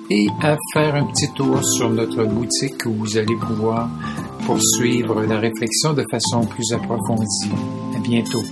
et 0.10 0.28
à 0.42 0.56
faire 0.74 0.96
un 0.96 1.06
petit 1.06 1.32
tour 1.34 1.64
sur 1.64 1.90
notre 1.90 2.24
boutique 2.26 2.86
où 2.86 2.94
vous 2.94 3.18
allez 3.18 3.36
pouvoir 3.36 3.90
poursuivre 4.46 5.24
la 5.24 5.40
réflexion 5.40 5.94
de 5.94 6.04
façon 6.10 6.46
plus 6.46 6.72
approfondie. 6.74 7.50
À 7.96 8.00
bientôt. 8.00 8.44